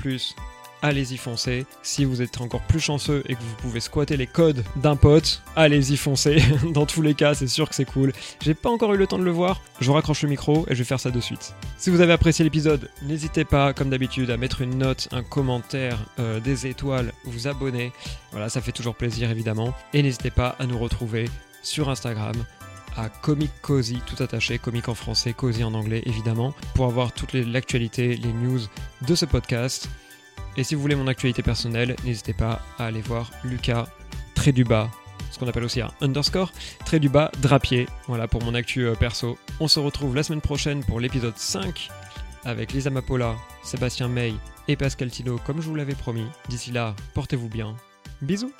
[0.81, 1.65] allez-y foncez.
[1.81, 5.41] Si vous êtes encore plus chanceux et que vous pouvez squatter les codes d'un pote,
[5.55, 6.41] allez-y foncez.
[6.73, 8.13] Dans tous les cas, c'est sûr que c'est cool.
[8.41, 10.79] J'ai pas encore eu le temps de le voir, je raccroche le micro et je
[10.79, 11.53] vais faire ça de suite.
[11.77, 15.99] Si vous avez apprécié l'épisode, n'hésitez pas, comme d'habitude, à mettre une note, un commentaire,
[16.19, 17.91] euh, des étoiles, vous abonner.
[18.31, 19.73] Voilà, ça fait toujours plaisir évidemment.
[19.93, 21.29] Et n'hésitez pas à nous retrouver
[21.67, 22.33] sur Instagram
[22.95, 27.33] à Comic Cozy, tout attaché, comic en français, cozy en anglais évidemment, pour avoir toute
[27.33, 28.61] l'actualité, les news
[29.07, 29.89] de ce podcast.
[30.55, 33.87] Et si vous voulez mon actualité personnelle, n'hésitez pas à aller voir Lucas,
[34.33, 34.89] trait du bas,
[35.29, 36.51] ce qu'on appelle aussi un underscore,
[36.85, 39.37] trait du bas, drapier, voilà pour mon actu euh, perso.
[39.59, 41.89] On se retrouve la semaine prochaine pour l'épisode 5
[42.45, 44.33] avec Lisa Mapola, Sébastien May
[44.67, 46.25] et Pascal Tino comme je vous l'avais promis.
[46.49, 47.75] D'ici là, portez-vous bien.
[48.21, 48.53] Bisous